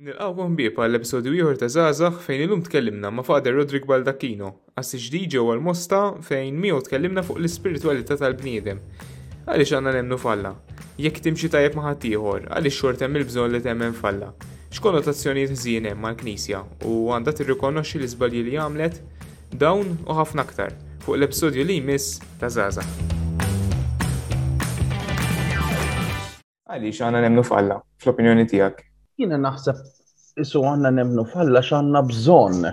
Nil-qawwom 0.00 0.54
għall 0.56 0.96
episodju 0.96 1.34
ieħor 1.36 1.58
ta' 1.60 1.66
Zazax 1.68 2.22
fejn 2.24 2.42
illum 2.46 2.60
tkellimna 2.64 3.10
ma' 3.12 3.20
Fader 3.20 3.52
Rodrik 3.52 3.84
Baldacchino, 3.84 4.46
għas 4.72 4.96
ġdid 4.96 5.34
ġew 5.34 5.42
għal 5.52 5.60
mosta 5.66 5.98
fejn 6.24 6.56
miegħu 6.56 6.86
tkellimna 6.86 7.20
fuq 7.26 7.36
l-ispiritualità 7.36 8.16
tal-bniedem. 8.16 8.80
Għaliex 9.44 9.74
għandna 9.76 9.92
nemnu 9.98 10.16
falla. 10.24 10.54
Jekk 10.96 11.20
timxi 11.26 11.50
tajjeb 11.52 11.76
ma' 11.76 11.92
ieħor, 12.00 12.46
għaliex 12.48 12.78
xort 12.78 13.04
hemm 13.04 13.20
il-bżonn 13.20 13.52
li 13.52 13.60
temmen 13.68 13.92
falla. 13.92 14.32
X'konnotazzjonijiet 14.72 15.52
ħżien 15.58 15.90
hemm 15.92 16.06
mal-Knisja 16.08 16.62
u 16.88 16.96
għandha 17.12 17.36
tirrikonoxxi 17.42 18.00
l-iżbalji 18.00 18.46
li 18.48 18.56
għamlet 18.56 19.02
dawn 19.60 19.98
u 20.08 20.16
ħafna 20.16 20.48
aktar 20.48 20.72
fuq 21.04 21.20
l-episodju 21.20 21.68
li 21.68 21.76
jmiss 21.84 22.22
ta' 22.40 22.48
Zazax. 22.48 22.88
Għaliex 26.72 27.02
għanna 27.04 27.26
nemnu 27.28 27.44
falla, 27.44 27.82
fl-opinjoni 28.00 28.48
tiegħek. 28.54 28.86
Jiena 29.20 29.36
naħseb 29.36 29.80
isu 30.42 30.60
għanna 30.64 30.90
nemnu 30.98 31.22
falla 31.30 31.60
x'għandna 31.60 32.00
bżonn 32.10 32.68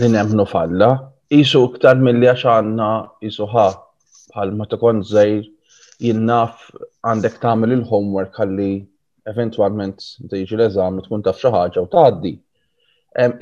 li 0.00 0.06
nemnu 0.14 0.46
falla, 0.48 0.88
isu 1.40 1.60
iktar 1.68 1.98
mill-li 2.00 2.30
għanna 2.32 2.86
isu 3.28 3.44
ħa 3.52 3.64
bħal 4.32 4.54
ma 4.56 4.64
tkun 4.72 5.02
żejr 5.10 5.42
jinnaf 6.06 6.70
għandek 7.12 7.36
tagħmel 7.42 7.74
il-homework 7.76 8.40
għalli 8.46 8.70
eventualment 9.34 10.00
tiġi 10.32 10.56
l-eżam 10.56 11.02
tkun 11.04 11.26
taf 11.28 11.44
xi 11.44 11.52
ħaġa 11.58 11.84
u 11.84 11.90
tgħaddi. 11.92 12.32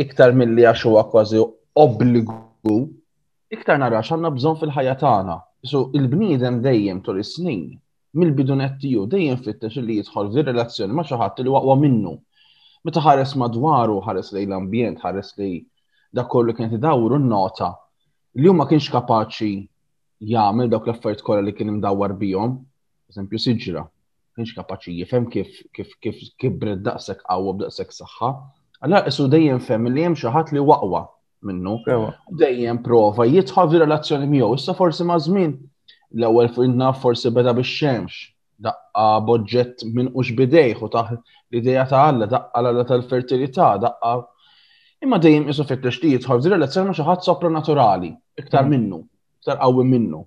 Iktar 0.02 0.34
milli 0.34 0.66
għax 0.72 0.84
huwa 0.90 1.06
kważi 1.14 1.38
obbligu, 1.86 2.40
iktar 3.54 3.78
nara 3.78 4.02
għandna 4.02 4.34
bżonn 4.40 4.58
fil-ħajja 4.64 4.98
tagħna. 5.06 5.38
So 5.70 5.86
il-bniedem 5.94 6.58
dejjem 6.66 6.98
tul 7.02 7.22
is-snin 7.22 7.64
mill-bidunet 8.14 8.76
tiegħu 8.78 9.08
dejjem 9.10 9.38
fittex 9.42 9.80
li 9.82 9.94
jidħol 10.00 10.28
fir 10.34 10.46
relazzjoni 10.50 10.94
ma' 10.94 11.02
xi 11.06 11.16
ħadd 11.18 11.42
li 11.42 11.50
waqwa 11.50 11.74
minnu 11.80 12.12
meta 12.84 13.00
ħares 13.00 13.30
madwaru, 13.40 13.98
ħares 14.04 14.32
li 14.34 14.42
l-ambjent, 14.44 15.00
ħares 15.00 15.30
li 15.38 15.64
da 16.14 16.26
kollu 16.30 16.54
kien 16.54 16.74
idawru 16.76 17.16
n-nota 17.18 17.70
li 18.36 18.50
huma 18.50 18.66
kienx 18.68 18.90
kapaċi 18.92 19.54
jagħmel 20.34 20.68
dawk 20.70 20.88
l-affarijiet 20.90 21.24
kollha 21.24 21.44
li 21.46 21.54
kien 21.56 21.72
imdawwar 21.72 22.12
bihom, 22.20 22.58
eżempju 23.10 23.40
siġra, 23.46 23.84
kienx 24.36 24.52
kapaċi 24.58 24.96
jifhem 25.00 25.28
kif 25.32 25.56
kif 25.74 25.96
kif 26.04 26.20
kibret 26.40 26.84
daqshekk 26.86 27.24
qawwa 27.30 27.56
b'daqshekk 27.62 27.96
saħħa. 28.00 28.30
Allora 28.84 29.04
qisu 29.08 29.28
dejjem 29.32 29.62
fehm 29.64 29.88
li 29.88 30.04
hemm 30.04 30.18
xi 30.18 30.28
ħadd 30.34 30.52
li 30.52 30.60
waqwa 30.68 31.04
minnu. 31.48 31.78
Dejjem 32.40 32.82
prova 32.84 33.24
jitħol 33.28 33.78
relazzjoni 33.80 34.28
miegħu, 34.28 34.58
issa 34.58 34.76
forsi 34.76 35.06
ma' 35.08 35.16
żmien 35.24 35.56
l-ewwel 36.20 36.66
inna 36.68 36.92
forsi 37.00 37.32
beda 37.32 37.56
bix-xemx 37.56 38.33
daqqa 38.62 39.06
boġġett 39.26 39.84
minn 39.94 40.12
ux 40.14 40.30
bidejħ 40.36 40.82
u 40.84 40.88
taħ 40.90 41.10
l-ideja 41.14 41.84
ta' 41.90 42.02
Alla, 42.10 42.26
daqqa 42.30 42.60
l 42.68 42.84
tal-fertilità, 42.88 43.74
daqqa. 43.78 44.12
Imma 45.04 45.18
dejjem 45.18 45.48
isu 45.52 45.64
fit 45.68 45.82
li 45.84 46.14
jitħol 46.16 46.40
relazzjoni 46.48 46.88
ma' 46.90 46.96
xi 46.98 47.04
ħadd 47.08 47.26
sopranaturali, 47.26 48.12
iktar 48.40 48.64
mm. 48.64 48.70
minnu, 48.72 49.00
iktar 49.40 49.58
qawwi 49.60 49.84
minnu. 49.88 50.22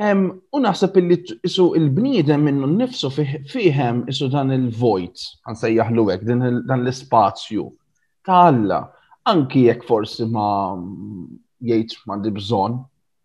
U 0.00 0.58
naħseb 0.64 0.96
illi 1.00 1.16
isu 1.44 1.70
il-bniedem 1.76 2.44
minnu 2.44 2.66
nnifsu 2.74 3.10
fihem 3.52 4.04
isu 4.08 4.28
dan 4.32 4.52
il-vojt, 4.54 5.24
għansejjaħlu 5.48 6.04
hekk, 6.10 6.26
dan 6.28 6.80
l-ispazju 6.84 7.68
ta' 8.26 8.46
Alla. 8.50 8.82
Anki 9.30 9.66
jekk 9.66 9.84
forsi 9.86 10.24
ma 10.26 10.72
jgħid 11.60 11.96
m'għandi 12.08 12.30
bżonn 12.38 12.78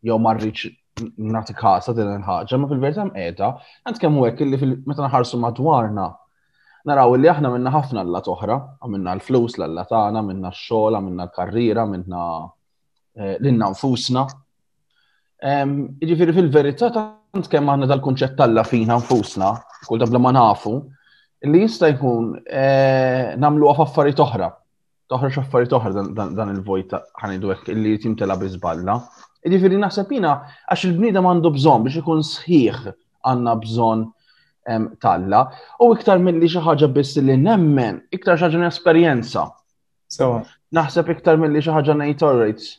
jew 0.06 0.18
ma 0.22 0.34
rridx 0.36 0.70
nagħti 1.02 1.54
kasa 1.60 1.92
din 1.94 2.08
il-ħaġa, 2.16 2.56
ma 2.58 2.68
fil-verità 2.70 3.04
mqiegħda, 3.10 3.50
għand 3.90 4.00
kemm 4.00 4.22
hekk 4.30 4.44
illi 4.46 4.70
meta 4.88 5.04
naħarsu 5.04 5.40
madwarna 5.42 6.06
naraw 6.88 7.16
li 7.20 7.28
aħna 7.28 7.50
minna 7.52 7.72
ħafna 7.74 8.04
l 8.06 8.22
oħra, 8.32 8.56
minna 8.88 9.16
l-flus 9.18 9.58
l 9.60 9.80
tagħna, 9.90 10.22
minna 10.24 10.52
x-xogħol, 10.54 11.00
minna 11.04 11.26
l-karriera, 11.26 11.84
minna 11.90 12.22
eh, 13.18 13.36
l-inna 13.42 13.72
nfusna. 13.74 14.24
Ehm, 15.44 15.76
jiġifieri 16.02 16.34
fil-verità 16.38 16.92
tant 16.96 17.48
kemm 17.52 17.70
aħna 17.76 17.90
dal-kunċett 17.92 18.38
talla 18.40 18.64
fina 18.64 18.96
nfusna, 19.02 19.52
kull 19.90 20.00
dabla 20.00 20.22
ma 20.22 20.32
nafu, 20.32 20.78
li 21.50 21.66
jista' 21.66 21.90
jkun 21.96 22.38
eh, 22.48 23.34
namlu 23.38 23.74
affarijiet 23.74 24.22
oħra. 24.30 24.52
Toħra 25.06 25.30
xaffariet 25.30 25.70
oħra 25.70 25.92
dan 26.34 26.50
il 26.50 26.64
vojta 26.66 26.98
ħanidu 27.22 27.52
illi 27.76 27.92
illi 28.00 28.16
tela 28.18 28.34
biżballa. 28.42 28.96
Ġifiri 29.52 29.78
naħseb 29.82 30.14
jina 30.16 30.30
għax 30.74 30.86
il-bnidem 30.88 31.26
għandu 31.32 31.50
bżon 31.56 31.84
biex 31.86 32.00
ikun 32.02 32.22
sħiħ 32.30 32.90
għanna 33.30 33.54
bżon 33.64 34.06
talla. 35.06 35.42
U 35.86 35.92
iktar 35.94 36.20
mill-li 36.26 36.50
xaħġa 36.50 36.90
biss 36.96 37.20
li 37.22 37.36
nemmen, 37.42 38.00
iktar 38.18 38.40
xaħġa 38.42 38.60
n-esperienza. 38.64 39.44
Naħseb 40.78 41.12
iktar 41.16 41.38
mill-li 41.44 41.62
xaħġa 41.62 41.96
n-iterate. 42.00 42.72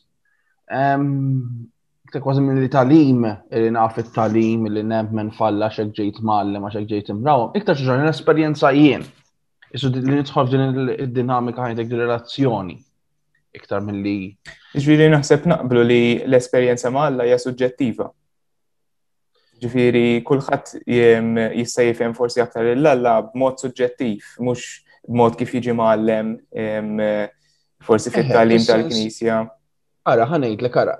Iktar 2.06 2.22
kważi 2.26 2.42
mill-li 2.48 2.70
talim, 2.74 3.28
li 3.30 3.70
naf 3.76 4.00
il-talim, 4.02 4.66
li 4.74 4.82
nemmen 4.90 5.30
falla 5.38 5.70
xek 5.70 5.94
ġejt 6.00 6.18
mallim, 6.26 6.66
xek 6.74 6.90
ġejt 6.90 7.14
imraw. 7.14 7.50
Iktar 7.60 7.78
xaħġa 7.78 8.00
n-esperienza 8.02 8.74
jien. 8.74 9.06
Isu 9.74 9.92
li 9.94 10.02
nitħol 10.08 10.50
din 10.50 10.68
il-dinamika 10.72 11.62
ħajtek 11.68 11.94
il 11.94 12.02
relazzjoni 12.06 12.80
iktar 13.56 13.82
mill-li. 13.86 14.18
Ġviri 14.84 15.08
naħseb 15.12 15.46
naqblu 15.52 15.84
li 15.88 16.00
l-esperienza 16.28 16.90
maħalla 16.96 17.26
hija 17.28 17.38
suġġettiva. 17.44 18.08
Ġviri 19.64 20.04
kullħat 20.28 20.74
jista' 20.86 21.86
jifhem 21.88 22.14
forsi 22.18 22.42
aktar 22.44 22.68
il 22.74 22.88
alla 22.90 23.14
b'mod 23.30 23.62
suġġettiv, 23.64 24.28
mhux 24.44 24.66
b'mod 25.08 25.38
kif 25.40 25.54
jiġi 25.56 25.74
maħallem 25.78 26.34
forsi 27.86 28.12
fit-talim 28.12 28.64
tal-Knisja. 28.68 29.40
Ara, 30.06 30.28
ħanejt 30.32 30.62
l 30.66 30.72
ara. 30.82 30.98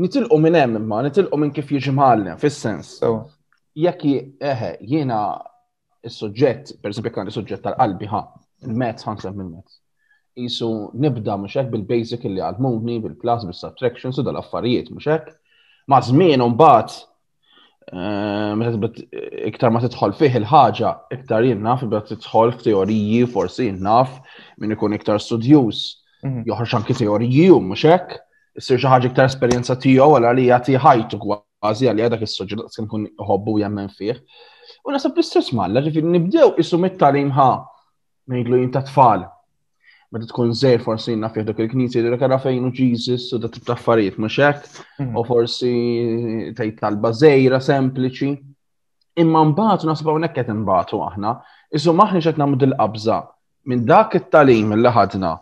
Nitilqu 0.00 0.36
minn 0.40 0.56
hemm 0.56 0.76
imma, 0.80 1.00
nitilqu 1.08 1.40
minn 1.40 1.54
kif 1.56 1.72
jiġi 1.76 1.94
maħallem, 1.96 2.36
fis-sens. 2.42 2.94
Jekk 3.80 4.12
eħe, 4.52 4.74
jiena 4.92 5.20
s 6.08 6.18
suġġett 6.22 6.76
per 6.80 6.92
esempio, 6.92 7.12
kan 7.12 7.28
is-suġġett 7.28 7.62
tal-qalbi 7.66 8.06
ħa, 8.08 8.20
il-mezz 8.68 9.04
ħanseb 9.06 9.34
mill-mezz 9.36 9.80
jisu 10.40 10.90
nibda 11.04 11.36
mhux 11.40 11.56
hekk 11.58 11.70
bil-basic 11.74 12.24
għal 12.26 12.40
għalmuni, 12.48 12.98
bil-plus, 13.04 13.46
bil-subtraction, 13.48 14.14
su 14.16 14.24
dal-affarijiet 14.26 14.90
mhux 14.94 15.06
hekk. 15.12 15.30
Ma' 15.90 16.00
zmin 16.06 16.42
un 16.44 16.56
bat, 16.60 16.94
iktar 19.50 19.72
ma 19.74 19.80
tidħol 19.84 20.14
fih 20.18 20.38
il-ħaġa, 20.42 20.92
iktar 21.18 21.46
jinnaf, 21.48 21.82
naf 21.82 21.86
ibda 21.86 22.02
tidħol 22.12 22.52
f'teoriji 22.56 23.22
forsi 23.34 23.70
naf 23.82 24.18
min 24.62 24.74
ikun 24.76 24.94
iktar 24.98 25.18
studjuż. 25.22 25.80
Mhm. 26.26 26.42
Joħroġ 26.48 26.74
anki 26.78 26.96
teoriji 27.00 27.46
u 27.54 27.60
mhux 27.64 27.84
hekk, 27.90 28.18
issir 28.60 28.78
xi 28.78 28.88
ħaġa 28.92 29.10
iktar 29.10 29.28
esperjenza 29.30 29.76
tiegħu 29.80 30.18
għal 30.20 30.34
li 30.38 30.48
jagħti 30.50 30.78
ħajtu 30.86 31.20
kważi 31.24 31.88
għal 31.90 32.04
il 32.06 32.20
is-soġġett 32.26 32.76
se 32.76 32.86
kun 32.90 33.08
hobbu 33.26 33.58
jemmen 33.64 33.88
fih. 33.96 34.16
U 34.86 34.92
nasab 34.94 35.16
l-istess 35.18 35.50
malla, 35.58 35.82
ġifieri 35.84 36.08
nibdew 36.14 36.54
isu 36.62 36.78
mit-talim 36.80 37.32
ħa 37.34 37.48
ngħidlu 38.30 38.62
ta' 38.76 38.86
tfal 38.86 39.26
meta 40.12 40.26
tkun 40.26 40.50
żejr 40.58 40.80
forsi 40.82 41.14
naf 41.20 41.34
fih 41.36 41.44
dak 41.46 41.58
il-knisja 41.62 42.00
dak 42.10 42.22
ara 42.26 42.38
fejn 42.42 42.64
u 42.66 42.70
Jesus 42.74 43.28
u 43.32 43.38
dat 43.44 43.58
ta' 43.66 43.76
affarijiet 43.76 44.16
mhux 44.18 44.38
hekk 44.42 44.64
u 45.00 45.04
mhm. 45.04 45.20
forsi 45.28 45.70
tgħid 46.58 46.78
talba 46.80 47.12
żejra 47.14 47.60
sempliċi. 47.62 48.30
Imma 49.22 49.44
mbagħad 49.52 49.84
naħseb 49.90 50.10
hawnhekk 50.10 50.34
qed 50.40 50.50
imbagħtu 50.54 51.00
aħna, 51.06 51.34
isu 51.76 51.94
maħniex 51.94 52.26
qed 52.30 52.40
nagħmlu 52.42 52.58
dil-qabża 52.64 53.20
minn 53.70 53.84
dak 53.86 54.18
it-talim 54.18 54.74
li 54.80 54.92
ħadna 54.98 55.32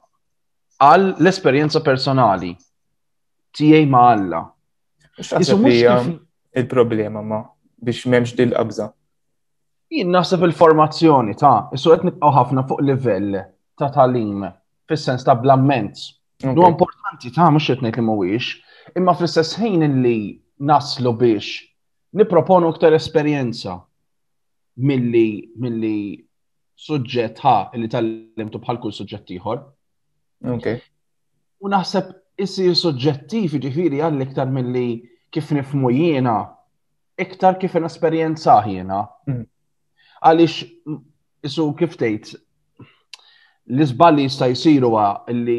għal 0.89 1.07
l-esperjenza 1.17 1.83
personali 1.85 2.53
tiegħi 3.57 3.89
ma' 3.89 4.07
Alla. 4.13 4.43
Il-problema 6.59 7.23
ma 7.23 7.41
biex 7.81 8.05
m'hemmx 8.09 8.37
dil-qabża. 8.41 8.91
Jien 9.97 10.11
naħseb 10.13 10.43
il-formazzjoni 10.51 11.41
ta' 11.41 11.57
issu 11.73 11.95
qed 11.97 12.11
nibqgħu 12.11 12.37
ħafna 12.43 12.67
fuq 12.69 12.85
livell 12.89 13.47
ta' 13.79 13.93
talim 13.95 14.43
fis-sens 14.89 15.25
ta' 15.25 15.35
blamment. 15.35 15.95
Du 16.41 16.65
importanti 16.65 17.33
ta' 17.35 17.51
mux 17.53 17.65
jitnejt 17.69 17.97
li 17.99 18.05
mhuwiex, 18.07 18.45
imma 18.97 19.15
fil-sess 19.19 19.55
ħin 19.61 19.85
li 20.05 20.17
naslu 20.67 21.13
biex 21.21 21.51
niproponu 22.19 22.71
aktar 22.73 22.95
esperjenza 22.97 23.75
milli 24.91 25.27
milli 25.65 25.97
suġġett 26.87 27.43
ħa 27.45 27.57
illi 27.77 27.91
tal-limtu 27.93 28.61
bħal 28.63 28.81
kull 28.83 28.95
suġġett 28.97 29.33
ieħor. 29.37 29.61
Ok. 30.57 30.77
U 31.63 31.71
naħseb 31.73 32.15
isir 32.45 32.75
suġġettiv 32.79 33.59
ġifiri 33.65 34.01
għall 34.07 34.23
iktar 34.29 34.49
milli 34.55 34.87
kif 35.35 35.51
nifmu 35.53 35.91
jiena, 35.93 36.37
iktar 37.21 37.59
kif 37.61 37.75
n-esperienza 37.81 38.61
jiena. 38.65 39.03
Mm. 39.27 39.45
Għaliex 40.23 41.47
isu 41.51 41.67
kif 41.79 41.99
tgħid 41.99 42.39
L-izballi 43.69 44.25
jista' 44.25 44.47
għa 44.49 45.01
li 45.37 45.57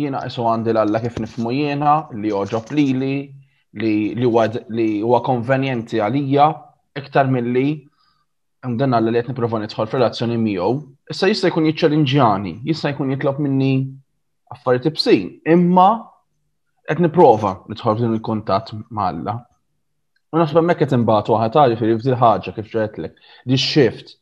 jiena 0.00 0.22
isu 0.24 0.44
għandi 0.48 0.72
għalla 0.80 1.00
kif 1.02 1.18
nifmu 1.20 1.52
jiena, 1.52 1.96
li 2.16 2.30
joġob 2.32 2.70
lili, 2.72 3.16
li 3.82 4.90
huwa 5.02 5.20
konvenjenti 5.26 6.00
għalija, 6.00 6.46
iktar 7.02 7.28
mill-li 7.34 7.66
għalla 8.64 9.00
li 9.10 9.20
qed 9.20 9.28
nipprova 9.34 9.60
nidħol 9.60 9.90
f'relazzjoni 9.92 10.40
miegħu, 10.40 10.72
issa 11.12 11.28
jista' 11.28 11.50
jkun 11.52 11.68
jiċċelinġjani, 11.68 12.54
jista' 12.70 12.94
jkun 12.94 13.12
jitlob 13.12 13.42
minni 13.44 13.72
affarijiet 14.56 14.88
ibsin, 14.94 15.26
imma 15.52 15.90
qed 16.88 17.02
nipprova 17.04 17.58
nidħol 17.74 18.00
din 18.00 18.16
il-kuntatt 18.16 18.72
ma' 18.88 19.10
Alla. 19.12 19.36
U 20.32 20.38
naħseb 20.40 20.62
hemmhekk 20.62 20.86
qed 20.86 20.96
imbagħad 20.96 21.34
waħed 21.36 21.60
għarif 21.64 21.84
li 21.84 21.98
fdil 22.00 22.18
ħaġa 22.24 22.56
kif 22.56 22.72
ġejtlek, 22.72 23.22
di 23.50 23.58
shift 23.60 24.16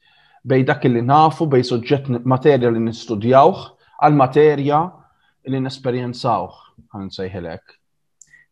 bej 0.49 0.65
dak 0.67 0.85
li 0.89 1.03
nafu, 1.05 1.47
bej 1.50 1.65
soġġett 1.69 2.09
materja 2.29 2.71
li 2.73 2.81
nistudjawh, 2.83 3.65
għal 4.00 4.17
materja 4.17 4.81
li 5.49 5.61
nesperienzawx, 5.65 6.55
għan 6.95 7.11
sejħilek. 7.15 7.75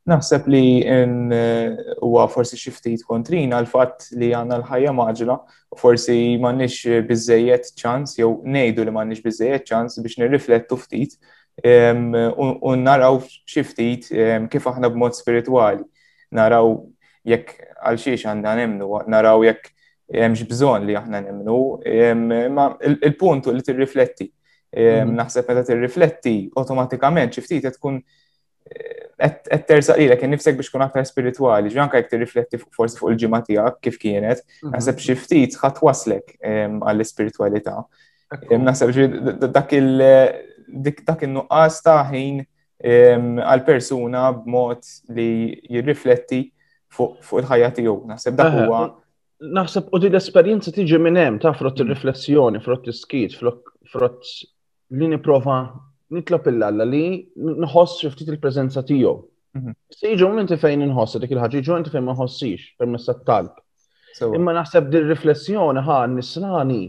Naħseb 0.07 0.45
li 0.53 0.63
eh, 0.87 1.79
huwa 1.99 2.29
forsi 2.31 2.55
xi 2.61 2.71
ftit 2.71 3.01
kontrin 3.09 3.51
għal 3.57 3.67
fatt 3.67 4.05
li 4.15 4.29
għandna 4.37 4.61
l-ħajja 4.61 4.93
maġla, 4.95 5.39
forsi 5.81 6.15
m'għandniex 6.39 7.01
biżejjed 7.09 7.73
ċans 7.81 8.15
jew 8.21 8.31
ngħidu 8.47 8.85
li 8.87 8.95
m'għandniex 8.95 9.25
biżejjed 9.27 9.67
ċans 9.73 9.99
biex 10.05 10.21
nirriflettu 10.23 10.79
ftit 10.79 11.17
u 11.67 12.75
naraw 12.79 13.19
xi 13.25 13.65
ftit 13.67 14.07
kif 14.53 14.69
aħna 14.71 14.93
b'mod 14.93 15.17
spiritwali. 15.19 15.83
Naraw 16.39 16.71
jekk 17.27 17.65
għal 17.87 17.99
xiex 18.05 18.29
għandna 18.31 18.55
nemnu, 18.63 18.89
naraw 19.11 19.43
jekk 19.49 19.73
hemmx 20.15 20.43
bżonn 20.49 20.87
li 20.87 20.95
aħna 20.99 21.21
nimnu, 21.27 21.57
ma 22.55 22.65
il 22.87 23.15
puntu 23.19 23.51
li 23.53 23.63
tirrifletti. 23.65 24.27
Mhm. 24.77 25.11
Naħseb 25.17 25.45
meta 25.49 25.63
tirrifletti 25.67 26.37
automatikament 26.61 27.31
xi 27.35 27.41
ftit 27.45 27.65
tkun 27.77 27.95
eh, 27.99 28.03
qed 29.49 29.73
l 29.73 29.75
lilek 30.03 30.21
innifsek 30.27 30.55
biex 30.59 30.69
tkun 30.71 30.85
aktar 30.87 31.05
spirituali, 31.09 31.71
ġi 31.73 31.79
anke 31.83 31.97
jekk 32.01 32.11
tirrifletti 32.13 32.57
forsi 32.77 32.95
fuq 33.01 33.11
il-ġimgħa 33.15 33.41
tiegħek 33.49 33.75
kif 33.87 33.97
kienet, 34.03 34.39
mhm. 34.61 34.73
naħseb 34.77 34.97
xi 35.03 35.15
ftit 35.25 35.53
ħadd 35.63 35.77
waslek 35.87 36.27
għall 36.43 37.03
spiritualita 37.07 37.77
Naħseb 38.59 38.91
dak 39.55 39.71
il-nuqqas 39.79 41.77
ta' 41.87 42.01
ħin 42.09 42.37
għal-persuna 42.83 44.23
b'mod 44.41 44.81
li 45.15 45.27
jirrifletti 45.71 46.41
fuq 46.91 47.23
il-ħajja 47.41 47.69
tiegħu. 47.79 47.99
Naħseb 48.11 48.35
dak 48.35 48.51
huwa 48.65 48.81
naħseb 49.41 49.91
u 49.93 49.99
din 50.01 50.15
l-esperienza 50.15 50.73
tiġi 50.73 50.99
minn 51.03 51.19
hemm 51.21 51.39
ta' 51.43 51.53
frott 51.59 51.79
mm. 51.79 51.85
ir-riflessjoni, 51.87 52.61
frott 52.65 52.87
is-skit, 52.93 53.35
frott 53.37 54.31
li 54.97 55.09
niprofa 55.11 55.59
nitlob 56.15 56.47
il-lalla 56.53 56.85
li 56.87 57.03
nħoss 57.65 57.99
xi 58.03 58.11
ftit 58.15 58.31
il-preżenza 58.35 58.85
tiegħu. 58.87 59.17
Mhm. 59.57 59.73
jiġu 59.97 60.27
inti 60.43 60.57
fejn 60.61 60.83
inħoss 60.87 61.17
dik 61.21 61.31
il-ħaġa, 61.33 61.57
jiġu 61.63 61.77
inti 61.81 61.91
fejn 61.93 62.05
ma 62.05 62.13
nħossix 62.13 62.75
permezz 62.81 63.07
tat-talb. 63.09 63.55
Imma 64.37 64.53
naħseb 64.57 64.91
din 64.93 65.07
riflessjoni 65.11 65.81
ħa 65.85 65.97
nisrani. 66.13 66.81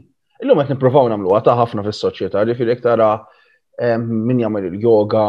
Illum 0.44 0.60
qed 0.62 0.74
nippruvaw 0.76 1.08
nagħmluha 1.12 1.42
ta' 1.44 1.56
ħafna 1.60 1.84
fis-soċjetà, 1.86 2.44
li 2.48 2.56
fil 2.60 2.72
tara 2.84 3.08
ehm, 3.80 4.04
min 4.28 4.44
jagħmel 4.44 4.68
il-yoga, 4.72 5.26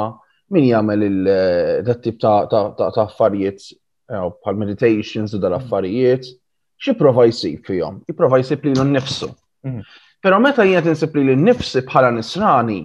min 0.54 0.66
jagħmel 0.68 1.04
il-dat 1.08 1.94
eh, 1.94 2.02
tip 2.06 2.18
ta' 2.20 3.04
affarijiet 3.06 3.68
eh, 3.70 4.26
bħal 4.44 4.58
meditations 4.64 5.34
u 5.34 5.40
dal-affarijiet 5.42 6.26
xie 6.84 6.94
prova 6.98 7.24
jsib 7.26 7.66
fihom, 7.66 7.98
jisib 8.36 8.64
li 8.64 8.70
l 8.72 8.84
nnifsu. 8.84 9.28
Mhm. 9.66 9.82
Però 10.24 10.38
meta 10.40 10.62
jiet 10.64 10.86
insib 10.86 11.14
li 11.16 11.34
nnifsi 11.34 11.82
bħala 11.82 12.12
nisrani, 12.14 12.80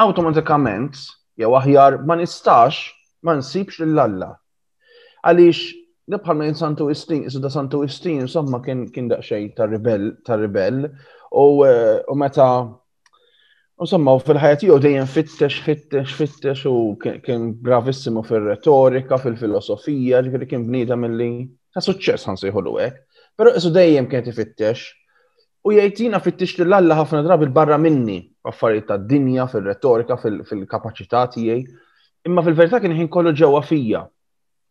awtomatikament 0.00 0.96
jew 1.40 1.50
aħjar 1.56 1.98
ma 2.04 2.14
nistax 2.14 2.90
ma 3.24 3.34
nsibx 3.40 3.80
l 3.82 3.98
alla. 4.00 4.30
Għaliex 5.24 5.72
nibħal 6.12 6.36
ma 6.36 6.44
jinsantu 6.48 6.90
Istin, 6.92 7.24
jisuda 7.28 7.50
Santu 7.52 7.82
Istin, 7.84 8.20
insomma 8.26 8.60
kien 8.64 8.88
kien 8.90 9.08
daqsxejn 9.08 9.54
ta' 9.56 9.66
ribell 9.68 10.10
ta' 10.24 10.40
eh, 10.40 12.02
u 12.08 12.14
meta 12.16 12.76
Insomma, 13.82 14.12
fil-ħajja 14.20 14.56
tiegħu 14.60 14.74
dejjem 14.78 15.06
fittex, 15.08 15.62
fittex, 15.64 16.10
fittex 16.12 16.64
u 16.68 16.72
kien 17.00 17.46
bravissimu 17.64 18.20
fil-retorika, 18.28 19.16
fil-filosofija, 19.16 20.20
ġifiri 20.26 20.48
kien 20.50 20.66
bniedem 20.68 21.00
milli 21.00 21.46
ta' 21.72 21.80
suċċess 21.86 22.28
ħansejħu 22.28 22.76
hekk. 22.76 22.98
Pero 23.40 23.54
isu 23.56 23.70
dejjem 23.72 24.04
kien 24.10 24.24
tifittex 24.26 24.80
u 25.64 25.72
jgħidina 25.72 26.18
fittix 26.20 26.58
li 26.60 26.64
l-alla 26.68 26.96
ħafna 26.98 27.22
drabi 27.24 27.46
barra 27.56 27.78
minni 27.80 28.18
affarijiet 28.50 28.86
ta' 28.90 28.98
dinja, 29.08 29.46
fil-retorika, 29.48 30.18
fil-kapacità 30.20 31.22
tiegħi. 31.32 31.62
Imma 32.28 32.44
fil-verità 32.44 32.80
kien 32.84 32.92
ħin 32.98 33.08
kollu 33.12 33.32
ġewwa 33.40 33.62
fija. 33.64 34.02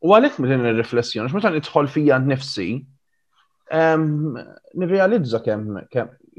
U 0.05 0.13
għalhekk 0.13 0.45
din 0.51 0.67
ir-riflessjoni, 0.69 1.31
x'meta 1.31 1.49
nidħol 1.55 1.89
fija 1.95 2.19
nnifsi, 2.21 2.67
nirrealizza 4.83 5.41
kemm 5.45 5.81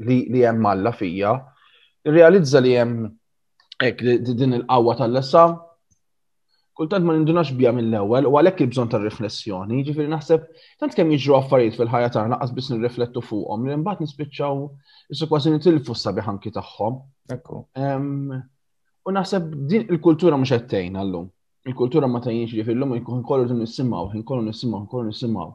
li 0.07 0.45
hemm 0.47 0.63
malla 0.63 0.95
fija, 0.95 1.35
nirrealizza 2.07 2.63
li 2.63 2.77
hemm 2.79 3.11
din 3.81 4.61
il-qawwa 4.61 4.95
tal-lessa, 5.03 5.43
kultant 6.81 7.05
ma 7.05 7.13
nindunax 7.13 7.51
bija 7.57 7.69
mill-ewwel 7.75 8.25
u 8.25 8.33
għalhekk 8.39 8.63
il-bżonn 8.65 8.89
tar-riflessjoni, 8.89 9.81
jiġifieri 9.83 10.09
naħseb 10.09 10.47
tant 10.81 10.95
kemm 10.97 11.11
jiġru 11.13 11.35
affarijiet 11.37 11.75
fil-ħajja 11.77 12.09
ta' 12.15 12.23
naqas 12.31 12.53
biss 12.57 12.71
nirriflettu 12.73 13.21
fuqhom 13.21 13.67
li 13.69 13.75
mbagħad 13.83 14.01
nispiċċaw 14.01 14.63
issu 15.13 15.27
kważi 15.29 15.53
nitilfu 15.53 15.93
s-sabiħ 15.93 16.31
anki 16.33 16.53
tagħhom. 16.55 16.97
Ehm, 17.33 18.31
u 19.05 19.13
naħseb 19.13 19.53
din 19.69 19.85
il-kultura 19.93 20.39
mhux 20.41 20.55
qed 20.55 20.67
tgħin 20.73 20.97
llum. 21.11 21.29
Il-kultura 21.69 22.09
ma 22.09 22.23
tajjinx 22.25 22.57
li 22.57 22.65
fil-lum 22.65 22.97
kollu 23.29 23.45
din 23.51 23.61
nisimgħu, 23.61 24.15
ħin 24.15 24.25
kollu 24.25 24.47
nisimgħu, 24.49 24.81
kollu 24.89 25.11
nisimgħu. 25.13 25.45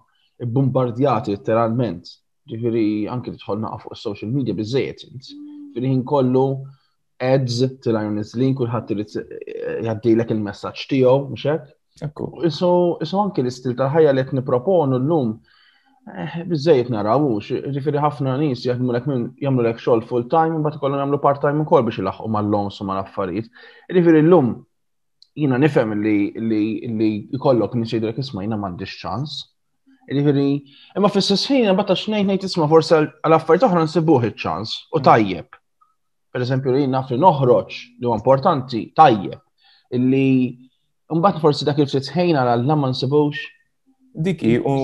Ibbombardjati 0.47 1.35
letteralment. 1.35 2.07
Ġifieri 2.47 2.87
anke 3.11 3.35
tidħol 3.35 3.65
naqa' 3.65 3.83
fuq 3.83 3.99
is-social 3.99 4.31
media 4.31 4.55
biżejjed 4.55 5.09
Ġifieri 5.75 5.91
ħin 5.91 6.07
kollu 6.07 6.47
ads 7.25 7.59
tilajn 7.85 8.15
nislin, 8.19 8.55
kullħat 8.59 8.93
eh, 8.93 9.83
jaddilek 9.87 10.31
il-messagġ 10.35 10.83
tiegħu, 10.89 11.29
mhux 11.31 11.47
hekk? 12.05 12.29
Iso 12.49 12.97
anki 13.23 13.43
l-istil 13.45 13.77
tal-ħajja 13.79 14.13
li 14.19 14.25
qed 14.27 14.37
niproponu 14.39 14.99
llum 15.01 15.31
eh, 16.13 16.43
biżejjed 16.51 16.91
narawux, 16.93 17.49
ġifieri 17.73 18.03
ħafna 18.03 18.35
nies 18.41 18.67
jaħdmu 18.69 18.93
lek 18.99 19.09
minn 19.09 19.25
jagħmlu 19.43 19.65
lek 19.69 19.81
xogħol 19.81 20.05
full 20.11 20.27
time 20.33 20.59
u 20.59 20.61
mbagħad 20.61 20.79
ikollhom 20.81 21.03
jagħmlu 21.05 21.23
part 21.25 21.41
time 21.47 21.65
ukoll 21.65 21.87
biex 21.89 22.03
ilaħħu 22.05 22.29
mal-loms 22.37 22.81
u 22.85 22.89
mal-affarijiet. 22.91 23.51
Ġifieri 23.97 24.25
llum 24.29 24.53
jina 25.37 25.59
nifhem 25.61 25.97
li 26.05 26.33
li 26.37 27.13
jkollok 27.37 27.77
minn 27.81 27.89
xejdrek 27.89 28.21
isma' 28.27 28.45
jiena 28.45 28.61
m'għandix 28.61 29.01
ċans. 29.01 29.39
Ġifieri, 30.13 30.49
imma 30.97 31.09
fis-sisħin 31.13 31.71
imbagħad 31.73 31.97
xnejn 32.05 32.29
ngħid 32.31 32.51
isma' 32.53 32.69
forsi 32.71 32.99
għal 33.01 33.39
affarijiet 33.41 33.71
oħra 33.71 33.87
nsibuh 33.89 34.29
iċ-ċans 34.29 34.81
u 34.93 34.99
mm. 35.01 35.07
tajjeb 35.09 35.63
per 36.37 36.45
eżempju, 36.45 36.75
li 36.77 36.85
naf 36.89 37.09
li 37.11 37.17
huwa 37.19 37.63
li 37.65 38.09
importanti, 38.17 38.81
tajjeb, 38.95 39.41
illi 39.97 40.67
mbagħad 41.17 41.41
forsi 41.41 41.65
dak 41.65 41.79
il-ftit 41.81 42.11
ħejna 42.13 42.43
għal 42.49 42.65
ma 42.77 42.91
nsibux. 42.93 43.41
Diki 44.27 44.57
u. 44.61 44.75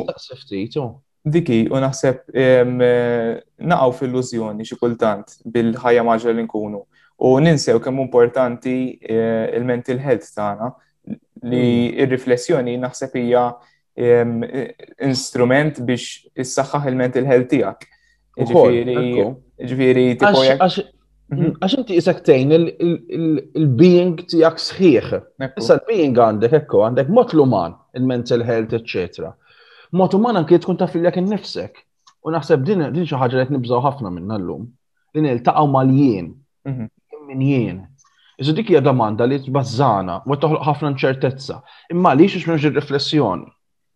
Diki 1.35 1.59
u 1.71 1.79
naħseb 1.79 2.33
eh, 2.35 3.43
naqgħu 3.71 3.93
fil 3.99 4.11
lużjoni 4.17 4.65
xi 4.67 4.79
kultant 4.81 5.37
bil-ħajja 5.55 6.03
maġra 6.07 6.33
li 6.35 6.47
nkunu. 6.47 6.81
U 7.23 7.29
ninsew 7.39 7.79
kemm 7.85 8.01
importanti 8.07 8.77
eh, 8.97 9.53
il-mental 9.57 10.01
health 10.03 10.33
tagħna 10.35 10.71
li 11.53 11.63
mm. 11.63 12.01
ir-riflessjoni 12.05 12.79
naħseb 12.87 13.21
hija 13.23 13.45
instrument 15.07 15.81
biex 15.85 16.33
issaħħaħ 16.33 16.89
il-mental 16.93 17.27
health 17.29 17.51
tiegħek. 17.53 17.87
Ġifieri, 18.41 19.07
ġifieri 19.61 20.07
Mhm. 21.33 21.41
Mm, 21.43 21.53
għax 21.65 21.75
inti 21.81 21.97
jisaktejn 21.97 22.51
il-being 22.55 24.19
tijak 24.29 24.59
sħiħ. 24.61 25.13
Issa 25.61 25.79
l 25.79 25.87
being 25.89 26.19
għandek, 26.21 26.57
ekko, 26.61 26.83
għandek 26.87 27.09
mot 27.19 27.33
l-uman, 27.33 27.73
il-mental 27.97 28.45
health, 28.45 28.75
etc. 28.77 29.31
Mot 29.97 30.13
uman 30.19 30.41
anki 30.43 30.59
tkun 30.61 30.77
taf 30.81 30.93
fil 30.93 31.07
jak 31.09 31.17
nifsek. 31.25 31.81
U 32.25 32.33
naħseb 32.35 32.65
din 32.69 32.85
din 32.93 33.09
xi 33.09 33.17
ħaġa 33.17 33.41
li 33.41 33.47
qed 33.49 33.73
ħafna 33.87 34.13
minna 34.13 34.37
llum. 34.39 34.69
Li 35.15 35.25
niltaqgħu 35.31 35.65
mal-jien. 35.73 36.29
Min 37.29 37.41
jien. 37.41 37.77
Mhm. 37.77 37.89
Iżda 38.43 38.55
dik 38.59 38.69
hija 38.73 38.81
domanda 38.85 39.25
li 39.29 39.39
tbażżana 39.45 40.21
u 40.29 40.35
toħloq 40.37 40.65
ħafna 40.69 40.93
nċertezza. 40.99 41.63
Imma 41.95 42.11
għaliex 42.13 42.33
xiex 42.37 42.49
minnġi 42.53 42.75
riflessjoni 42.77 43.49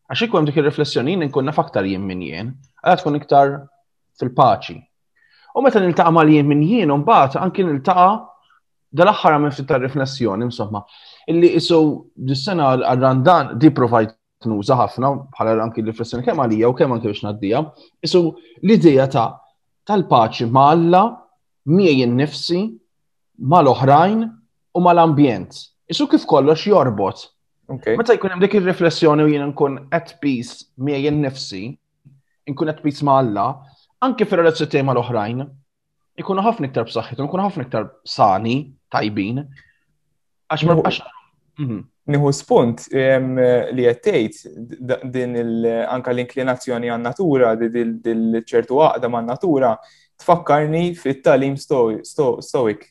Għax 0.08 0.22
ikun 0.22 0.44
dik 0.46 0.56
ir-riflessjoni 0.60 1.10
jien 1.12 1.24
nkun 1.26 1.44
naf 1.50 1.56
jien 1.84 2.00
min 2.06 2.20
jien, 2.22 2.54
għal 2.84 2.98
tkun 3.00 3.16
iktar 3.18 3.66
fil-paċi. 4.14 4.76
U 5.56 5.62
meta 5.64 5.80
niltaqa' 5.80 6.12
mal 6.12 6.28
jien 6.28 6.46
minn 6.50 6.62
jien 6.68 6.92
mbagħad 7.00 7.38
anki 7.46 7.64
niltaqa' 7.64 8.12
dal-aħħar 9.00 9.36
għamil 9.36 9.52
fit 9.56 9.72
riflessjoni 9.86 10.44
insomma. 10.44 10.82
Illi 11.30 11.48
so 11.64 11.78
dis-sena 12.28 12.72
għal-randan 12.76 13.54
di 13.60 13.70
provajt 13.76 14.12
nuża 14.52 14.76
ħafna 14.82 15.12
bħala 15.32 15.56
anki 15.64 15.80
l-riflessjoni 15.82 16.26
kemm 16.28 16.44
għalija 16.44 16.68
u 16.70 16.76
kemm 16.76 16.96
anke 16.98 17.08
biex 17.08 17.24
ngħaddija. 17.24 17.62
Isu 18.04 18.20
l-idea 18.62 19.08
ta' 19.08 19.28
tal-paċi 19.88 20.50
ma' 20.52 20.66
Alla, 20.74 21.02
miej 21.72 22.04
innifsi, 22.04 22.60
mal-oħrajn 23.42 24.18
u 24.76 24.82
mal-ambjent. 24.84 25.56
Isu 25.90 26.04
kif 26.12 26.28
kollox 26.30 26.68
jorbot. 26.68 27.22
Meta 27.96 28.14
jkun 28.14 28.36
hemm 28.36 28.44
dik 28.44 28.58
ir-riflessjoni 28.60 29.24
u 29.26 29.32
jien 29.32 29.48
nkun 29.54 29.80
at 29.88 30.18
peace 30.22 30.66
miej 30.78 31.08
innifsi, 31.10 31.64
nkun 32.46 32.70
at 32.74 32.84
peace 32.84 33.02
ma' 33.08 33.16
Alla, 33.22 33.48
anke 34.04 34.26
fil 34.28 34.38
relazzjoni 34.42 34.70
tema 34.70 34.92
l-oħrajn, 34.94 35.42
ikunu 36.20 36.42
ħafna 36.44 36.68
iktar 36.70 36.86
b'saħħithom, 36.88 37.28
ikunu 37.28 37.44
ħafna 37.46 37.66
iktar 37.66 37.86
sani, 38.04 38.56
tajbin. 38.92 39.44
Għax 40.50 40.66
ma 40.68 41.84
Nihu 42.06 42.28
mhm. 42.28 42.34
spunt 42.36 42.82
li 42.92 43.82
jettejt 43.82 44.44
din 45.16 45.32
anka 45.88 46.12
l-inklinazzjoni 46.12 46.90
għan 46.92 47.02
natura, 47.08 47.54
din 47.58 48.26
ċertu 48.46 48.78
għaqda 48.86 49.08
għan 49.10 49.26
natura, 49.32 49.72
tfakkarni 50.20 50.94
fit-talim 50.98 51.56
stoik. 51.60 52.84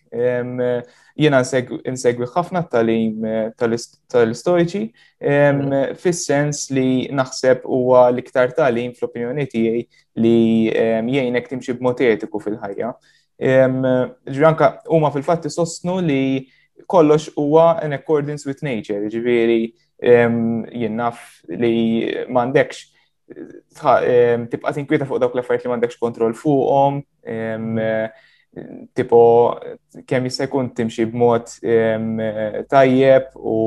Jena 1.15 1.39
insegwi 1.87 2.27
ħafna 2.27 2.61
talim 2.67 3.23
eh, 3.23 3.77
tal-stoiċi, 4.11 4.81
mm. 5.21 5.93
fis-sens 6.01 6.65
li 6.75 7.05
naħseb 7.15 7.63
huwa 7.71 8.07
l-iktar 8.11 8.51
talim 8.57 8.91
fl-opinjoni 8.97 9.45
tiegħi 9.51 9.83
li 10.21 10.35
jgħinek 10.73 11.47
timxi 11.53 11.77
b'mod 11.79 12.03
etiku 12.17 12.41
fil-ħajja. 12.43 12.91
Ġranka, 13.37 14.69
huma 14.91 15.09
fil-fatt 15.15 15.47
sostnu 15.51 15.97
li 16.03 16.21
kollox 16.91 17.29
huwa 17.39 17.71
in 17.83 17.95
accordance 17.95 18.45
with 18.47 18.61
nature, 18.63 19.07
ġifieri 19.07 19.71
naf 20.91 21.21
li 21.47 21.77
m'għandekx 22.27 22.83
tibqa 23.75 24.71
tinkwita 24.73 25.05
fuq 25.07 25.19
dawk 25.19 25.35
l-affarijiet 25.35 25.67
li 25.67 25.71
m'għandekx 25.73 25.99
kontroll 25.99 26.35
fuqhom, 26.37 27.01
tipo 28.95 29.19
kemm 30.07 30.29
jista' 30.29 30.47
jkun 30.47 30.69
timxi 30.77 31.05
b'mod 31.11 31.51
tajjeb 32.71 33.35
u 33.35 33.59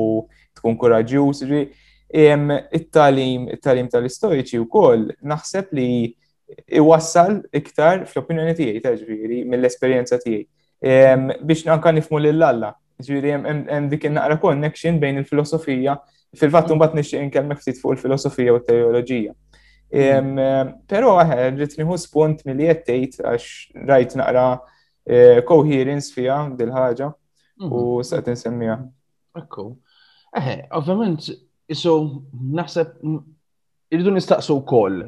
tkun 0.57 0.79
kuraġjuż, 0.81 1.45
It-talim, 2.09 3.43
it 3.53 3.61
tal-istoriċi 3.61 4.57
wkoll 4.63 5.03
naħseb 5.29 5.67
li 5.77 5.89
iwassal 6.79 7.35
iktar 7.53 7.99
fl-opinjoni 8.09 8.55
tiegħi 8.57 8.81
ta' 8.81 8.95
ġifieri 8.97 9.43
mill-esperjenza 9.45 10.17
tiegħi. 10.17 10.47
Biex 11.45 11.67
nanka 11.67 11.93
nifmu 11.93 12.17
lil 12.23 12.41
alla 12.47 12.71
ġifieri 12.97 13.35
hemm 13.35 13.91
dik 13.93 14.09
naqra 14.15 14.39
connection 14.41 14.97
bejn 14.99 15.21
il-filosofija, 15.21 15.99
fil-fatt 16.33 16.73
mbagħad 16.73 16.97
nixtieq 16.97 17.27
inkellmek 17.27 17.61
ftit 17.61 17.77
fuq 17.77 17.93
il-filosofija 17.99 18.57
u 18.57 18.63
t-teoloġija. 18.65 19.37
Mm-hmm. 19.91 20.73
Pero 20.89 21.15
eh, 21.19 21.45
rrit 21.49 21.73
nieħu 21.79 21.95
spunt 21.97 22.43
mill 22.45 22.61
tgħid 22.85 23.23
għax 23.25 23.45
rajt 23.89 24.17
naqra 24.19 24.43
eh, 25.09 25.41
coherence 25.47 26.13
fija 26.13 26.35
dil-ħaġa 26.59 27.07
u 27.09 27.65
mm-hmm. 27.65 28.01
s-għat 28.05 28.29
nsemmija. 28.35 28.75
Ekku. 29.39 29.65
Ah, 30.29 30.39
Eħe, 30.43 30.51
eh, 30.59 30.65
ovvjament, 30.77 31.31
jisso, 31.73 31.95
naħseb 32.59 32.93
irridu 33.95 34.13
nistaqsu 34.13 34.59
wkoll 34.59 34.99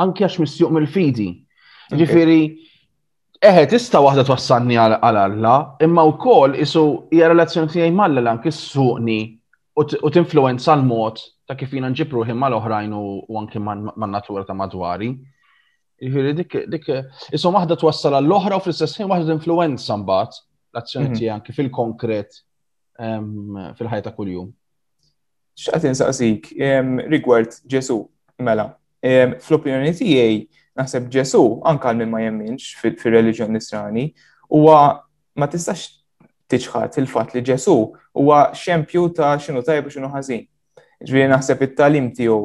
anki 0.00 0.24
għax 0.24 0.40
misjuq 0.42 0.72
mill-fidi. 0.74 1.28
Ġifiri, 1.96 2.40
eħe, 3.46 3.66
tista 3.70 4.00
waħda 4.02 4.24
twassanni 4.28 4.76
għal 4.80 4.98
alla, 5.16 5.54
imma 5.86 6.04
u 6.10 6.16
kol 6.20 6.56
isu 6.58 6.82
hija 7.14 7.30
relazzjoni 7.30 7.72
tiegħi 7.72 7.94
malla 7.96 8.20
l 8.24 8.32
anki 8.34 8.52
suqni 8.52 9.18
u 9.76 10.10
tinfluenza 10.10 10.74
l-mod 10.74 11.20
ta' 11.46 11.54
kif 11.58 11.70
jiena 11.76 11.86
nġibru 11.92 12.24
ħin 12.26 12.38
mal-oħrajn 12.42 12.94
u 12.96 13.36
anki 13.40 13.60
man-natura 13.62 14.44
ta' 14.48 14.56
madwari. 14.58 15.12
Ġifiri, 16.02 16.32
dik, 16.42 16.56
dik, 16.72 16.88
isu 17.32 17.52
wahda 17.54 17.76
twassal 17.78 18.18
għall-oħra 18.18 18.58
u 18.58 18.64
fl-istess 18.64 18.98
ħin 19.00 19.08
wahda 19.12 19.30
tinfluenza 19.30 19.96
mbagħad 20.00 20.42
l-azzjoni 20.74 21.06
mhm. 21.06 21.16
tiegħi 21.16 21.30
anki 21.36 21.54
fil-konkret 21.56 22.40
ehm, 23.00 23.70
fil-ħajta 23.78 24.12
kuljum. 24.18 24.50
X'qed 25.56 25.86
insaqsik 25.94 26.50
ehm, 26.56 26.98
rigward 27.08 27.54
Ġesu 27.64 28.02
Mela, 28.36 28.74
fl-opinjoni 29.40 29.94
tiegħi 29.96 30.40
naħseb 30.76 31.06
Ġesu 31.12 31.40
anka 31.68 31.92
minn 31.96 32.10
ma 32.12 32.20
jemminx 32.20 32.74
fir 32.82 33.14
reġjon 33.14 33.52
nisrani 33.56 34.08
huwa 34.52 34.76
ma 35.40 35.48
tistax 35.48 35.86
tiċħat 36.52 36.98
il-fatt 37.00 37.32
li 37.38 37.42
Ġesu 37.48 37.76
huwa 38.16 38.42
xempju 38.52 39.06
ta' 39.16 39.32
xinu 39.40 39.62
tajb 39.64 39.88
u 39.88 39.92
xinu 39.94 40.10
ħażin. 40.12 40.44
Ġifieri 41.06 41.30
naħseb 41.32 41.64
it-talim 41.64 42.10
tiegħu 42.16 42.36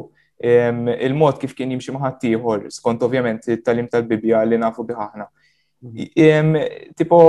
il-mod 0.42 1.38
kif 1.44 1.52
kien 1.54 1.70
jimxi 1.70 1.92
maħat 1.94 2.24
ieħor, 2.32 2.66
skont 2.72 3.04
ovvjament 3.06 3.44
it-talim 3.54 3.86
tal-Bibja 3.92 4.40
li 4.48 4.56
nafu 4.58 4.86
biħahna. 4.88 5.28
Mhm. 5.84 6.96
Tipo 6.96 7.20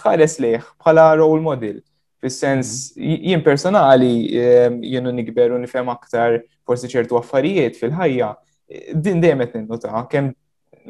tħares 0.00 0.40
liħ, 0.42 0.64
bħala 0.82 1.10
role 1.20 1.44
model 1.44 1.76
Fis-sens, 2.20 2.92
mhm. 2.96 3.16
jien 3.22 3.42
personali, 3.42 4.14
ehm, 4.40 4.80
jienu 4.82 5.12
nikberu 5.14 5.58
nifhem 5.62 5.88
aktar 5.94 6.40
forsi 6.66 6.90
ċertu 6.90 7.18
affarijiet 7.20 7.78
fil-ħajja, 7.78 8.32
din 9.00 9.22
dejjem 9.22 9.44
qed 9.44 9.54
ninnuta 9.60 10.02
kemm 10.12 10.32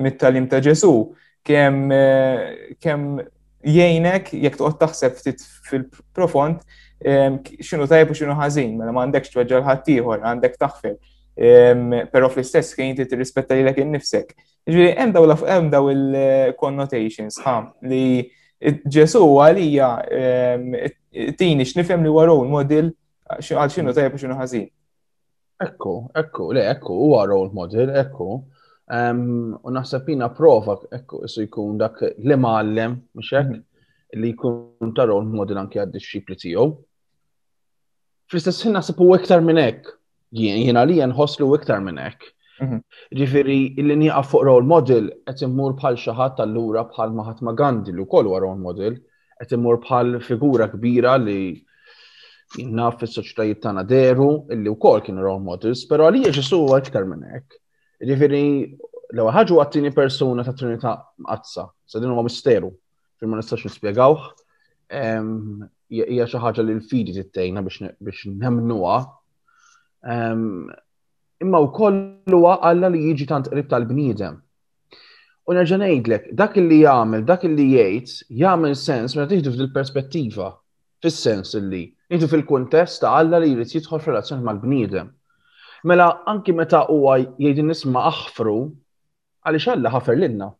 mit-talim 0.04 0.47
ta' 0.50 0.62
Ġesu, 0.64 0.92
kemm 1.47 1.92
eh, 1.94 2.73
kemm 2.82 3.20
jgħinek 3.64 4.32
jekk 4.40 4.56
toqgħod 4.58 4.80
taħseb 4.80 5.18
ftit 5.20 5.44
fil-profond 5.68 6.64
ehm, 7.04 7.38
xinu 7.61 7.87
tajb 7.90 8.08
u 8.08 8.16
x'inhu 8.16 8.38
ħażin, 8.40 8.73
mela 8.80 8.94
m'għandekx 8.97 9.35
tweġġel 9.35 9.66
ħadd 9.68 9.92
ieħor, 9.99 10.25
għandek 10.32 10.56
taħfel. 10.64 10.97
Ehm, 11.38 11.90
però 12.14 12.32
fl-istess 12.32 12.73
kien 12.75 12.88
inti 12.94 13.04
tirrispetta 13.06 13.54
lilek 13.54 13.82
innifsek. 13.85 14.32
Ġifieri 14.68 14.97
hemm 14.97 15.12
Ġviri, 15.12 15.52
hemm 15.52 15.68
daw 15.76 15.92
il-connotations 15.92 17.37
eh, 17.38 17.44
ħa 17.44 17.54
li 17.92 18.04
Ġesu 18.91 19.21
għalija 19.23 19.88
tini 21.38 21.62
x'nifhem 21.65 22.03
li 22.03 22.11
wara 22.11 22.33
model 22.50 22.88
għal 23.31 23.71
xinu 23.71 23.93
tajb 23.95 24.19
xinu 24.19 24.35
ħażin. 24.38 24.65
Ekku, 25.62 25.93
ekku, 26.19 26.49
le, 26.55 26.65
ekku, 26.73 26.97
u 27.07 27.12
għara 27.21 27.37
model, 27.55 27.93
ekku. 28.03 28.29
U 29.69 29.75
naħseb 29.77 30.11
jina 30.12 30.31
prova, 30.35 30.79
ekku, 30.97 31.23
isu 31.29 31.47
jkun 31.47 31.79
dak 31.79 32.03
li 32.03 32.38
maħallem, 32.38 32.97
mxek, 33.23 33.47
mhm. 33.47 33.65
li 34.23 34.35
jkun 34.35 34.95
ta' 34.99 35.07
role 35.11 35.29
model 35.38 35.62
anki 35.62 35.79
għad 35.85 35.95
disċipli 35.95 36.38
tiegħu. 36.43 36.67
Fl-istess 38.29 38.67
ħin 38.67 38.75
naħseb 38.81 39.05
iktar 39.21 39.45
minn 39.47 39.62
hekk. 39.69 39.95
Jiena 40.37 40.83
li 40.85 40.99
nħosslu 41.07 41.55
iktar 41.61 41.81
minn 41.85 42.00
hekk. 42.11 42.35
Mhm. 42.62 42.81
Ġifiri, 43.19 43.57
illi 43.79 43.95
nieqaf 44.00 44.31
fuq 44.33 44.43
role 44.49 44.67
model, 44.67 45.05
qed 45.29 45.45
immur 45.47 45.75
bħal 45.79 45.99
xi 46.03 46.15
ħadd 46.19 46.43
allura 46.45 46.83
bħal 46.91 47.12
Mahatma 47.19 47.53
Gandhi 47.61 47.93
li 47.95 48.03
wkoll 48.03 48.27
huwa 48.31 48.41
role 48.45 48.59
model, 48.62 48.97
qed 49.45 49.55
immur 49.59 49.79
bħal 49.85 50.17
figura 50.27 50.67
kbira 50.73 51.12
li 51.23 51.55
jinnaf 52.57 52.99
fis 53.05 53.15
soċtajiet 53.19 53.62
tana 53.62 53.85
deru 53.87 54.29
illi 54.55 54.73
wkoll 54.75 55.05
kien 55.07 55.21
role 55.23 55.45
models, 55.45 55.85
però 55.87 56.09
għalija 56.11 56.35
ġisu 56.38 56.61
huwa 56.65 56.81
iktar 56.83 57.07
minn 57.12 57.23
hekk. 57.31 57.59
Ġifiri, 58.11 58.43
l-ewwel 59.15 59.35
għattini 59.35 59.53
persona 59.95 60.43
tieni 60.43 60.45
persuna 60.45 60.45
ta' 60.49 60.57
Trinità 60.59 60.97
għazza, 61.37 61.65
sa 61.95 62.00
din 62.03 62.11
huwa 62.11 62.27
misteru, 62.27 62.73
fil 63.21 63.29
ma 63.31 63.38
nistax 63.38 63.67
nispjegawh. 63.69 64.27
Hija 65.93 66.27
xi 66.33 66.43
ħaġa 66.43 66.65
li 66.67 66.75
l-fidi 66.81 67.15
tittejna 67.21 67.62
biex 67.62 68.27
nemnuha 68.35 68.99
imma 71.45 71.59
wkoll 71.68 71.99
kollu 72.26 72.40
għalla 72.54 72.88
li 72.95 73.00
jiġi 73.07 73.26
tant 73.30 73.49
rib 73.59 73.68
tal-bniedem. 73.71 74.38
U 75.49 75.54
nerġa' 75.57 75.78
ngħidlek, 75.80 76.26
dak 76.38 76.59
li 76.59 76.78
jagħmel, 76.83 77.23
dak 77.28 77.47
li 77.49 77.66
jgħid, 77.75 78.14
jagħmel 78.42 78.75
sens 78.76 79.16
meta 79.16 79.30
tiħdu 79.30 79.52
fil-perspettiva, 79.54 80.49
fis-sens 81.02 81.54
illi 81.61 81.83
jgħidu 82.11 82.28
fil-kuntest 82.35 83.00
ta' 83.04 83.14
Alla 83.21 83.40
li 83.40 83.52
jrid 83.54 83.73
jidħol 83.78 84.02
f'relazzjoni 84.02 84.45
mal-bniedem. 84.49 85.09
Mela 85.87 86.11
anki 86.26 86.52
meta 86.59 86.83
huwa 86.90 87.16
jgħid 87.23 87.64
nisma' 87.71 88.04
aħfru, 88.12 88.57
għaliex 89.47 89.73
Alla 89.76 89.95
ħafer 89.95 90.18
l-inna. 90.18 90.50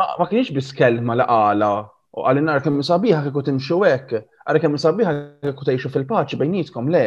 Ma 0.00 0.26
kienx 0.30 0.54
biss 0.56 0.72
kelma 0.74 1.16
li 1.20 1.26
qala 1.28 1.70
u 2.10 2.22
għalli 2.26 2.40
nar 2.42 2.62
kemm 2.64 2.80
sabiħa 2.82 3.20
kieku 3.28 3.42
timxu 3.52 3.82
hekk, 3.86 4.16
għalli 4.48 4.62
kemm 4.64 4.78
sabiħa 4.82 5.10
kieku 5.44 5.66
tgħixu 5.68 5.92
fil-paċi 5.94 6.38
bejnietkom 6.40 6.88
le. 6.90 7.04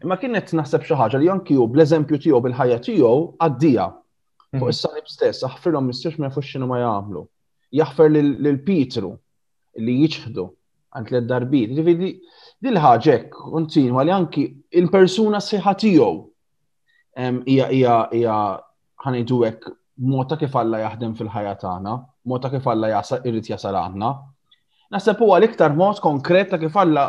Imma 0.00 0.16
kienet 0.18 0.52
naħseb 0.56 0.86
xi 0.86 0.96
ħaġa 0.98 1.18
li 1.20 1.28
anki 1.32 1.56
hu 1.58 1.66
bl-eżempju 1.72 2.18
tiegħu 2.24 2.38
bil-ħajja 2.46 2.78
tiegħu 2.86 3.10
għaddija. 3.46 3.86
Mhm. 4.54 4.60
Fuq 4.62 4.72
is-salib 4.72 5.08
stess 5.12 5.44
aħfirhom 5.48 5.88
mistiex 5.90 6.18
ma 6.20 6.30
jafux 6.30 6.48
x'inhu 6.48 6.68
ma 6.70 6.78
jagħmlu. 6.80 7.24
Jaħfer 7.80 8.12
lil 8.14 8.58
Pietru 8.68 9.10
li 9.82 9.98
jiġħdu 10.04 10.46
għand 10.96 11.12
li 11.16 11.22
darbit. 11.32 11.76
Ġifieri 11.76 12.10
dil 12.62 12.80
ħaġek 12.80 13.36
kontinwa 13.52 14.04
li 14.08 14.14
anki 14.16 14.46
il-persuna 14.80 15.40
sħiħa 15.44 15.76
tiegħu 15.84 16.08
hija 17.44 17.68
hija 17.76 17.96
hija 18.12 18.38
ħanejtu 19.06 19.42
hekk 19.50 19.76
mod 20.08 20.28
ta' 20.32 20.38
kif 20.40 20.54
Alla 20.56 20.78
jaħdem 20.80 21.12
fil-ħajja 21.18 21.52
tagħna, 21.62 21.92
mod 22.26 22.40
ta' 22.42 22.50
kif 22.54 22.64
Alla 22.72 23.02
irid 23.26 23.50
jasal 23.52 23.76
għandna. 23.76 24.10
Naħseb 24.92 25.20
huwa 25.20 25.36
l-iktar 25.38 25.76
mod 25.76 26.00
konkret 26.02 26.48
ta' 26.50 26.58
kif 26.62 26.76
Alla 26.80 27.04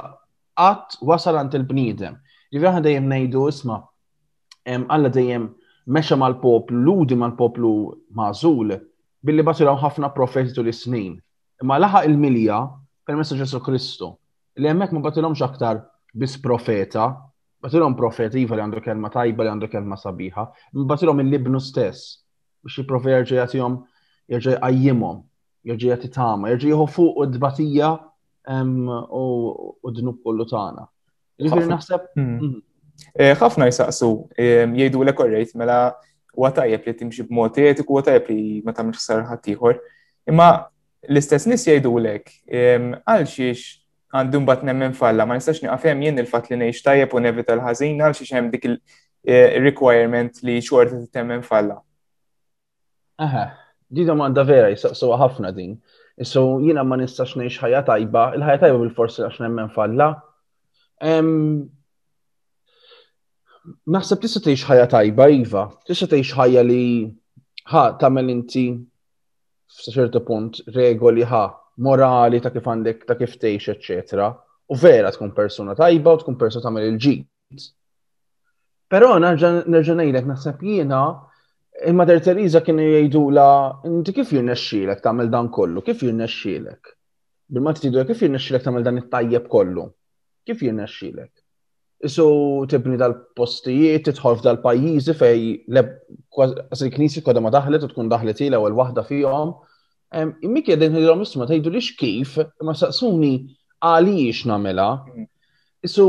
qatt 0.58 1.00
wasal 1.02 1.40
għand 1.46 1.56
il-bniedem 1.62 2.20
Ġivi 2.54 2.68
aħna 2.70 2.82
dejjem 2.86 3.06
ngħidu 3.12 3.44
isma' 3.52 3.76
għalla 4.72 5.10
dejjem 5.14 5.46
meċa 5.96 6.18
mal-poplu, 6.24 6.82
ludi 6.88 7.16
mal-poplu 7.18 7.70
mażul 8.20 8.76
billi 9.26 9.46
baturaw 9.48 9.80
ħafna 9.82 10.12
profeti 10.14 10.54
tul 10.54 10.70
snin 10.80 11.16
Imma 11.64 11.80
laħaq 11.82 12.06
il-milja 12.12 12.60
messa 13.16 13.36
Ġesu 13.40 13.62
Kristu. 13.66 14.12
Li 14.62 14.70
hemmhekk 14.70 14.94
ma 14.98 15.02
batulhomx 15.06 15.42
aktar 15.46 15.80
bis 16.14 16.36
profeta, 16.44 17.08
batulhom 17.64 17.96
profeta 17.98 18.36
profeti 18.36 18.44
iva 18.44 18.56
li 18.56 18.62
għandu 18.66 18.84
kelma 18.86 19.10
tajba 19.14 19.44
li 19.44 19.50
għandu 19.54 19.70
kelma 19.72 19.98
sabiħa, 19.98 20.46
imma 20.74 20.86
batulhom 20.94 21.24
il-libnu 21.26 21.60
stess 21.64 22.18
biex 22.64 22.78
jipprofi 22.82 23.14
jerġa' 23.14 23.40
jagħtihom 23.42 23.80
jerġa' 24.36 24.60
għajjimom, 24.62 25.20
jerġa' 25.72 25.92
jagħti 25.94 26.14
tama, 26.16 26.52
jerġa' 26.54 26.70
jieħu 26.72 26.90
fuq 26.98 27.30
d 27.30 27.38
dbatija 27.40 27.94
u 28.54 29.90
d-dnub 29.90 30.22
kollu 30.24 30.46
tagħna 30.52 30.86
ħafna 31.40 31.80
jisaqsu, 31.80 32.00
jiġifieri 32.14 32.14
hmm. 32.14 32.40
mhm. 32.40 34.30
eh, 34.38 34.46
eh, 34.46 34.66
jgħidu 34.68 35.04
l 35.06 35.14
korrejt 35.18 35.56
mela 35.58 35.80
għatajab 36.34 36.88
li 36.88 36.94
timxi 37.00 37.24
b'mod 37.28 37.58
u 37.88 37.98
għatajab 37.98 38.30
li 38.30 38.62
ma 38.66 38.74
tamx 38.74 39.08
sar 39.08 39.80
Imma 40.26 40.70
l-istess 41.10 41.46
nis 41.52 41.66
jgħidu 41.68 41.92
l-ek, 42.00 42.30
għalxiex 43.04 43.64
għandum 44.16 44.46
bat 44.48 44.62
nemmen 44.64 44.94
falla, 44.96 45.26
ma 45.28 45.36
nistax 45.36 45.60
għafem 45.68 46.02
jien 46.06 46.18
il-fat 46.22 46.48
li 46.52 46.58
neħx 46.62 46.84
tajab 46.86 47.14
u 47.14 47.20
nevita 47.26 47.58
l-ħazin, 47.58 48.00
għalxiex 48.06 48.32
għem 48.32 48.40
hemm 48.40 48.52
dik 48.54 48.68
il-requirement 49.28 50.38
eh, 50.40 50.46
li 50.48 50.56
xorta 50.64 50.96
t-temmen 51.02 51.44
falla. 51.44 51.76
Aha, 53.20 53.44
di 53.90 54.06
domanda 54.08 54.46
vera 54.48 54.72
jisaqsu 54.72 55.12
ħafna 55.20 55.52
din. 55.58 55.76
So 56.24 56.62
jina 56.64 56.86
ma 56.88 56.96
nistax 57.02 57.36
neħx 57.42 57.60
ħajja 57.66 57.84
tajba, 57.92 58.30
il-ħajja 58.38 58.62
tajba 58.64 58.80
bil-forsi 58.86 59.26
għax 59.28 59.44
nemmen 59.44 59.76
falla, 59.76 60.14
Naħseb 63.94 64.22
tista' 64.24 64.40
tgħix 64.46 64.64
ħajja 64.70 64.86
tajba 64.94 65.26
iva, 65.38 65.64
tista' 65.90 66.08
tgħix 66.14 66.36
ħajja 66.38 66.62
li 66.64 66.84
ħa 67.74 67.82
tagħmel 68.04 68.30
inti 68.34 68.64
f'ċertu 69.68 70.22
punt 70.30 70.62
regoli 70.78 71.26
ħa 71.28 71.42
morali 71.88 72.40
ta' 72.46 72.54
kif 72.56 72.68
għandek 72.76 73.04
ta' 73.10 73.18
kif 73.20 73.36
tgħix 73.36 73.74
eċetera. 73.76 74.30
U 74.72 74.76
vera 74.80 75.12
tkun 75.12 75.34
persuna 75.36 75.76
tajba 75.76 76.14
u 76.16 76.20
tkun 76.24 76.38
persuna 76.40 76.64
tagħmel 76.68 76.88
il-ġid. 76.94 77.66
Però 78.94 79.12
nerġa' 79.20 79.64
ngħidlek 79.74 80.30
naħseb 80.32 80.62
jiena 80.70 81.02
il-Mater 81.84 82.22
Teresa 82.24 82.62
kienu 82.64 82.86
jgħidula 82.88 83.48
inti 83.92 84.16
kif 84.22 84.32
jirnexxielek 84.38 85.04
tagħmel 85.04 85.32
dan 85.34 85.50
kollu, 85.52 85.82
kif 85.84 86.06
jirnexxielek? 86.06 86.94
Bil-mat 87.52 87.84
tidu 87.84 88.06
kif 88.08 88.24
jirnexxielek 88.24 88.64
tagħmel 88.70 88.88
dan 88.88 89.02
it-tajjeb 89.04 89.50
kollu 89.52 89.90
kif 90.46 90.62
xilek? 90.64 91.32
So 92.06 92.66
tibni 92.68 92.98
dal-postijiet, 93.00 94.04
titħolf 94.10 94.42
dal-pajjiżi 94.44 95.14
fej 95.16 95.44
il-knisja 95.72 97.24
kodha 97.24 97.40
ma 97.40 97.52
daħlet 97.54 97.86
u 97.86 97.88
tkun 97.94 98.10
daħlet 98.12 98.42
u 98.44 98.48
l 98.50 98.60
waħda 98.76 99.06
fihom. 99.08 99.54
Immi 100.44 100.62
kiedin 100.64 100.94
ħidhom 100.98 101.24
isma 101.24 101.48
tgħidu 101.48 101.72
lix 101.74 101.94
kif, 101.98 102.38
ma 102.62 102.76
saqsuni 102.76 103.32
għaliex 103.88 104.44
nagħmilha. 104.52 104.90
So 105.88 106.08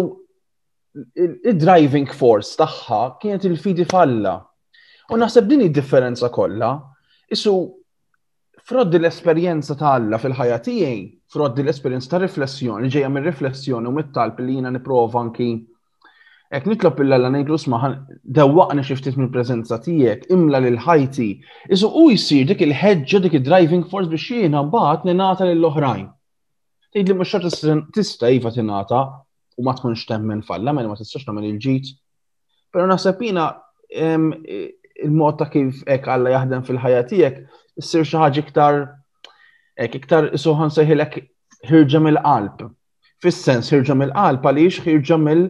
il-driving 1.15 2.11
force 2.11 2.59
tagħha 2.59 3.01
kienet 3.23 3.47
il-fidi 3.53 3.87
falla. 3.87 4.35
U 5.15 5.19
naħseb 5.23 5.47
din 5.55 5.63
id-differenza 5.69 6.29
kollha. 6.35 6.73
Isu 7.31 7.55
Froddi 8.67 8.97
l-esperjenza 8.97 9.75
ta' 9.77 9.91
alla 9.99 10.17
fil-ħajja 10.17 10.55
tiegħi, 10.65 11.01
froddi 11.35 11.61
l-esperjenza 11.67 12.09
ta' 12.15 12.19
riflessjoni, 12.23 12.89
ġejja 12.89 13.11
minn 13.13 13.27
riflessjoni 13.29 13.91
u 13.91 13.91
mit-talb 13.93 14.39
li 14.41 14.55
jiena 14.57 14.71
nipprova 14.73 15.21
anki 15.21 15.51
Ek 16.55 16.65
nitlob 16.71 17.01
il-lalla 17.03 17.29
nejglu 17.35 17.57
smaħan 17.61 17.97
xi 18.81 18.85
xiftit 18.89 19.17
minn 19.19 19.29
prezenza 19.35 19.77
tijek, 19.83 20.29
imla 20.33 20.61
l-ħajti. 20.63 21.27
Isu 21.75 21.89
u 21.91 22.03
jisir 22.13 22.45
dik 22.49 22.61
il-ħedġa, 22.65 23.21
dik 23.27 23.37
il-driving 23.41 23.83
force 23.91 24.09
biex 24.13 24.29
jiena 24.31 24.61
bat 24.71 25.03
ninata 25.09 25.45
l-oħrajn. 25.51 26.07
Tejt 26.95 27.11
li 27.11 27.17
mxar 27.19 27.45
tista 27.93 28.31
jiva 28.31 28.53
tingħata 28.55 29.01
u 29.59 29.67
ma 29.67 29.75
tkunx 29.75 30.07
temmen 30.13 30.41
falla, 30.47 30.73
ma 30.77 30.87
ma 30.87 30.95
tistax 31.01 31.27
namen 31.27 31.49
il-ġit. 31.51 31.91
Pero 32.73 32.87
nasabina 32.87 33.49
il-mod 33.89 35.41
ta' 35.41 35.51
kif 35.53 35.83
ek 35.91 36.07
għalla 36.09 36.33
jaħdem 36.39 36.63
fil-ħajja 36.71 37.03
tiegħek 37.13 37.43
issir 37.81 38.05
xi 38.07 38.19
ħaġa 38.21 38.45
iktar 38.45 38.81
iktar 39.99 40.29
suħan 40.39 40.71
seħilek 40.75 41.19
ħirġa 41.69 42.01
mill-qalb. 42.07 42.69
Fis-sens 43.25 43.73
ħirġa 43.73 43.97
mill-qalb 43.99 44.47
għaliex 44.51 44.85
ħirġa 44.85 45.19
mill 45.27 45.47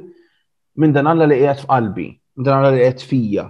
minn 0.83 0.95
dan 0.97 1.11
alla 1.13 1.29
li 1.29 1.39
qiegħed 1.43 1.65
f'qalbi, 1.67 2.09
minn 2.37 2.49
dan 2.49 2.59
alla 2.61 2.73
li 2.75 2.87
għed 2.89 3.05
fija. 3.11 3.45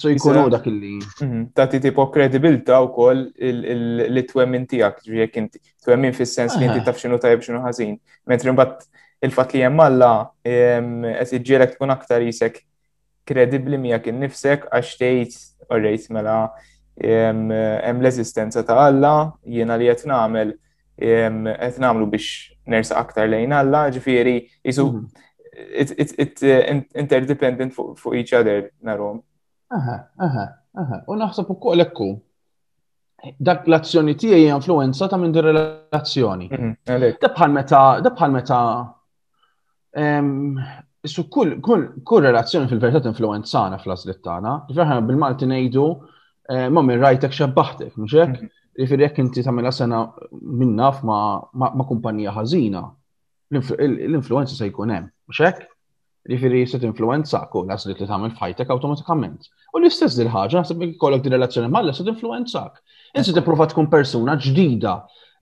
So 0.00 0.10
jkunu 0.12 0.46
dak 0.52 0.66
illi. 0.70 0.98
Mhm. 1.22 1.44
Tati 1.56 1.80
tipo 1.82 2.06
kredibilta 2.14 2.80
u 2.84 2.92
koll 2.94 3.24
li 3.34 4.22
twemmin 4.28 4.66
tijak, 4.70 5.00
ġvijek 5.06 5.36
inti. 5.44 5.58
Twemmin 5.84 6.14
fis-sens 6.16 6.56
li 6.60 6.66
inti 6.68 6.78
eh. 6.78 6.84
taf 6.86 7.00
xinu 7.00 7.18
tajb 7.20 7.40
xinu 7.44 7.62
ħazin. 7.64 7.96
Mentri 8.30 8.52
mbatt 8.54 8.86
il-fat 9.24 9.54
li 9.56 9.64
jemmalla 9.64 10.12
għet 10.44 11.34
iġġielek 11.40 11.78
tkun 11.78 11.90
aktar 11.96 12.22
jisek 12.24 12.62
kredibli 13.28 13.78
miegħek 13.80 14.12
innifsek 14.12 14.68
għax 14.72 14.96
tgħid 15.00 15.38
orrejt 15.70 16.10
mela 16.10 16.50
hemm 16.98 17.50
l-eżistenza 18.02 18.62
ta' 18.64 18.76
Alla, 18.86 19.30
jiena 19.46 19.76
li 19.76 19.86
qed 19.88 20.06
nagħmel 20.10 20.54
qed 21.00 21.78
nagħmlu 21.82 22.08
biex 22.10 22.28
nersa 22.74 22.98
aktar 23.00 23.28
lejn 23.30 23.52
Alla, 23.54 23.84
ġifieri 23.90 24.34
isu 24.64 24.86
mhm. 24.86 25.06
it 25.76 26.42
interdependent 26.96 27.74
fuq 27.74 28.14
each 28.14 28.32
other 28.32 28.70
narhom. 28.82 29.22
Aha, 29.70 29.96
aha, 30.18 30.44
aha. 30.74 31.00
U 31.08 31.14
naħseb 31.16 31.50
ukoll 31.54 31.84
hu. 31.84 32.10
Dak 33.38 33.66
l-azzjoni 33.68 34.14
tiegħi 34.16 34.46
influenza 34.48 35.06
ta' 35.08 35.18
minn 35.20 35.32
din 35.34 35.44
relazzjoni. 35.44 36.46
Dabħal 36.50 36.94
mhm, 36.96 37.18
bħal 37.30 37.52
meta, 37.54 37.82
dabħal 38.04 38.32
meta 38.38 38.62
Issu 41.02 41.22
kull 41.32 42.26
relazzjoni 42.26 42.68
fil-verità 42.68 43.08
influenzana 43.08 43.78
fl-azlittana. 43.80 44.66
Ġifieri 44.68 44.98
bil-Malti 45.08 45.46
ngħidu 45.48 45.86
Eh, 46.50 46.66
ma 46.66 46.82
minn 46.82 46.98
rajtek 46.98 47.30
xebbaħtek, 47.34 47.92
mhux 47.94 48.14
hekk? 48.18 48.38
jek 48.74 48.88
mhm. 48.90 49.00
jekk 49.04 49.18
inti 49.22 49.42
tagħmilha 49.46 49.70
sena 49.76 50.00
minn 50.58 50.72
naf 50.74 51.04
ma' 51.06 51.84
kumpanija 51.86 52.32
ħażina, 52.34 52.80
l-influenza 53.54 54.56
se 54.58 54.66
jkun 54.72 54.90
hemm, 54.96 55.06
mhux 55.30 55.44
hekk? 55.46 55.68
Jifieri 56.30 56.64
se 56.68 56.78
tinfluenza 56.82 57.38
kull 57.54 57.70
għażlit 57.72 58.02
li 58.02 58.08
tagħmel 58.10 58.34
f'ħajtek 58.34 58.72
awtomatikament. 58.74 59.46
U 59.72 59.78
l-istess 59.80 60.18
dil-ħagġa, 60.18 60.64
ħaġa, 60.66 60.76
li 60.82 60.90
ikollok 60.96 61.22
dil 61.28 61.36
relazzjoni 61.38 61.70
mal 61.72 61.88
se 61.94 62.04
tinfluenzak. 62.08 62.82
Insi 63.16 63.32
tipprova 63.36 63.70
tkun 63.70 63.88
persuna 63.90 64.34
ġdida. 64.36 64.94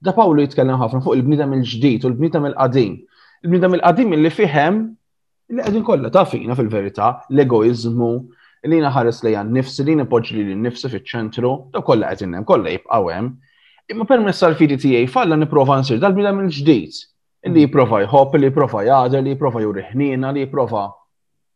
Da 0.05 0.13
Pawlu 0.15 0.45
jitkellem 0.45 0.77
ħafna 0.79 1.01
fuq 1.03 1.17
il 1.17 1.25
bnidam 1.27 1.57
il-ġdid 1.57 2.05
u 2.05 2.13
l 2.13 2.19
bnidam 2.21 2.45
il-qadim. 2.51 2.95
il 3.43 3.49
bnidam 3.49 3.75
il-qadim 3.75 4.15
li 4.15 4.31
fihem 4.31 4.79
li 5.49 5.61
qegħdin 5.61 5.83
kollha 5.85 6.13
ta' 6.13 6.23
fina 6.29 6.55
fil-verità 6.55 7.09
l-egoizmu, 7.33 8.13
li 8.67 8.79
naħares 8.83 9.21
lejja 9.23 9.43
nifsi 9.47 9.85
li 9.87 9.93
nipoġġi 10.01 10.43
li 10.49 10.55
nifsi 10.59 10.89
fiċ-ċentru, 10.91 11.51
da 11.73 11.81
kollha 11.85 12.09
qed 12.11 12.25
innem, 12.25 12.43
kollha 12.45 12.73
jibqgħu 12.73 13.11
hemm. 13.15 13.29
Imma 13.89 14.05
permessa 14.05 14.47
l 14.49 14.57
fidi 14.59 14.77
tiegħi 14.77 15.07
falla 15.09 15.37
nipprova 15.39 15.77
nsir 15.79 15.99
dal-bida 16.03 16.33
mill-ġdid. 16.35 16.99
Li 17.49 17.63
jipprova 17.63 18.01
jħobb, 18.03 18.35
li 18.41 18.49
jipprova 18.49 18.81
jgħadel, 18.83 19.23
li 19.23 19.33
jipprova 19.33 19.61
juriħnina, 19.63 20.33
li 20.35 20.43
jipprova. 20.43 20.87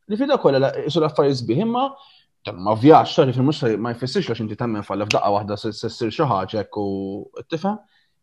Li 0.08 0.18
fida 0.20 0.38
kolla 0.40 0.70
isur 0.88 1.04
affarijiet 1.10 1.42
sbieħ 1.44 1.66
imma 1.68 1.84
ma 2.60 2.74
vjax, 2.76 3.14
tari 3.16 3.34
fil 3.36 3.46
mux 3.48 3.62
ma 3.80 3.94
jfessirx 3.96 4.32
għax 4.34 4.42
inti 4.44 4.58
tammen 4.60 4.84
falla 4.84 5.06
f'daqqa 5.08 5.30
wahda 5.32 5.56
s 5.60 5.72
sessir 5.78 6.10
xaħġek 6.12 6.76
u 6.82 6.88
t 7.40 7.46
tifa 7.56 7.76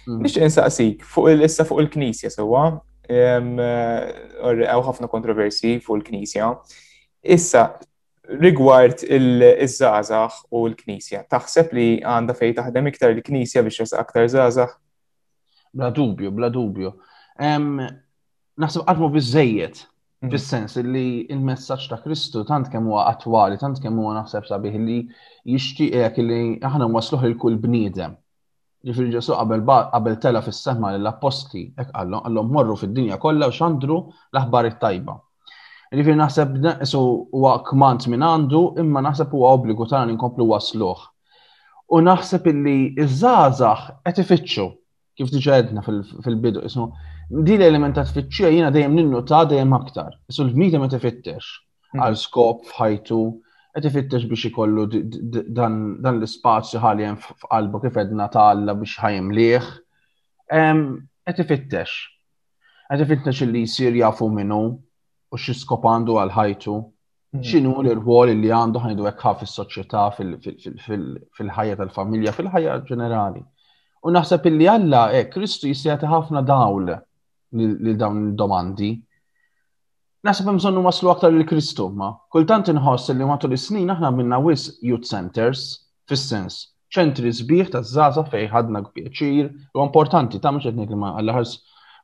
Mm. 0.10 0.20
Nix 0.26 0.40
insaqsik, 0.44 1.04
fuq 1.08 1.32
il-issa 1.34 1.64
fuq 1.68 1.82
il-Knisja 1.86 2.30
sewa, 2.34 2.66
għaw 3.12 4.84
ħafna 4.90 5.08
kontroversi 5.12 5.78
fuq 5.84 6.00
il-Knisja. 6.02 6.52
Issa, 7.24 7.64
rigward 8.44 9.04
il-żazax 9.08 10.44
u 10.52 10.64
l-Knisja, 10.70 11.24
taħseb 11.32 11.74
li 11.78 11.88
għanda 12.04 12.36
fej 12.36 12.56
taħdem 12.60 12.92
iktar 12.92 13.16
l-Knisja 13.16 13.64
biex 13.70 13.96
aktar 14.04 14.28
żazax? 14.36 14.76
Bla 15.74 15.92
dubju, 15.96 16.32
bla 16.36 16.50
dubju. 16.52 16.92
Naħseb 17.40 18.84
għadmu 18.84 19.12
bizzejiet 19.16 19.86
Mm. 20.24 20.30
Fis-sens 20.36 20.76
li 20.86 21.04
il-messaġġ 21.34 21.86
ta' 21.92 21.98
Kristu 22.04 22.44
tant 22.50 22.68
kemm 22.74 22.86
huwa 22.92 23.06
attwali, 23.12 23.56
tant 23.62 23.80
kemm 23.86 23.96
huwa 24.02 24.12
naħseb 24.20 24.46
sabiħ 24.50 24.76
li 24.84 24.98
jixtieq 25.54 26.20
li 26.28 26.38
aħna 26.70 26.90
wasluħ 26.98 27.24
il 27.30 27.38
kull 27.42 27.56
bniedem. 27.64 28.14
Ġifieri 28.86 29.16
Ġesu 29.16 29.34
qabel 29.96 30.20
tela 30.26 30.44
fis-sema 30.46 30.92
l 30.98 31.10
apposti 31.12 31.64
hekk 31.78 31.90
qallhom 31.96 32.22
qallhom 32.28 32.54
morru 32.58 32.78
fid-dinja 32.84 33.18
kollha 33.24 33.50
u 33.50 33.56
xandru 33.58 33.98
l-aħbar 34.34 34.70
it-tajba. 34.72 35.16
Ġifieri 35.98 36.20
naħseb 36.20 36.60
su 36.92 37.02
huwa 37.32 37.58
kmant 37.68 38.06
minn 38.14 38.26
għandu 38.28 38.62
imma 38.84 39.02
naħseb 39.08 39.34
huwa 39.34 39.56
obbligu 39.58 39.90
tagħna 39.92 40.16
nkomplu 40.20 40.46
wasluh. 40.54 41.02
U 41.98 42.04
naħseb 42.06 42.46
illi 42.54 42.76
iż-żgħażagħ 42.94 43.90
qed 44.12 44.22
ifittxu 44.28 44.68
kif 45.20 45.34
diġa 45.34 45.64
fil-bidu. 45.86 46.68
Di 47.32 47.56
l-element 47.58 47.96
ta' 47.96 48.04
tfittxija 48.08 48.50
jiena 48.52 48.70
dejjem 48.76 48.96
ninnuta 48.98 49.38
dejjem 49.48 49.72
aktar. 49.76 50.18
sul 50.30 50.52
l 50.52 50.80
ma 50.84 50.88
tifittex 50.92 51.40
hmm. 51.94 52.00
għal 52.04 52.18
skop 52.20 52.66
f'ħajtu, 52.68 53.20
qed 53.72 53.84
tifittex 53.86 54.26
biex 54.28 54.50
ikollu 54.50 54.84
dan 54.92 56.20
l-ispazju 56.20 56.82
ħaljem 56.84 57.16
f'qalbu 57.24 57.80
kif 57.86 57.98
edna 58.04 58.28
għalla 58.28 58.74
biex 58.82 58.98
ħajem 59.06 59.32
liħ. 59.38 59.70
Qed 60.52 61.38
tifittex. 61.40 61.92
Et 62.92 63.00
tifittex 63.00 63.48
li 63.48 63.64
jsir 63.64 63.96
jafu 63.96 64.28
minnu 64.28 64.60
u 65.32 65.36
xi 65.40 65.56
skop 65.56 65.88
għandu 65.88 66.18
għal 66.20 66.36
ħajtu. 66.36 66.76
Hmm. 66.76 67.42
X'inhu 67.48 67.80
l-irwol 67.80 68.34
li 68.44 68.52
għandu 68.52 68.84
ħajdu 68.84 69.08
hekk 69.08 69.34
fis-soċjetà 69.46 70.04
fil-ħajja 70.84 71.80
tal-familja, 71.80 72.36
fil-ħajja 72.36 72.76
ġenerali. 72.92 73.40
U 74.04 74.12
naħseb 74.12 74.50
illi 74.52 74.68
Alla, 74.76 75.06
eh, 75.16 75.30
Kristu 75.32 75.72
jisjati 75.72 76.10
ħafna 76.12 76.44
dawl 76.44 76.92
li 77.54 77.96
dawn 77.96 78.28
il-domandi. 78.32 78.92
Nasib 80.24 80.46
bżonnu 80.48 80.84
waslu 80.84 81.10
aktar 81.10 81.34
il-Kristu 81.34 81.90
ma. 81.96 82.12
Kultant 82.32 82.68
inħoss 82.72 83.12
li 83.18 83.26
matul 83.28 83.56
is-snin 83.58 83.90
aħna 83.92 84.12
minna 84.16 84.38
wis 84.40 84.70
youth 84.86 85.08
centers 85.10 85.64
fis-sens 86.10 86.60
ċentri 86.92 87.32
sbieħ 87.34 87.72
ta' 87.74 87.82
zaza 87.88 88.24
fej 88.32 88.48
ħadna 88.52 88.84
kbieċir 88.90 89.50
u 89.74 89.84
importanti 89.86 90.40
ta' 90.44 90.52
mħiċet 90.52 90.78
nek 90.78 90.92
li 90.94 91.00
ma 91.00 91.14
għall 91.18 91.34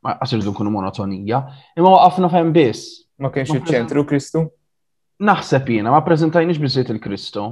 ma 0.04 0.12
għasir 0.22 0.38
nkunu 0.46 0.70
monotonija, 0.70 1.40
imma 1.76 1.90
waqafna 1.96 2.28
fejn 2.32 2.52
biss. 2.54 2.90
Ma 3.18 3.30
kienx 3.34 3.52
iċ-ċentru 3.56 4.04
Kristu? 4.08 4.44
Naħseb 5.22 5.70
jiena 5.74 5.90
ma 5.94 5.98
preżentajniex 6.06 6.60
biżejt 6.62 6.92
il-Kristu. 6.94 7.46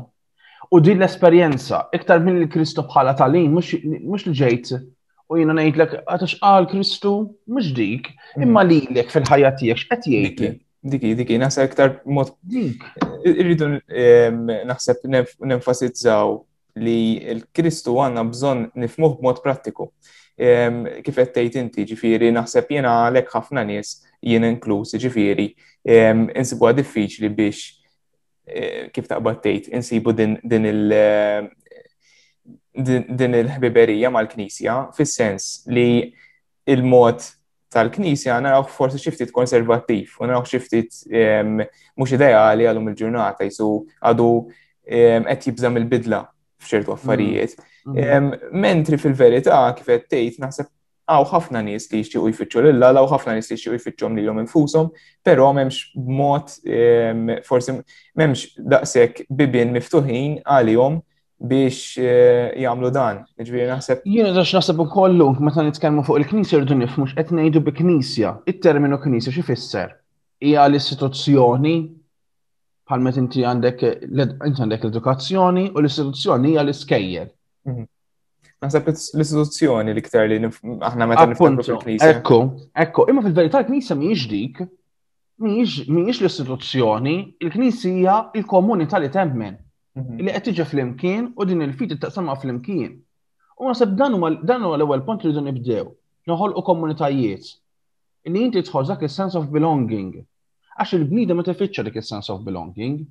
U 0.70 0.80
din 0.82 0.98
l-esperjenza 1.00 1.86
iktar 1.94 2.20
minn 2.22 2.38
il-Kristu 2.42 2.84
bħala 2.86 3.16
talim 3.18 3.54
mhux 3.56 4.26
li 4.30 4.34
ġejt 4.34 4.76
u 5.32 5.38
jina 5.40 5.54
ngħidlek 5.56 5.94
għatax 6.08 6.36
qal 6.40 6.66
Kristu 6.70 7.12
mhux 7.50 7.70
dik, 7.74 8.10
imma 8.42 8.62
mm. 8.64 8.70
lilek 8.70 9.10
fil-ħajja 9.12 9.52
tiegħek 9.60 9.88
qed 9.94 10.08
jgħidlek. 10.12 10.62
Diki, 10.86 11.14
diki, 11.18 11.38
naħseb 11.42 11.66
iktar 11.70 11.94
mod. 12.14 12.36
Dik. 12.46 12.82
Irridu 13.26 13.72
naħseb 14.68 15.02
nenfasizzaw 15.50 16.36
li 16.78 17.24
l-Kristu 17.34 17.96
għandna 17.98 18.22
bżonn 18.30 18.68
nifmuħ 18.84 19.16
b'mod 19.18 19.40
prattiku. 19.42 19.88
Kif 20.36 21.18
qed 21.18 21.32
tgħid 21.40 21.58
inti, 21.64 21.88
ġifieri 21.90 22.30
naħseb 22.36 22.70
jiena 22.76 22.94
għalhekk 23.08 23.34
ħafna 23.34 23.64
nies 23.66 23.96
jien 24.22 24.46
inkluż, 24.46 24.94
ġifieri, 25.02 25.48
insibuha 26.36 26.70
diffiċli 26.78 27.28
biex 27.34 27.64
eh, 28.46 28.86
kif 28.94 29.06
taqbad 29.10 29.38
tgħid 29.42 29.72
insibu 29.74 30.14
din 30.14 30.38
il 30.66 30.82
din 32.82 33.34
il-ħbiberija 33.40 34.10
mal-Knisja, 34.12 34.74
fis-sens 34.96 35.46
li 35.72 35.86
il-mod 36.68 37.24
tal-Knisja 37.72 38.38
naraw 38.42 38.66
forsi 38.68 39.00
xiftit 39.00 39.32
konservattiv 39.34 40.16
u 40.20 40.28
narawh 40.28 40.44
xiftit 40.48 41.00
mhux 41.08 42.14
ideali 42.18 42.66
għalhom 42.68 42.90
il-ġurnata 42.92 43.48
jisu 43.48 43.70
għadu 44.10 44.28
qed 44.86 45.48
jibżam 45.48 45.78
il-bidla 45.80 46.22
f'ċertu 46.62 46.92
mm-hmm. 46.92 47.00
affarijiet. 47.00 47.56
Mm-hmm. 47.86 48.48
Mentri 48.64 49.00
fil-verità 49.02 49.62
kif 49.76 49.88
qed 49.90 50.06
tgħid 50.10 50.40
naħseb 50.44 50.70
għaw 51.06 51.26
ħafna 51.30 51.60
nies 51.62 51.84
li 51.92 52.00
jixtiequ 52.00 52.32
jfittxu 52.32 52.60
l-illa, 52.62 52.90
għaw 52.96 53.08
ħafna 53.12 53.36
nies 53.36 53.48
li 53.50 53.56
jixtiequ 53.56 53.76
jfittxhom 53.80 54.16
lilhom 54.18 54.40
infushom, 54.42 54.88
però 55.26 55.52
m'hemmx 55.54 55.96
mod 56.16 56.56
forsi 57.46 57.76
m'hemmx 57.76 58.46
daqshekk 58.60 59.26
bibien 59.38 59.74
miftuħin 59.76 60.40
għalihom 60.42 61.00
biex 61.40 61.96
eh, 62.00 62.54
jagħmlu 62.64 62.90
dan. 62.94 63.20
Ġifieri 63.38 63.66
naħseb. 63.68 64.04
Jiena 64.08 64.32
dax 64.34 64.54
naħseb 64.56 64.78
ukollu 64.86 65.30
meta 65.44 65.64
nitkellmu 65.66 66.04
fuq 66.06 66.18
il-Knisja 66.22 66.60
rridu 66.62 66.78
nifhmu 66.80 67.08
x'qed 67.10 67.34
ngħidu 67.36 67.62
bi 67.66 67.74
Knisja. 67.76 68.36
Il-terminu 68.48 68.98
Knisja 69.02 69.34
xi 69.34 69.44
fisser? 69.46 69.92
Hija 70.44 70.64
l-istituzzjoni 70.70 71.74
bħal 72.86 73.02
meta 73.04 73.20
inti 73.20 73.44
għandek 73.44 73.84
inti 73.92 74.62
għandek 74.62 74.86
l-edukazzjoni 74.86 75.68
u 75.74 75.80
l-istituzzjoni 75.82 76.54
hija 76.54 76.64
l 76.64 76.72
iskejjer 76.74 77.28
mhm. 77.68 77.86
Naħseb 78.64 78.86
l-istituzzjoni 78.88 79.92
li 79.96 80.02
ktar 80.06 80.28
li 80.30 80.38
aħna 80.40 81.10
meta 81.10 81.26
nitkellmu 81.28 81.64
fil-Knisja. 81.66 82.08
Ekku, 82.16 82.40
ekku, 82.72 83.04
imma 83.12 83.20
fil-verità 83.26 83.60
l-Knisja 83.60 83.92
mhijiex 84.00 84.24
dik, 84.30 84.62
mhijiex 85.44 86.22
l-istituzzjoni, 86.22 87.16
il-Knisja 87.44 88.16
il-komunità 88.40 88.96
li 89.04 89.12
temmen. 89.12 89.60
Mhm. 89.96 90.18
li 90.28 90.32
qed 90.34 90.44
tiġi 90.46 90.64
flimkien 90.70 91.28
u 91.40 91.44
din 91.48 91.62
il-fit 91.66 91.94
taqsama 92.02 92.34
flimkien. 92.40 92.88
imkien 92.96 93.02
U 93.64 93.68
nasib 93.70 93.94
dan 93.96 94.12
huwa 94.14 94.76
l-ewwel 94.76 95.04
punt 95.06 95.22
li 95.24 95.32
dun 95.32 95.48
ibdew, 95.48 95.84
noħolqu 96.28 96.62
komunitajiet 96.70 97.44
li 98.32 98.42
inti 98.44 98.60
tħoż 98.62 98.90
dak 98.92 99.02
il-sense 99.06 99.38
of 99.40 99.46
belonging. 99.50 100.10
Għax 100.76 100.90
il-bnida 100.98 101.32
ma 101.34 101.42
tifittxa 101.48 101.82
dik 101.86 101.96
il 101.96 102.02
sens 102.02 102.28
of 102.28 102.42
belonging. 102.44 103.06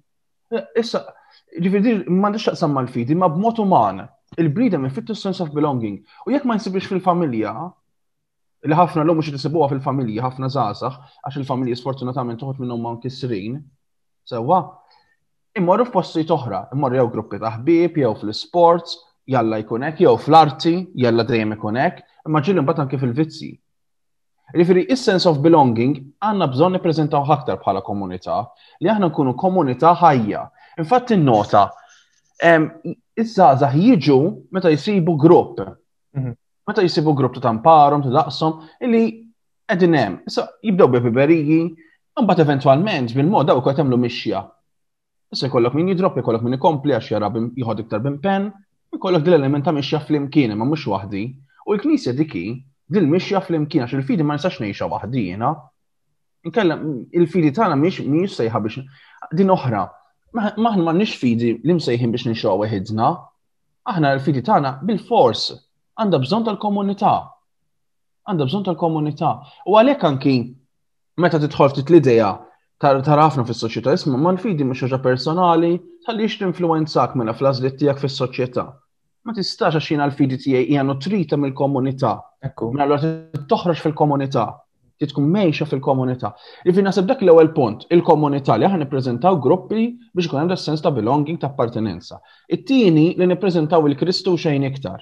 Eh, 0.53 0.65
issa, 0.81 0.99
ġifiri, 1.63 2.05
m'għandix 2.05 2.43
taqsam 2.51 2.75
mal-fidi, 2.77 3.15
ma 3.15 3.29
b'mod 3.33 3.57
uman. 3.65 4.05
Il-bnida 4.37 4.77
ma 4.77 4.89
fittu 4.89 5.15
sens 5.15 5.39
of 5.41 5.49
belonging. 5.53 5.97
U 6.27 6.31
jekk 6.31 6.45
ma 6.45 6.53
nsibix 6.55 6.85
fil-familja, 6.91 7.53
li 8.69 8.73
ħafna 8.81 9.01
l-lum 9.01 9.15
mux 9.17 9.31
jtisibuwa 9.31 9.69
fil-familja, 9.71 10.21
ħafna 10.27 10.49
zazax, 10.55 11.01
għax 11.25 11.35
il-familja 11.41 11.79
sfortunatament 11.81 12.39
toħut 12.41 12.59
minnom 12.61 12.81
ma' 12.85 12.97
kisrin. 13.01 13.63
Sewa, 14.25 14.59
immorru 15.59 15.87
f'postijiet 15.87 16.31
oħra, 16.35 16.63
immorru 16.75 16.97
jew 16.99 17.11
gruppi 17.11 17.39
ta' 17.39 17.51
ħbieb, 17.55 17.99
jew 18.01 18.13
fl-sports, 18.19 18.97
jalla 19.31 19.59
jkun 19.61 19.85
hekk, 19.87 20.01
jew 20.03 20.15
fl-arti, 20.19 20.73
jalla 21.01 21.23
dejjem 21.27 21.53
ikunek, 21.55 22.01
imma 22.27 22.41
ġilli 22.43 22.63
mbagħad 22.65 22.83
anke 22.85 22.99
fil-vizzi. 23.01 23.53
Riferi, 24.55 24.83
is-sense 24.93 25.27
of 25.29 25.39
belonging 25.41 25.95
għandna 26.21 26.47
bżonn 26.51 26.75
nippreżentaw 26.77 27.31
aktar 27.33 27.57
bħala 27.63 27.81
komunità 27.85 28.41
li 28.83 28.91
aħna 28.93 29.07
nkunu 29.09 29.33
komunità 29.39 29.95
ħajja. 29.97 30.41
Infatti 30.83 31.15
innota, 31.17 31.69
iż 33.15 33.37
żaħ 33.63 33.73
jiġu 33.81 34.19
meta 34.53 34.69
jsibu 34.75 35.15
grupp. 35.17 35.61
Mhm. 36.13 36.35
Meta 36.67 36.83
jsibu 36.85 37.13
grupp 37.17 37.33
ta' 37.35 37.41
tamparom, 37.47 38.03
ta' 38.05 38.09
daqshom, 38.19 38.59
illi 38.85 39.05
qegħdin 39.71 39.95
hemm. 39.97 40.19
Issa 40.29 40.47
jibdew 40.61 40.87
bi 40.87 40.99
biberiji, 41.07 41.61
imbagħad 42.19 42.39
eventwalment 42.45 43.13
bil-mod 43.17 43.47
daw 43.49 43.61
kont 43.65 43.77
jagħmlu 43.81 43.97
mixja 44.03 44.45
Se 45.35 45.47
jkollok 45.49 45.73
min 45.75 45.89
jidrop, 45.91 46.15
jkollok 46.19 46.43
min 46.47 46.55
ikompli 46.55 46.93
għax 46.95 47.09
jara 47.11 47.27
jħod 47.35 47.81
iktar 47.83 48.03
bin 48.03 48.17
pen, 48.23 48.49
jkollok 48.95 49.25
dil 49.25 49.35
element 49.35 49.65
ta' 49.67 49.73
mixja 49.75 49.99
fl-imkien 49.99 50.53
ma 50.55 50.65
mux 50.67 50.85
waħdi. 50.87 51.23
U 51.67 51.75
l-Knisja 51.75 52.13
diki 52.15 52.43
dil 52.95 53.07
mixja 53.11 53.41
fl-imkien 53.43 53.83
għax 53.83 53.97
il-fidi 53.99 54.23
ma 54.23 54.37
nistax 54.39 54.59
ngħixha 54.63 54.89
wahdi, 54.91 55.27
jena, 55.31 55.53
Nkellem 56.45 56.81
il-fidi 57.17 57.49
tagħna 57.57 57.73
mhix 57.81 58.03
mhijiex 58.05 58.35
sejħa 58.37 58.59
biex 58.61 58.81
din 59.39 59.49
oħra. 59.49 59.79
Maħna 60.37 60.83
ma 60.85 60.91
nix 60.93 61.15
fidi 61.17 61.55
li 61.65 61.73
msejħin 61.73 62.11
biex 62.13 62.27
nixxaw 62.29 62.59
weħidna. 62.61 63.07
Aħna 63.89 64.11
l-fidi 64.19 64.43
tagħna 64.45 64.75
bil-fors 64.85 65.47
għandha 65.97 66.19
bżonn 66.21 66.45
tal-komunità. 66.45 67.15
għanda 68.29 68.45
bżonn 68.45 68.65
tal-komunità. 68.67 69.31
U 69.69 69.79
għalhekk 69.81 70.05
anki 70.11 70.35
meta 71.17 71.41
tidħol 71.41 71.73
ftit 71.73 71.89
l-idea 71.89 72.29
tarafna 72.79 73.45
fis 73.47 73.61
soċjetà 73.63 73.93
isma' 73.95 74.17
ma 74.19 74.33
nfidi 74.35 74.63
mhux 74.67 74.83
ħaġa 74.85 74.99
personali 75.03 75.75
tal-lix 76.05 76.41
influenzak 76.47 77.15
minna 77.15 77.33
fl-għażliet 77.33 77.77
tiegħek 77.79 78.01
fis-soċjetà. 78.03 78.65
Ma 79.25 79.33
tistax 79.33 79.75
għax 79.79 79.89
jiena 79.91 80.05
l-fidi 80.09 80.37
tiegħi 80.37 80.67
hija 80.75 80.83
trita 81.01 81.37
mill-komunità. 81.39 82.11
Mela 82.73 82.83
allura 82.83 83.45
toħroġ 83.51 83.79
fil-komunità 83.81 84.43
li 85.01 85.07
meċa 85.11 85.21
mejxa 85.27 85.65
fil-komunità. 85.67 86.29
Ifi 86.71 86.81
nasib 86.85 87.05
dak 87.09 87.21
l-ewwel 87.25 87.49
punt, 87.51 87.81
il-komunità 87.91 88.55
li 88.55 88.63
aħna 88.63 88.83
nippreżentaw 88.85 89.39
gruppi 89.43 89.89
biex 90.15 90.29
ikun 90.29 90.43
hemm 90.45 90.55
sens 90.55 90.83
ta' 90.83 90.91
belonging 90.95 91.35
ta' 91.39 91.49
appartenenza. 91.49 92.19
It-tieni 92.47 93.09
li 93.17 93.27
nippreżentaw 93.27 93.89
il-Kristu 93.89 94.37
xejn 94.39 94.63
iktar. 94.69 95.01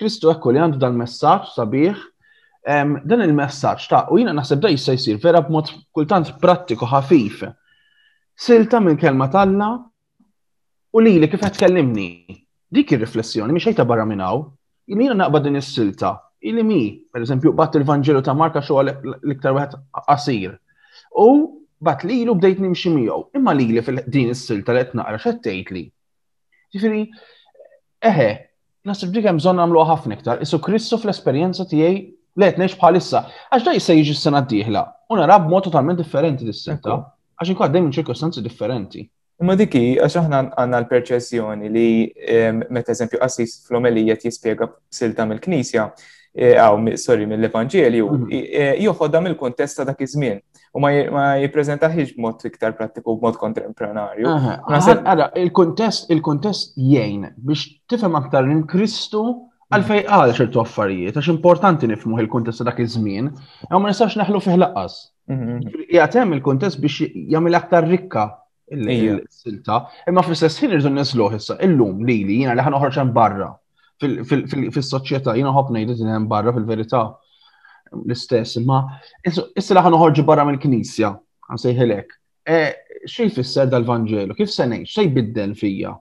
Kristu 0.00 0.30
ekku 0.32 0.54
li 0.54 0.62
għandu 0.62 0.80
dal-messaġġ 0.80 1.52
sabiħ 1.52 2.06
dan 3.04 3.20
il-messaġġ 3.24 3.84
ta' 3.88 4.02
u 4.12 4.18
jiena 4.20 4.34
naħseb 4.36 4.60
da 4.60 4.68
jissa 4.68 4.92
jsir 4.92 5.20
vera 5.22 5.40
b'mod 5.40 5.70
kultant 5.96 6.32
prattiku 6.40 6.84
ħafif. 6.86 7.46
Silta 8.36 8.80
minn 8.80 8.98
kelma 9.00 9.28
talla 9.32 9.72
u 10.92 10.98
li 11.00 11.18
li 11.20 11.28
kifet 11.28 11.56
kellimni. 11.56 12.28
Dik 12.70 12.92
ir-riflessjoni 12.94 13.52
mhix 13.52 13.70
ħejta 13.70 13.84
barra 13.86 14.04
minn 14.06 14.20
hawn. 14.22 14.50
Jiena 14.86 15.14
naqbad 15.14 15.44
din 15.48 15.56
is-silta. 15.58 16.14
Ili 16.40 16.62
mi, 16.64 16.82
per 17.12 17.22
eżempju, 17.24 17.52
bat 17.56 17.74
il-Vangelo 17.76 18.20
ta' 18.24 18.34
Marka 18.34 18.60
xogħol 18.64 18.92
l-iktar 19.22 19.52
wieħed 19.56 19.80
qasir. 20.06 20.54
U 21.16 21.26
bat 21.80 22.04
li 22.06 22.22
ilu 22.26 22.34
bdejt 22.36 22.60
nimxi 22.64 22.92
miegħu. 22.94 23.30
Imma 23.36 23.52
li 23.56 23.66
li 23.72 23.82
fil-din 23.82 24.30
is-silta 24.36 24.72
li 24.76 24.80
qed 24.84 24.96
naqra 25.00 25.18
għettejt 25.24 25.72
li. 25.74 25.84
Ġifiri, 26.74 27.02
eħe, 28.04 28.30
nasib 28.86 29.12
dik 29.14 29.26
hemm 29.28 29.40
bżonn 29.42 29.58
nagħmluha 29.60 29.90
ħafna 29.96 30.16
iktar. 30.18 30.40
Isu 30.46 30.60
Kristu 30.62 30.98
fl-esperjenza 31.02 31.66
tiegħi 31.70 31.98
let 32.36 32.58
nex 32.58 32.74
bħalissa. 32.78 33.24
Għax 33.50 33.64
da 33.64 33.74
jista 33.76 33.96
jiġi 33.96 34.14
s-sena 34.14 34.40
d-dieħla. 34.44 34.84
Una 35.14 35.26
rab 35.26 35.48
mod 35.50 35.66
totalment 35.68 35.98
differenti 35.98 36.44
dis 36.46 36.62
sena 36.64 37.00
Għax 37.40 37.54
inkwa 37.54 37.70
dejjem 37.72 37.90
ċirkostanzi 37.96 38.42
differenti. 38.44 39.06
Imma 39.40 39.54
diki, 39.56 39.96
għax 39.98 40.18
aħna 40.20 40.40
għanna 40.60 40.82
l-perċezzjoni 40.82 41.70
li 41.72 41.86
ehm, 42.12 42.64
meta 42.68 42.92
eżempju 42.92 43.18
qassis 43.22 43.62
fl-omelijiet 43.64 44.26
jispjega 44.28 44.66
silta 44.92 45.24
mill-Knisja, 45.24 45.86
għaw, 46.36 46.76
e, 46.92 46.98
sorry, 47.00 47.24
mill-Evanġelju, 47.30 48.04
mhm. 48.10 48.26
e, 48.36 48.66
joħodha 48.84 49.22
mill-kontest 49.24 49.80
ta' 49.80 49.88
dak 49.88 50.02
iż-żmien 50.04 50.42
u 50.70 50.78
ma 50.78 50.90
jiprezentaħiġ 51.42 52.12
b'mod 52.14 52.44
iktar 52.46 52.76
prattiku 52.78 53.16
b'mod 53.18 53.40
kontemporanarju. 53.40 54.30
Għara, 54.68 55.30
il-kontest, 55.42 56.12
il-kontest 56.14 56.76
jgħin 56.78 57.32
biex 57.42 57.64
tifhem 57.90 58.14
aktar 58.20 58.46
minn 58.46 58.62
Kristu 58.70 59.24
Għalfej 59.70 60.04
għal 60.10 60.32
ċertu 60.34 60.60
affarijiet, 60.64 61.14
għax 61.20 61.30
importanti 61.30 61.86
nifmu 61.86 62.18
il 62.18 62.28
kontest 62.32 62.64
dak 62.66 62.80
iż-żmien, 62.82 63.28
għaw 63.68 63.78
ma 63.78 63.92
nistax 63.92 64.16
naħlu 64.18 64.40
fih 64.42 64.56
laqqas. 64.58 64.96
Mhm. 65.30 65.58
Jgħatem 65.92 66.32
il-kuntest 66.36 66.80
biex 66.82 67.06
jgħamil 67.06 67.58
aktar 67.58 67.86
rikka 67.86 68.24
il-silta, 68.74 69.76
imma 70.10 70.24
fl-istess 70.26 70.58
ħin 70.64 70.74
irżun 70.78 70.96
nisluħ 70.98 71.36
issa, 71.38 71.56
illum 71.68 72.02
li 72.06 72.16
li 72.26 72.38
jina 72.42 72.56
li 72.58 72.64
ħanoħroċ 72.66 73.12
barra 73.14 73.52
fil-soċjetà, 74.00 75.36
jina 75.38 75.52
ħobna 75.54 75.84
jidin 75.84 76.26
barra 76.30 76.54
fil-verità 76.56 77.04
l-istess, 77.94 78.58
imma 78.62 78.82
issa 79.26 79.76
li 79.78 79.86
ħanoħorġu 79.86 80.26
barra 80.32 80.48
mill-knisja, 80.50 81.12
għan 81.52 81.62
sejħilek. 81.62 82.18
E, 82.50 82.58
xej 83.06 83.30
fisser 83.38 83.70
dal 83.70 83.86
vangelo 83.86 84.34
kif 84.34 84.50
se 84.50 84.66
ngħid, 84.66 84.90
xej 84.90 85.14
bidden 85.14 85.54
fija? 85.54 85.94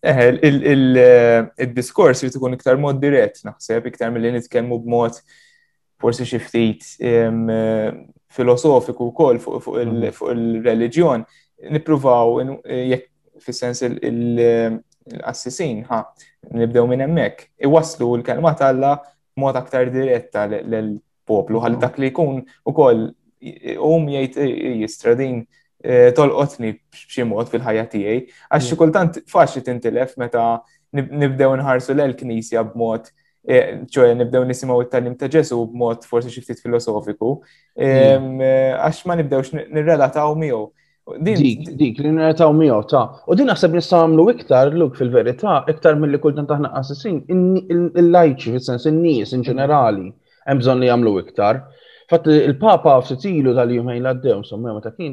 Eħe, 0.00 0.24
eh, 0.40 1.42
il-diskors 1.60 2.22
jrid 2.24 2.36
ikun 2.38 2.54
iktar 2.56 2.78
mod 2.80 2.96
dirett, 3.02 3.42
naħseb, 3.44 3.90
iktar 3.90 4.08
mill-li 4.14 4.30
nitkellmu 4.38 4.78
b'mod 4.80 5.18
forsi 6.00 6.24
xi 6.24 6.38
ftit 6.40 6.86
eh, 7.04 7.28
filosofiku 8.32 9.10
wkoll 9.10 9.40
fuq 9.44 9.68
mhm. 9.84 10.30
il-reliġjon, 10.32 11.26
nippruvaw 11.76 12.38
eh, 12.46 12.84
jekk 12.94 13.06
fis-sens 13.44 13.84
il 13.84 14.80
qassisin 15.20 15.84
ha, 15.90 16.00
nibdew 16.56 16.88
minn 16.92 17.04
hemmhekk, 17.04 17.46
iwaslu 17.68 18.14
l-kelma 18.20 18.54
talla 18.56 18.94
mod 19.40 19.56
aktar 19.60 19.92
diretta 19.92 20.46
l-poplu, 20.48 21.60
għal 21.60 21.76
mhm. 21.76 21.84
dak 21.84 22.00
li 22.00 22.08
jkun 22.08 22.40
ukoll 22.72 23.10
um 23.92 24.12
jgħid 24.16 24.80
jistradin 24.80 25.44
E, 25.80 26.10
tolqotni 26.12 26.74
b'xi 26.92 27.24
mod 27.24 27.48
fil-ħajja 27.48 27.86
tiegħi 27.88 28.18
għax 28.28 28.66
xi 28.66 28.74
mm. 28.74 28.80
kultant 28.82 29.14
faċli 29.32 29.62
tintilef 29.64 30.10
meta 30.20 30.42
nibdew 30.92 31.54
nħarsu 31.56 31.94
l-Knisja 31.94 32.64
b'mod 32.68 33.08
e, 33.48 33.60
ċoħe 33.88 34.12
nibdew 34.20 34.44
nisimaw 34.50 34.82
it-tallim 34.84 35.14
ta' 35.16 35.30
ġesu 35.32 35.56
b'mod 35.72 36.04
forsi 36.10 36.28
xi 36.34 36.42
ftit 36.44 36.60
filosofiku 36.60 37.30
mm. 37.32 38.44
e, 38.44 38.50
għax 38.76 39.00
ma 39.08 39.16
nibdewx 39.22 39.54
nirrelataw 39.72 40.36
miegħu. 40.42 40.60
Dik, 41.24 41.64
dik, 41.80 41.96
li 42.04 42.10
nirrelataw 42.12 42.52
miegħu 42.60 42.82
ta' 42.92 43.06
u 43.24 43.40
din 43.40 43.48
naħseb 43.48 43.80
nistgħu 43.80 44.02
nagħmlu 44.04 44.28
iktar 44.36 44.76
luk 44.76 45.00
fil-verità 45.00 45.62
iktar 45.72 45.96
milli 45.98 46.20
kultant 46.22 46.52
aħna 46.58 46.74
qassisin 46.76 47.22
il-lajċi 47.30 48.56
fis-sens 48.58 48.84
in-nies 48.92 49.32
in 49.32 49.48
ġenerali 49.48 50.12
hemm 50.44 50.60
bżonn 50.60 50.84
li 50.84 50.92
jagħmlu 50.92 51.16
iktar. 51.24 51.64
Fatt 52.10 52.26
il-Papa 52.26 52.96
f'Sitilu 53.04 53.52
tal-jumejn 53.54 54.00
l-għaddew, 54.02 54.40
somma 54.42 54.72
meta 54.74 54.90
kien, 54.96 55.12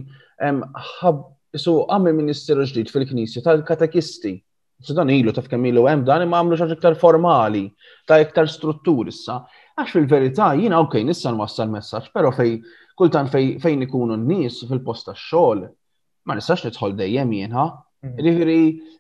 so 1.58 1.74
għamil 1.88 2.16
ministeru 2.16 2.66
ġdid 2.70 2.92
fil-Knisja 2.94 3.42
tal-Katakisti. 3.46 4.36
So 4.86 4.94
dan 4.94 5.10
ilu 5.10 5.32
taf 5.34 5.48
kemmilu 5.50 5.82
għem, 5.88 6.04
hemm 6.04 6.06
dan 6.06 6.22
imma 6.28 6.38
għamlu 6.44 6.58
xaġ 6.60 6.76
iktar 6.76 6.96
formali, 7.02 7.64
ta' 8.06 8.20
iktar 8.22 8.46
struttur 8.46 9.08
issa. 9.10 9.40
Għax 9.74 9.90
fil-verità 9.96 10.52
jiena 10.60 10.78
okej 10.84 11.02
nissan 11.08 11.34
nwassal 11.38 11.72
messaġġ, 11.74 12.12
però 12.14 12.30
fej 12.34 12.60
kultan 12.98 13.26
fejn 13.34 13.88
ikunu 13.88 14.14
n-nies 14.20 14.62
fil 14.70 14.84
posta 14.86 15.16
xol, 15.18 15.66
xogħol 15.66 15.66
ma 16.28 16.36
nistax 16.38 16.66
nitħol 16.68 16.94
dejjem 17.00 17.34
jiena. 17.40 17.66
Mm. 18.06 18.46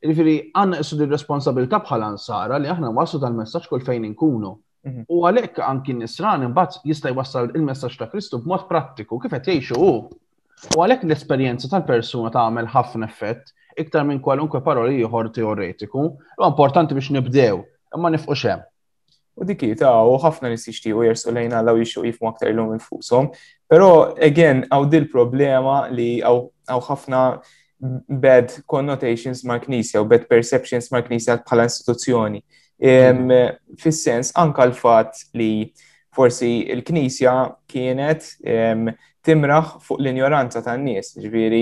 Ġifieri 0.07 0.35
għanna 0.57 0.79
għandna 0.81 1.03
di 1.03 1.07
responsabilità 1.11 1.81
bħala 1.85 2.07
ansara 2.15 2.57
li 2.57 2.71
aħna 2.73 2.89
wassu 2.97 3.19
tal-messaġġ 3.21 3.67
kull 3.69 3.83
fejn 3.85 4.07
inkunu. 4.09 4.55
Mhm. 4.87 5.03
U 5.13 5.21
għalhekk 5.27 5.61
għankin 5.61 6.01
nisran 6.01 6.41
imbagħad 6.47 6.87
jista' 6.89 7.11
jwassal 7.13 7.51
il-messaġġ 7.53 7.97
ta' 7.99 8.09
Kristu 8.09 8.39
b'mod 8.41 8.65
prattiku 8.69 9.21
kif 9.21 9.29
qed 9.37 9.45
jgħixu 9.59 9.77
hu. 9.77 9.93
U 10.73 10.81
għalhekk 10.81 11.03
l-esperjenza 11.05 11.69
tal-persuna 11.69 12.31
tagħmel 12.33 12.67
ħafna 12.73 13.05
effett 13.09 13.53
iktar 13.77 14.05
minn 14.09 14.21
kwalunkwe 14.25 14.57
paroli 14.65 14.97
ieħor 15.03 15.27
teoretiku, 15.35 16.05
u 16.17 16.47
importanti 16.47 16.95
biex 16.97 17.11
nibdew, 17.13 17.59
imma 17.95 18.09
nifqux 18.09 18.45
hemm. 18.49 18.63
U 19.37 19.45
dikki 19.45 19.69
ta' 19.77 19.93
u 20.01 20.15
ħafna 20.17 20.49
nis 20.49 20.65
u 20.71 21.03
jersu 21.05 21.33
lejna 21.35 21.59
law 21.61 21.77
jixu 21.77 22.01
jifmu 22.07 22.31
aktar 22.31 22.49
l-lum 22.49 22.71
infusom. 22.73 23.27
Pero, 23.69 24.15
again, 24.17 24.63
għaw 24.73 24.87
dil 24.89 25.05
problema 25.11 25.89
li 25.93 26.23
għaw 26.25 26.81
ħafna 26.89 27.21
bad 28.17 28.55
connotations 28.65 29.43
ma' 29.45 29.59
knisja 29.61 30.01
u 30.01 30.07
bad 30.09 30.25
perceptions 30.25 30.89
ma' 30.89 31.03
knisja 31.05 31.35
bħala 31.45 31.67
istituzzjoni. 31.69 32.41
Fis-sens 33.77 34.33
anka 34.33 34.65
l-fat 34.71 35.21
li 35.37 35.67
forsi 36.17 36.63
l-knisja 36.73 37.37
kienet 37.69 38.25
timraħ 39.27 39.73
fuq 39.83 39.99
l-injoranza 40.01 40.61
tan-nies, 40.65 41.15
ġviri 41.23 41.61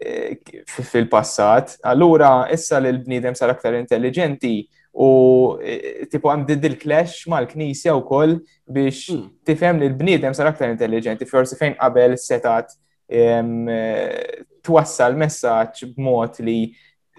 eh, 0.00 0.52
fil-passat, 0.76 1.78
allura 1.92 2.32
issa 2.54 2.80
li 2.80 2.92
l-bnidem 2.94 3.36
sar 3.38 3.52
aktar 3.54 3.76
intelligenti 3.78 4.54
u 5.00 5.08
eh, 5.62 6.04
tipo 6.10 6.32
għam 6.32 6.44
il-clash 6.68 7.28
mal 7.30 7.46
l-knisja 7.48 7.94
u 7.96 8.04
koll 8.06 8.38
biex 8.70 9.08
hmm. 9.12 9.26
tifhem 9.46 9.80
li 9.80 9.88
l-bnidem 9.92 10.34
sar 10.36 10.50
aktar 10.50 10.72
intelligenti 10.74 11.28
forsi 11.30 11.58
fejn 11.58 11.76
qabel 11.80 12.18
setat 12.18 12.72
twassal 14.62 15.16
messaċ 15.18 15.82
b'mod 15.96 16.36
li 16.46 16.70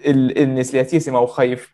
il-nis 0.08 0.70
li 0.72 0.84
jisimaw 0.96 1.26
xajf 1.36 1.66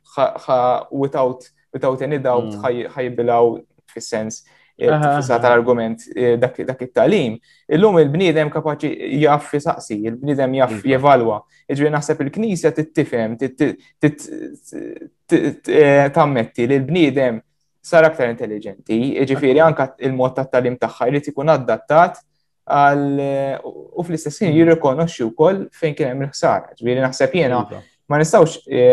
without 0.91 1.47
without 1.77 2.03
any 2.03 2.19
doubt 2.19 2.51
hmm. 2.51 2.87
ħajbilaw 2.97 3.53
fis-sens 3.95 4.43
tifisa 4.79 5.39
tal-argument 5.43 5.99
e, 6.15 6.37
dak 6.39 6.59
it-talim, 6.85 7.35
illum 7.67 7.99
il-bniedem 7.99 8.51
kapaċi 8.53 9.19
jaff 9.25 9.51
saqsi, 9.59 9.99
il-bniedem 10.07 10.55
jaff 10.61 10.77
mhm. 10.79 10.91
jevalwa. 10.93 11.41
Iġri 11.69 11.91
naħseb 11.93 12.23
il-knisja 12.27 12.71
t 12.77 12.87
e, 15.35 16.11
tammetti 16.15 16.67
li 16.67 16.79
l-bniedem 16.79 17.41
sar 17.89 18.05
aktar 18.07 18.31
intelligenti, 18.31 19.15
iġifiri 19.23 19.61
anka 19.65 19.93
il-mod 20.07 20.37
tat-talim 20.37 20.79
tagħha 20.81 21.09
jrid 21.11 21.31
ikun 21.33 21.53
adattat 21.55 22.21
għal 22.69 23.63
u 23.65 24.05
fl-istess 24.05 24.43
ħin 24.45 24.53
mhm. 24.53 24.59
jirrikonoxxi 24.61 25.27
wkoll 25.29 25.67
fejn 25.75 25.99
kien 25.99 26.13
hemm 26.15 26.27
il-ħsara. 26.29 26.73
Ġifieri 26.79 27.03
naħseb 27.05 27.35
jiena 27.39 27.65
iva. 27.67 27.83
ma 28.09 28.17
nistgħux 28.23 28.61
e, 28.73 28.85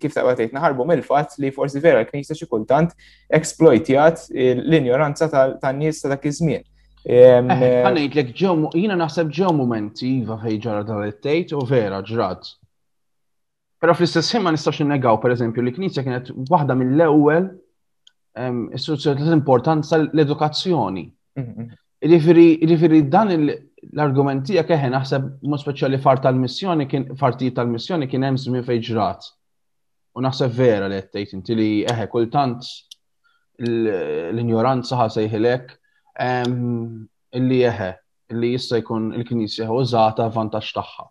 kif 0.00 0.14
ta' 0.14 0.22
għatajt 0.26 0.54
naħarbu 0.56 0.84
mill-fat 0.90 1.36
li 1.42 1.50
forsi 1.54 1.82
vera 1.84 2.00
l-Knisja 2.02 2.36
xi 2.38 2.48
kultant 2.50 2.94
exploitjat 3.38 4.28
l-injoranza 4.32 5.28
tan-nies 5.60 6.00
ta' 6.02 6.12
dak 6.12 6.26
iż-żmien. 6.30 6.64
Għanajt 7.06 7.66
eh, 7.68 8.22
eh, 8.22 8.46
l 8.50 8.70
jina 8.80 8.96
naħseb 8.98 9.28
ġew 9.34 9.52
momenti 9.54 10.08
iva 10.24 10.38
fej 10.42 10.56
ġara 10.64 10.84
dal-tejt 10.88 11.52
u 11.54 11.60
vera 11.68 12.00
ġrad. 12.06 12.48
Pero 13.78 13.94
fl-istess 13.94 14.40
ma 14.42 14.50
nistax 14.50 14.80
negaw, 14.88 15.20
per 15.22 15.34
eżempju, 15.36 15.62
li 15.62 15.74
knisja 15.76 16.02
kienet 16.02 16.32
waħda 16.50 16.74
mill-ewwel 16.80 17.52
istruzzjoni 18.76 19.26
l-importanza 19.28 20.00
l-edukazzjoni. 20.04 21.06
Mhm. 21.40 21.68
Ġifiri 22.06 22.98
dan 23.08 23.30
l-argumentija 23.32 24.66
keħen 24.68 24.92
naħseb 24.92 25.30
mod 25.48 25.62
speċjali 25.62 25.98
fart 26.02 26.20
tal-missjoni 26.26 26.84
kien 26.90 27.06
tal-missjoni 27.16 28.06
kien 28.08 28.26
hemm 28.26 28.36
żmien 28.38 28.66
fejn 28.66 28.82
ġrat. 28.90 29.26
U 30.16 30.22
naħseb 30.24 30.54
vera 30.56 30.86
li 30.88 30.96
għettejt 30.96 31.34
inti 31.36 31.52
li 31.56 31.64
eħe 31.92 32.06
kultant 32.08 32.64
l-ignoranza 33.60 34.96
ħa 35.00 35.08
sejħilek 35.18 35.74
illi 36.20 37.60
eħe 37.68 37.88
illi 38.32 38.50
jissa 38.54 38.78
jkun 38.80 39.10
il-knisja 39.20 39.68
użata 39.70 40.28
vantaġġ 40.32 40.72
tagħha. 40.78 41.04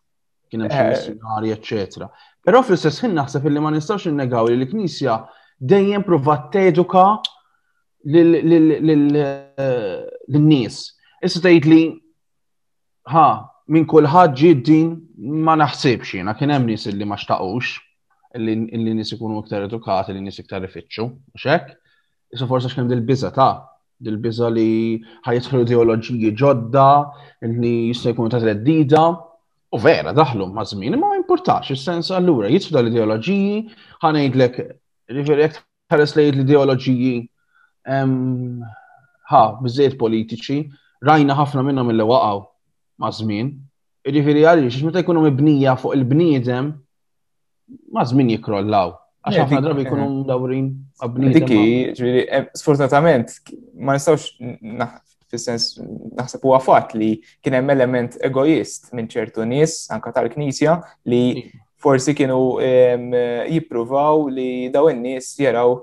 Kien 0.52 0.62
hemm 0.66 0.74
xi 0.74 0.78
eh. 0.82 0.88
missionari, 0.90 1.50
eċċetera. 1.54 2.08
Però 2.46 2.58
fl-istess 2.66 2.98
ħin 3.06 3.14
naħseb 3.20 3.44
illi 3.50 3.60
ma 3.62 3.70
nistax 3.78 4.02
innegaw 4.10 4.44
li 4.50 4.58
l-knisja 4.60 5.14
dejjem 5.60 6.04
provat 6.06 6.44
teduka 6.58 7.06
lin-nies. 8.10 10.78
Issa 11.26 11.40
tgħid 11.46 11.66
li 11.70 11.84
ha 13.14 13.28
minn 13.74 13.86
kulħadd 13.90 14.32
ġid 14.42 14.60
din 14.70 14.88
ma 15.46 15.54
naħsibx 15.62 16.06
jiena 16.18 16.32
kien 16.38 16.52
hemm 16.54 16.66
nies 16.74 16.84
illi 16.90 17.06
ma 17.06 17.18
xtaqux 17.22 17.68
li 18.38 18.94
nis 18.94 19.12
ikunu 19.14 19.40
iktar 19.44 19.64
edukati, 19.68 20.14
li 20.14 20.22
nis 20.22 20.40
iktar 20.40 20.64
ifittxu, 20.64 21.06
xek. 21.40 21.70
Isu 22.34 22.48
forsa 22.48 22.70
xkem 22.70 22.88
dil-biza 22.90 23.32
ta' 23.32 23.64
dil-biza 24.04 24.50
li 24.52 25.00
ħajitħlu 25.28 25.62
ideoloġiji 25.64 26.32
ġodda, 26.36 26.88
li 27.62 27.74
jista' 27.94 28.12
jkunu 28.14 28.30
ta' 28.30 28.40
treddida, 28.44 29.04
u 29.72 29.78
vera 29.80 30.12
daħlu 30.16 30.48
ma' 30.52 30.66
żmien, 30.68 30.98
ma' 31.00 31.16
importax, 31.20 31.70
is-sens 31.76 32.12
allura 32.12 32.50
jitħlu 32.52 32.80
l-ideoloġiji, 32.82 33.62
ħanejdlek, 34.04 34.60
riferi 35.16 35.46
jek 35.48 35.62
ħares 35.94 36.16
lejt 36.18 36.36
l-ideoloġiji 36.36 37.14
ħa, 39.30 39.44
bizzejt 39.64 39.96
politiċi, 40.00 40.60
rajna 41.06 41.38
ħafna 41.40 41.64
minnhom 41.64 41.92
illi 41.96 42.10
waqgħu 42.12 42.44
ma' 43.00 43.14
żmien, 43.22 43.56
Ġifiri 44.06 44.44
jgħalli, 44.44 44.68
xiex 44.70 44.86
meta 44.86 45.02
jkunu 45.02 45.24
mibnija 45.24 45.72
fuq 45.82 45.96
il-bniedem, 45.98 46.68
ma 47.92 48.06
żmien 48.06 48.30
jikrollaw. 48.36 48.96
Għax 49.26 49.40
ħafna 49.42 49.62
drabi 49.66 49.82
eh. 49.82 49.88
jkunu 49.88 50.08
dawrin 50.30 50.66
għabni. 51.02 51.32
Diki, 51.34 51.62
ġviri, 51.98 52.24
eh, 52.30 52.46
sfortunatament, 52.60 53.32
ma 53.82 53.96
nistawx 53.98 54.28
fil-sens 55.32 55.72
naħseb 56.20 56.44
huwa 56.46 56.60
fatt 56.62 56.94
li 56.96 57.14
kien 57.44 57.58
hemm 57.58 57.74
element 57.74 58.20
egoist 58.28 58.92
minn 58.96 59.10
ċertu 59.10 59.44
nies 59.50 59.88
anka 59.92 60.12
tal-Knisja 60.14 60.76
li 61.10 61.24
forsi 61.82 62.14
kienu 62.16 62.38
jippruvaw 63.50 64.28
li 64.32 64.48
daw 64.72 64.86
in-nies 64.92 65.32
jaraw 65.42 65.74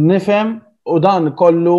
nifem 0.06 0.52
u 0.86 0.98
dan 1.02 1.32
kollu 1.38 1.78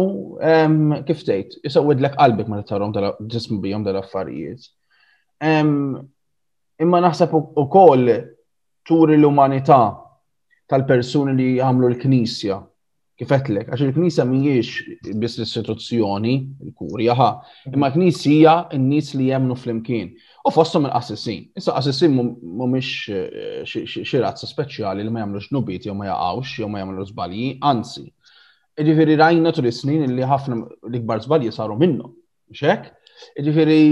kif 1.07 1.23
tgħid, 1.27 1.61
isewwed 1.67 2.03
lek 2.03 2.17
qalbek 2.19 2.51
ma 2.51 2.63
tarom 2.67 2.95
ġismu 3.31 3.61
bijom 3.63 3.87
dal-affarijiet. 3.87 4.67
Imma 6.83 7.01
naħseb 7.07 7.35
ukoll 7.63 8.09
turi 8.87 9.19
l-umanità 9.19 9.81
tal-persuni 10.71 11.37
li 11.39 11.49
għamlu 11.63 11.91
l-Knisja 11.95 12.59
kifetlek, 13.21 13.69
għax 13.69 13.83
il 13.85 13.91
knisa 13.95 14.25
mhijiex 14.25 15.17
biss 15.21 15.37
l-istituzzjoni, 15.39 16.33
il-kurja 16.65 17.15
ħa, 17.19 17.27
imma 17.75 17.91
knisija 17.93 18.33
hija 18.73 18.79
n-nies 18.79 19.11
li 19.19 19.27
jemnu 19.29 19.57
fl-imkien. 19.61 20.15
U 20.49 20.53
fosthom 20.53 20.89
il 20.89 20.95
assessin 20.97 21.45
Issa 21.59 21.75
qassissin 21.77 22.17
mhumiex 22.17 22.93
eh, 23.13 23.61
xi 24.03 24.23
razza 24.25 24.49
speċjali 24.51 25.05
li 25.07 25.13
ma 25.13 25.23
jagħmlux 25.27 25.51
nubiet 25.55 25.87
jew 25.87 25.95
ma 25.95 26.09
jaqgħux 26.09 26.57
jew 26.63 26.71
ma 26.73 26.81
jagħmlu 26.83 27.07
żbalji, 27.13 27.49
anzi. 27.73 28.07
Iġifiri 28.81 29.19
rajna 29.21 29.53
tu 29.53 29.61
l 29.63 29.71
snin 29.77 30.09
li 30.09 30.25
ħafna 30.27 30.57
l-ikbar 30.89 31.21
żbalji 31.23 31.53
saru 31.53 31.77
minnhom. 31.77 32.15
Xek? 32.57 32.89
Iġifiri, 33.39 33.83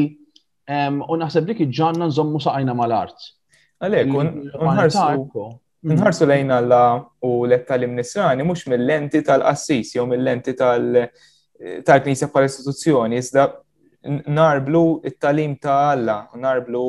u 1.12 1.16
naħseb 1.20 1.46
dik 1.52 1.60
iġġanna 1.68 2.08
nżommu 2.10 2.40
saqajna 2.40 2.74
mal-art. 2.76 3.28
Għalek, 3.84 4.14
unħarsu 4.60 5.58
Mhm. 5.80 5.96
Nħarsu 5.96 6.26
lejn 6.28 6.50
Alla 6.52 6.78
u 7.24 7.46
l-etta 7.46 7.78
l-imnisrani 7.78 8.44
mux 8.44 8.66
mill-lenti 8.68 9.22
tal-qassis 9.24 9.94
jew 9.94 10.04
mill-lenti 10.10 10.52
tal-knisja 10.60 12.26
tal 12.34 12.48
istituzzjoni, 12.48 13.20
iżda 13.22 13.46
narblu 14.36 14.82
it-talim 15.08 15.54
ta' 15.64 15.78
Alla, 15.94 16.18
narblu 16.36 16.82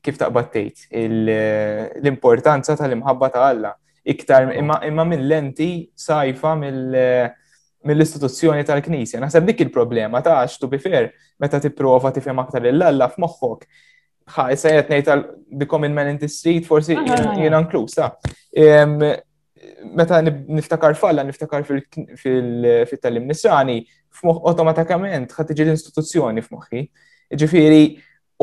kif 0.00 0.20
battejt, 0.32 0.86
l-importanza 0.96 2.78
tal-imħabba 2.80 3.30
ta' 3.36 3.44
Alla. 3.50 3.74
Iktar 4.00 4.54
imma 4.56 5.04
mill-lenti 5.04 5.90
sajfa 5.96 6.54
mill- 6.56 7.28
mill-istituzzjoni 7.84 8.64
tal-Knisja. 8.68 9.20
Naħseb 9.26 9.44
dik 9.50 9.60
il-problema 9.66 10.22
ta' 10.24 10.38
għax 10.40 10.56
tu 10.60 10.72
bifer 10.72 11.10
meta 11.40 11.60
tipprova 11.60 12.12
tifhem 12.16 12.40
aktar 12.40 12.64
il-alla 12.72 13.12
f'moħħok 13.12 13.68
ħa, 14.34 14.46
issa 14.54 14.70
jgħet 14.74 14.92
nejt 14.94 15.10
għal 15.14 15.68
common 15.70 15.94
man 15.96 16.12
in 16.12 16.18
the 16.22 16.28
street, 16.28 16.66
forsi 16.68 16.96
jena 16.96 17.64
nklus, 17.66 17.98
Meta 19.96 20.18
niftakar 20.24 20.92
falla, 20.96 21.22
niftakar 21.24 21.62
fil-tallim 21.68 23.26
nisrani, 23.28 23.78
automatikament 24.28 25.30
tiġi 25.32 25.64
l-istituzzjoni 25.68 26.44
f'moħħi. 26.44 26.82
Ġifiri, 27.40 27.80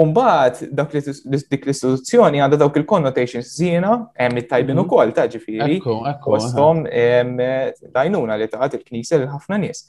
Umbat, 0.02 0.64
dak 0.78 0.92
dik 0.94 1.66
l-istituzzjoni 1.68 2.42
għandha 2.42 2.58
dawk 2.62 2.78
il-connotations 2.82 3.52
zina, 3.58 3.96
hemm 4.18 4.42
it-tajbin 4.44 4.78
mhm. 4.78 4.86
ukoll 4.86 5.14
ta' 5.18 5.26
ġifieri. 5.34 5.78
Kostom 6.26 6.84
dajnuna 6.88 8.38
eh, 8.38 8.44
li 8.44 8.50
tagħti 8.54 8.84
il 8.98 9.06
l 9.24 9.30
ħafna 9.38 9.62
nies. 9.66 9.86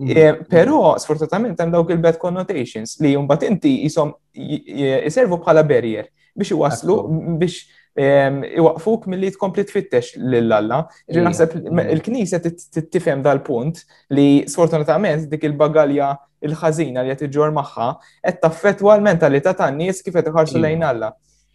Mm-hmm. 0.00 0.18
Eh, 0.18 0.32
Pero, 0.52 0.76
sfortunatament, 1.02 1.60
hemm 1.60 1.72
dawk 1.74 1.90
il-bad 1.92 2.16
connotations 2.22 2.94
li 3.04 3.10
jumbat 3.16 3.44
inti 3.44 3.72
jisom 3.84 4.14
jiservu 4.34 5.36
bħala 5.42 5.64
barrier 5.72 6.06
biex 6.40 6.54
iwaslu 6.54 6.94
biex 7.42 7.56
ehm, 8.02 8.38
iwaqfuk 8.62 9.08
mill-li 9.12 9.32
tkompli 9.34 9.64
tfittex 9.68 10.14
lill-alla. 10.16 10.78
Ġi 11.12 11.24
naħseb 11.26 11.56
il-knisja 11.96 12.40
tifhem 12.88 13.20
dal-punt 13.26 13.82
li 14.16 14.28
sfortunatament 14.48 15.26
dik 15.34 15.44
il-bagalja 15.50 16.08
il-ħażina 16.48 17.04
li 17.04 17.12
qed 17.12 17.26
iġġor 17.28 17.52
magħha 17.58 17.90
qed 17.98 18.38
taffettwa 18.46 18.94
l-mentalità 18.96 19.52
tan-nies 19.58 20.00
kif 20.06 20.16
qed 20.16 20.30
iħarsu 20.32 20.56
iva. 20.56 20.62
lejn 20.64 20.86
alla. 20.92 21.10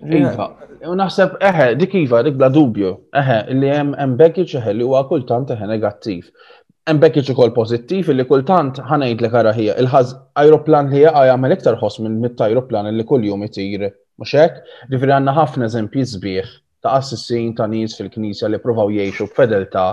Iva, 0.05 0.51
unaħseb, 0.91 1.39
eħe, 1.49 1.69
dik 1.81 1.93
iva, 2.03 2.19
dik 2.27 2.35
bla 2.37 2.51
dubju, 2.53 2.89
eħe, 3.21 3.37
li 3.57 3.69
hemm 3.73 3.95
hemm 3.97 4.17
baggage 4.21 4.59
eħe 4.59 4.73
li 4.75 4.85
huwa 4.85 5.01
kultant 5.09 5.49
eħe 5.55 5.69
negattiv. 5.71 6.29
Embek 6.85 7.15
iġu 7.17 7.33
kol 7.33 7.49
pożittiv, 7.53 8.11
li 8.13 8.23
kultant 8.29 8.77
ħanejt 8.85 9.21
li 9.23 9.29
kara 9.33 9.51
ħija. 9.57 9.73
Il-ħaz 9.81 10.11
aeroplan 10.37 10.91
ħija 10.91 11.07
jaqa 11.07 11.21
jgħamil 11.25 11.53
iktar 11.55 11.77
ħos 11.81 11.97
minn 12.03 12.19
mit 12.21 12.41
aeroplan 12.45 12.85
li 12.93 13.05
kull 13.09 13.23
jum 13.25 13.41
itir. 13.47 13.87
Muxek, 14.21 14.59
ġifri 14.91 15.15
għanna 15.15 15.33
ħafna 15.33 15.65
eżempji 15.65 16.03
zbieħ 16.11 16.51
ta' 16.85 16.93
assissin 16.99 17.55
ta' 17.57 17.65
nis 17.71 17.97
fil-knisja 17.97 18.51
li 18.53 18.59
provaw 18.61 18.93
jiexu 18.93 19.25
fedelta 19.33 19.87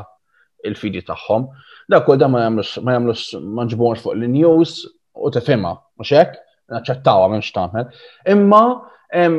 il-fidi 0.69 1.01
tagħhom. 1.09 1.49
Da 1.89 2.03
kull 2.05 2.21
da 2.21 2.29
ma 2.29 2.45
jagħmlux 2.45 3.41
ma 3.41 3.67
fuq 3.97 4.13
l-news 4.13 4.77
u 5.17 5.33
tifhimha, 5.33 5.73
mhux 5.97 6.13
hekk? 6.21 6.39
Naċċettawha 6.77 7.33
m'hemmx 7.33 7.55
tagħmel. 7.57 7.89
Imma 8.37 8.63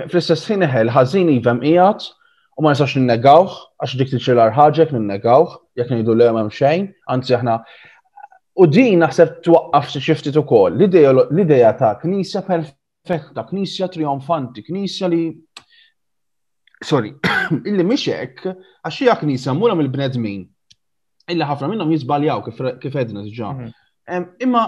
fl-istess 0.10 0.50
ħin 0.56 0.66
eħel 0.72 0.90
ħażin 0.98 1.30
ivem 1.38 1.62
qiegħed 1.62 2.10
u 2.58 2.66
ma 2.66 2.74
nistax 2.74 2.98
ninnegawh 2.98 3.60
għax 3.86 4.00
dik 4.02 4.16
tiċilar 4.18 4.58
ħaġek 4.58 4.98
ninnegawh 4.98 5.60
jek 5.78 5.90
nidu 5.94 6.14
l-għem 6.16 6.50
xejn, 6.54 6.88
anzi 7.16 7.36
aħna. 7.38 7.58
U 8.64 8.68
din 8.70 9.00
naħseb 9.02 9.40
twaqqaf 9.46 9.88
xi 9.90 10.02
xiftit 10.08 10.38
ukoll. 10.38 10.78
l 10.78 11.40
ideja 11.42 11.74
ta' 11.74 11.96
knisja 12.02 12.44
perfetta, 12.46 13.46
knisja 13.50 13.88
trionfanti, 13.90 14.62
knisja 14.64 15.08
li 15.08 15.24
sorry, 16.84 17.16
illi 17.70 17.84
miexek, 17.84 18.46
għax 18.84 19.00
hija 19.02 19.18
knisja 19.24 19.54
mura 19.58 19.76
mill-bnedmin. 19.80 20.46
Illi 21.32 21.48
ħafna 21.50 21.70
minnhom 21.72 21.92
jiżbaljaw 21.96 22.44
kif 22.84 22.96
edna 23.00 23.26
zġa. 23.26 23.52
Mhm. 23.56 24.28
Imma 24.44 24.64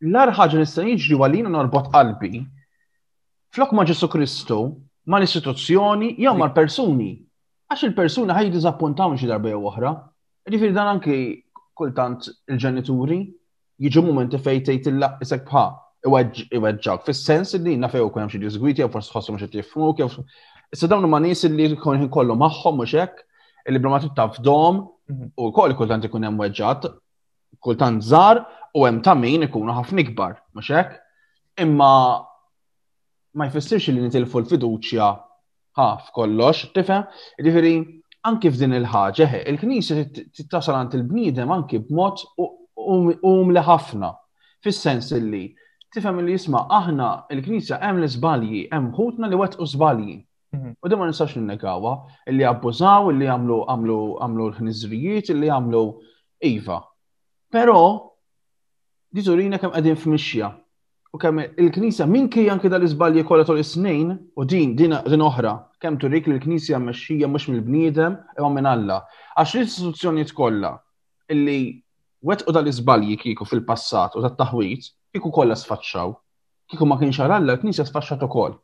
l 0.00 0.20
arħagġa 0.22 0.60
nistan 0.62 0.86
nista' 0.86 0.92
jiġri 0.92 1.18
għalina 1.24 1.50
norbot 1.50 1.90
qalbi 1.92 2.44
flok 3.56 3.72
ma 3.74 3.84
Ġesu 3.88 4.08
Kristu, 4.12 4.58
ma 5.08 5.16
l-istituzzjoni, 5.18 6.14
jew 6.20 6.32
ma 6.36 6.46
l-persuni. 6.50 7.12
Għax 7.72 7.86
il-persuni 7.88 8.34
ħaj 8.36 8.50
dizappuntaw 8.54 9.16
xi 9.18 9.26
darba 9.28 9.50
jew 9.52 9.62
oħra. 9.66 9.92
Ġifiri 10.52 10.74
dan 10.76 10.88
anki 10.92 11.14
kultant 11.76 12.28
il-ġenituri 12.54 13.18
jiġu 13.82 14.02
momenti 14.06 14.38
fej 14.38 14.62
il-laq 14.76 15.18
isek 15.26 15.42
bħa 15.48 15.62
iwedġak, 16.06 17.02
fis-sens 17.08 17.56
li 17.64 17.74
nafew 17.82 18.06
u 18.06 18.12
kunem 18.14 18.30
xi 18.30 18.38
disgwiti 18.38 18.84
jew 18.84 18.90
forsi 18.94 19.10
tħossu 19.10 19.34
mhux 19.34 19.48
qed 19.48 19.56
kif 19.58 20.20
issa 20.76 20.86
dawn 20.90 21.08
ma 21.10 21.18
nies 21.22 21.42
li 21.50 21.66
jkun 21.72 21.98
ħin 21.98 22.08
kollu 22.14 22.36
magħhom 22.38 22.78
mhux 22.80 22.94
hekk 23.02 23.24
illi 23.70 23.82
bla 23.82 23.92
ma 23.96 24.12
taf 24.20 24.38
dom 24.46 24.80
mhm. 24.84 25.32
u 25.34 25.50
wkoll 25.50 25.74
kultant 25.78 26.06
ikun 26.08 26.28
hemm 26.28 26.38
weġġat 26.44 26.86
kultant 27.66 28.06
żar 28.06 28.40
u 28.74 28.86
hemm 28.86 29.02
ta' 29.02 29.18
min 29.18 29.48
ikunu 29.48 29.74
ħafna 29.80 30.04
ikbar 30.06 30.38
mhux 30.54 30.70
hekk. 30.76 30.94
Imma 31.66 31.92
ma 33.36 33.50
jfissirx 33.50 33.90
li 33.90 33.98
nitilfu 34.04 34.42
l-fiduċja 34.44 35.10
ħaf 35.76 36.10
kollox, 36.16 36.68
tifhem? 36.76 37.02
Ġifieri 37.44 37.74
anki 38.26 38.50
f'din 38.50 38.74
il 38.80 38.86
ħagġa 38.90 39.42
il-Knisja 39.50 40.02
tittasal 40.34 40.78
għand 40.80 40.96
il-bniedem 40.98 41.52
anki 41.54 41.78
b'mod 41.86 42.22
um 42.76 43.52
li 43.54 43.62
ħafna, 43.62 44.10
fis-sens 44.62 45.12
li 45.22 45.44
tifhem 45.94 46.18
li 46.26 46.34
jisma' 46.34 46.64
aħna 46.80 47.10
il-Knisja 47.34 47.78
hemm 47.82 48.02
l-iżbalji, 48.02 48.64
hemm 48.72 48.90
ħutna 48.98 49.30
li 49.30 49.38
wettqu 49.38 49.66
żbalji. 49.72 50.16
Mhm. 50.54 50.72
U 50.84 50.88
dimma 50.90 51.06
nistax 51.08 51.36
ninnegawha, 51.38 51.92
illi 52.30 52.44
abbużaw, 52.50 53.10
illi 53.12 53.28
għamlu 53.30 53.60
għamlu 53.70 53.98
għamlu 54.24 54.48
l-ħniżrijiet, 54.50 55.32
illi 55.34 55.50
għamlu 55.54 55.82
iva. 56.50 56.80
Però 57.52 57.78
di 59.16 59.22
kemm 59.24 59.60
qegħdin 59.62 60.00
f'mixja. 60.02 60.50
U 61.14 61.18
kemm 61.22 61.44
il-Knisja 61.62 62.04
minn 62.10 62.26
kien 62.28 62.50
anke 62.56 62.68
dal-iżbalji 62.68 63.24
kollha 63.24 63.46
tol 63.48 63.62
is-snejn 63.62 64.10
u 64.36 64.44
din 64.44 64.74
din 64.76 64.92
oħra 65.24 65.54
kemm 65.82 65.98
turik 66.00 66.26
li 66.28 66.36
l-Knisja 66.36 66.78
mexxija 66.80 67.28
mhux 67.28 67.48
mill-bniedem 67.50 68.16
imma 68.38 68.50
minn 68.56 68.68
Alla. 68.70 69.00
Għax 69.36 69.52
l 69.56 69.64
istituzzjoni 69.66 70.24
kollha 70.36 70.72
illi 71.28 71.82
u 72.22 72.52
dal-iżbalji 72.56 73.16
kieku 73.20 73.44
fil-passat 73.48 74.16
u 74.16 74.24
tat-taħwit 74.24 74.88
kieku 75.12 75.30
kollha 75.34 75.54
sfaċċaw. 75.58 76.14
Kieku 76.72 76.86
ma 76.88 76.96
kienx 77.00 77.20
għal 77.20 77.36
Alla 77.38 77.56
l-Knisja 77.58 77.84
sfaċċat 77.88 78.24
ukoll. 78.26 78.56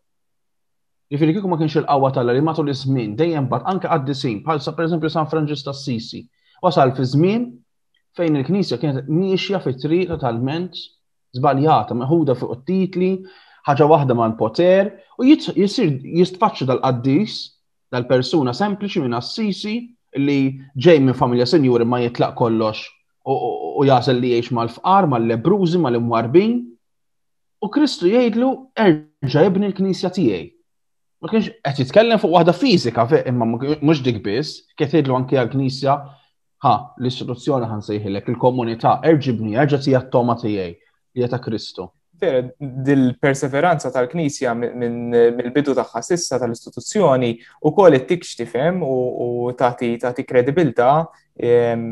Jifieri 1.13 1.35
kieku 1.37 1.49
ma 1.53 1.59
kienx 1.61 1.77
il-qawwa 1.83 2.11
tal-Alla 2.13 2.33
li 2.39 2.47
matul 2.47 2.73
iż-żmien 2.73 3.17
dejjem 3.19 3.49
bad 3.53 3.63
anke 3.69 3.93
għad-disin 3.93 4.41
bħal 4.47 4.65
pereżempju 4.77 5.11
San 5.13 5.29
Franġis 5.29 5.65
tas-Sisi. 5.69 6.25
Wasal 6.65 6.95
fi 6.97 7.05
żmien 7.05 7.51
fejn 8.17 8.41
il-Knisja 8.41 8.79
kienet 8.81 9.09
miexja 9.13 9.61
fit-triq 9.61 10.09
totalment 10.17 10.77
żbaljata, 11.37 11.95
meħuda 11.97 12.35
fuq 12.39 12.53
it-titli, 12.59 13.13
ħaġa 13.69 13.87
waħda 13.91 14.15
mal-poter 14.21 14.91
u 15.23 15.27
jisir 15.29 15.93
jistfaċċu 16.19 16.69
dal-qaddis 16.71 17.35
dal-persuna 17.95 18.55
sempliċi 18.57 19.03
minn 19.05 19.19
assisi 19.19 19.75
li 20.23 20.39
ġej 20.77 21.03
minn 21.05 21.17
familja 21.19 21.47
senjuri 21.49 21.87
ma 21.87 22.01
jitlaq 22.03 22.35
kollox 22.41 22.83
u 23.25 23.85
jasel 23.87 24.19
li 24.19 24.33
jiex 24.33 24.51
mal-fqar, 24.51 25.07
mal-lebrużi, 25.07 25.79
mal-imwarbin. 25.79 26.57
U 27.63 27.69
Kristu 27.71 28.09
jgħidlu 28.11 28.49
erġa' 28.83 29.45
jibni 29.47 29.69
l-knisja 29.71 30.11
tiegħi. 30.17 30.49
Ma 31.23 31.31
kienx 31.31 31.53
qed 31.63 31.85
jitkellem 31.85 32.19
fuq 32.19 32.35
waħda 32.35 32.55
fiżika 32.59 33.07
imma 33.31 33.47
mhux 33.47 34.03
dik 34.03 34.19
biss, 34.27 34.65
kiet 34.75 34.91
jgħidlu 34.97 35.15
anki 35.21 35.39
għall-knisja 35.39 35.95
ha, 36.67 36.75
l-istituzzjoni 36.99 37.71
ħansejħilek, 37.71 38.33
il-komunità, 38.35 38.97
erġibni, 39.07 39.55
erġa' 39.55 39.85
tija 39.87 40.03
t-toma 40.09 40.35
tiegħi 40.43 40.71
li 41.23 41.31
ta' 41.31 41.39
Kristu 41.47 41.87
vera 42.23 42.43
dil-perseveranza 42.89 43.91
tal-Knisja 43.95 44.55
mill-bidu 44.59 45.75
tagħha 45.79 46.03
sissa 46.07 46.39
tal-istituzzjoni 46.43 47.31
u 47.67 47.73
kol 47.77 47.99
it 47.99 48.07
tik 48.11 48.27
tifhem 48.29 48.83
u 48.87 49.51
tagħti 49.59 49.93
tagħti 50.05 50.27
kredibilità 50.29 50.91
ehm, 51.37 51.89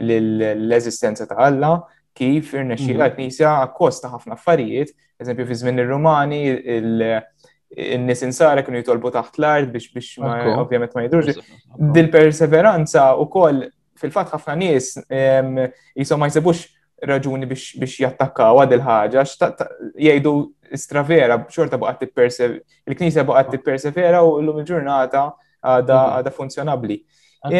l-eżistenza 0.00 1.28
ta' 1.28 1.38
Alla 1.48 1.74
kif 2.16 2.54
irnexxila 2.56 3.04
mhm. 3.08 3.10
l-Knisja 3.10 3.52
akkosta 3.66 4.08
ħafna 4.14 4.38
affarijiet, 4.38 4.94
eżempju 5.20 5.46
fi 5.50 5.58
żmien 5.62 5.82
ir-Rumani 5.84 6.38
in-nies 6.46 8.24
insara 8.24 8.62
kienu 8.64 8.80
jitolbu 8.80 9.10
taħt 9.18 9.40
l-art 9.42 9.72
biex 9.74 9.90
biex 9.92 10.14
ovvjament 10.62 10.94
ma 10.96 11.04
jidrux. 11.04 11.36
Dil-perseveranza 11.98 13.10
u 13.20 13.28
kol 13.32 13.66
fil-fatt 14.00 14.32
ħafna 14.32 14.56
nies 14.62 14.94
ehm, 15.08 15.66
jisom 16.00 16.22
ma 16.24 16.32
jsebux 16.32 16.64
raġuni 17.06 17.46
biex 17.48 17.94
jattakkaw 18.02 18.62
għad 18.64 18.74
il-ħagġa, 18.76 19.24
jgħidu 19.94 20.34
stravera, 20.80 21.38
xorta 21.50 21.78
buqqat 21.80 22.10
persevera 22.16 22.92
il-knisja 22.92 23.24
buqqat 23.26 23.50
ah. 23.50 23.56
t-persevera 23.56 24.22
u 24.26 24.34
l-lum 24.40 24.60
il-ġurnata 24.64 25.26
għada 25.66 26.00
mhm. 26.24 26.36
funzjonabli. 26.36 26.98
Ah, 27.46 27.52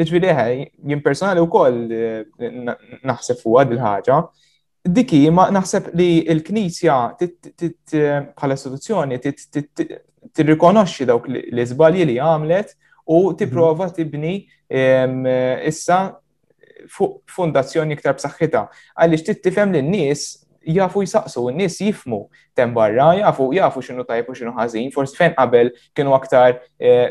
Iġviri 0.00 0.66
jim 0.90 1.00
personali 1.04 1.40
u 1.40 1.48
koll 1.48 1.78
eh, 1.92 2.48
naħseb 2.50 3.40
fuq 3.40 3.62
għad 3.62 3.76
il-ħagġa, 3.78 4.18
diki 4.96 5.22
ma 5.32 5.46
naħseb 5.54 5.92
li 5.96 6.10
il-knisja 6.34 6.96
bħala 7.22 8.58
istituzzjoni 8.58 9.20
tirrikonoxxi 10.34 11.06
dawk 11.08 11.28
l-izbalji 11.30 12.04
li 12.12 12.18
għamlet 12.20 12.76
u 13.06 13.22
mhm. 13.30 13.38
tipprova 13.40 13.88
tibni 13.96 14.42
issa 14.74 16.02
fuq 16.92 17.20
fundazzjoni 17.30 17.96
iktar 17.98 18.16
b'saħħitha 18.18 18.64
għaliex 18.94 19.28
tittifhem 19.30 19.74
n 19.78 19.88
nies 19.92 20.26
jafu 20.74 21.02
jisaqsu, 21.04 21.42
n 21.52 21.58
nies 21.60 21.74
jifmu 21.80 22.24
tem 22.56 22.70
barra, 22.72 23.10
jafu, 23.20 23.50
jafu 23.52 23.82
xinu 23.84 24.00
tajpu 24.08 24.32
xinu 24.36 24.54
ħazin, 24.56 24.86
forsi 24.94 25.18
fejn 25.18 25.34
qabel 25.36 25.68
kienu 25.96 26.14
aktar 26.16 26.54
eh, 26.80 27.10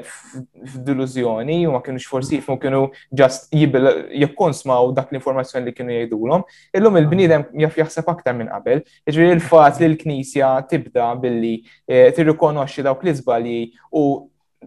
f'diluzjoni, 0.74 1.60
u 1.70 1.76
ma 1.76 1.84
kienu 1.86 2.02
forsi 2.10 2.40
jifmu 2.40 2.56
kienu 2.64 2.82
ġast 3.20 3.50
jibil 3.54 3.92
jekkun 4.24 4.58
smaw 4.58 4.90
dak 4.98 5.14
l-informazzjoni 5.14 5.68
li 5.70 5.76
kienu 5.76 5.94
jgħidulhom. 6.00 6.48
Illum 6.80 6.98
il-bnidem 7.04 7.46
jaf 7.66 7.78
jaħseb 7.84 8.10
aktar 8.16 8.34
minn 8.40 8.50
qabel, 8.54 8.82
ġviri 9.06 9.34
jiġifieri 9.36 9.38
il-fat 9.40 9.82
li 9.84 9.92
l-Knisja 9.92 10.52
tibda 10.72 11.12
billi 11.22 11.54
eh, 11.86 12.10
tirrikonoxxi 12.18 12.88
dawk 12.90 13.04
l-izbali 13.06 13.60
u 13.94 14.06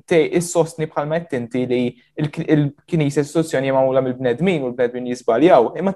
te 0.05 0.19
is-sostni 0.39 0.87
bħalma 0.91 1.21
qed 1.25 1.37
inti 1.39 1.63
li 1.69 1.81
il 2.19 2.67
knisja 2.93 3.25
istituzzjoni 3.25 3.73
magħmula 3.75 4.03
mill-bnedmin 4.07 4.65
u 4.67 4.71
l-bnedmin 4.71 5.09
jisbaljaw. 5.15 5.71
Imma 5.81 5.95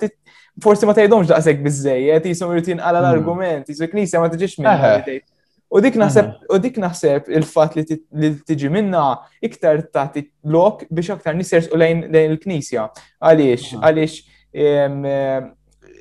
forsi 0.62 0.88
ma 0.88 0.94
tgħidhomx 0.96 1.30
daqshekk 1.32 1.64
biżejjed, 1.66 2.30
jisom 2.32 2.54
irid 2.54 2.72
għala 2.76 3.02
hmm. 3.04 3.10
l-argument, 3.10 3.68
jisu 3.72 3.90
knisja 3.92 4.22
ma 4.22 4.30
tiġix 4.32 4.58
minn. 4.62 5.20
U 5.70 5.78
dik 5.82 5.94
hmm. 5.94 6.04
naħseb 6.04 6.50
u 6.50 6.58
dik 6.62 6.80
naħseb 6.82 7.28
il-fatt 7.36 7.76
li 7.78 8.32
tiġi 8.48 8.70
minna 8.74 9.02
iktar 9.46 9.84
tagħti 9.94 10.24
lok 10.50 10.86
biex 10.90 11.14
aktar 11.16 11.36
nisers 11.38 11.68
u 11.74 11.78
lejn 11.80 12.06
il-knisja. 12.24 12.88
Għaliex, 13.20 13.72
hmm. 13.74 13.84
għaliex 13.84 15.48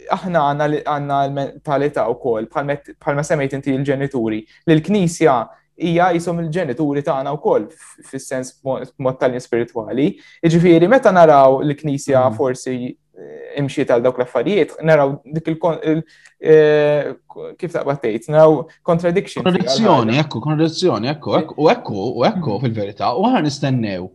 aħna 0.09 0.43
għanna 0.49 1.23
l-mentalità 1.27 2.07
u 2.09 2.15
kol, 2.21 2.47
palma 2.49 3.23
semmejt 3.27 3.59
inti 3.59 3.75
l-ġenituri, 3.75 4.39
l-knisja 4.69 5.41
hija 5.79 6.11
jisom 6.15 6.39
il-ġenituri 6.43 7.03
tagħna 7.05 7.31
wkoll 7.37 7.69
fis-sens 8.09 8.55
mod 8.63 9.19
tal 9.21 9.35
spirituali. 9.41 10.11
Jiġifieri 10.43 10.89
meta 10.91 11.11
naraw 11.15 11.61
l-Knisja 11.63 12.21
mm-hmm. 12.21 12.35
forsi 12.37 12.75
eh, 12.91 13.47
imxiet 13.61 13.91
għal 13.93 14.03
dawk 14.05 14.19
l-affarijiet, 14.21 14.75
naraw 14.85 15.15
dik 15.35 15.49
il- 15.51 16.03
eh, 16.43 17.11
kif 17.59 17.73
ta' 17.73 17.85
tgħid, 17.87 18.29
naraw 18.35 18.61
contradiction. 18.85 19.45
Kontradizzjoni, 19.47 20.19
ekku, 20.23 20.43
kontradizzjoni, 20.43 21.11
ekku, 21.15 21.33
u 21.35 21.37
ekku, 21.39 21.65
u 21.65 21.67
ekku 21.71 22.23
mm-hmm. 22.23 22.63
fil-verità, 22.67 23.13
u 23.15 23.27
aħna 23.29 23.45
nistennew. 23.47 24.09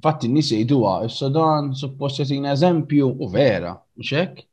Fatti 0.00 0.30
n-nies 0.30 0.52
jgħiduha, 0.54 0.98
sudan 1.12 1.72
suppost 1.76 2.22
jagħtina 2.22 2.54
eżempju 2.56 3.10
u 3.20 3.26
vera, 3.32 3.74
mhux 4.00 4.14
hekk? 4.22 4.46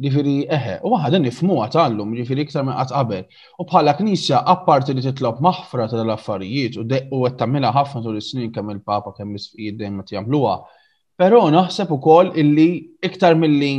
Ġifiri, 0.00 0.32
eħe, 0.48 0.78
u 0.86 0.94
għahda 0.96 1.18
nifmu 1.20 1.58
għatallum, 1.60 2.14
ġifiri 2.16 2.44
iktar 2.46 2.64
minn 2.64 2.76
għat 2.80 2.92
qabel. 2.94 3.24
U 3.60 3.66
bħala 3.68 3.92
knisja, 3.98 4.38
apparti 4.52 4.94
li 4.96 5.02
titlob 5.04 5.42
maħfra 5.44 5.86
ta' 5.92 6.00
l-affarijiet 6.00 6.78
u 6.80 6.84
u 7.16 7.20
għattamila 7.28 7.72
ħafna 7.76 8.02
tul 8.06 8.16
is-snin 8.20 8.52
kemm 8.54 8.72
il-Papa 8.78 9.12
kemm 9.18 9.34
l-isfijiet 9.36 9.76
dejjem 9.82 9.98
qed 10.00 10.14
jagħmluha. 10.16 10.54
Però 11.20 11.42
naħseb 11.52 11.92
ukoll 11.98 12.30
illi 12.40 12.68
iktar 13.04 13.36
milli 13.36 13.70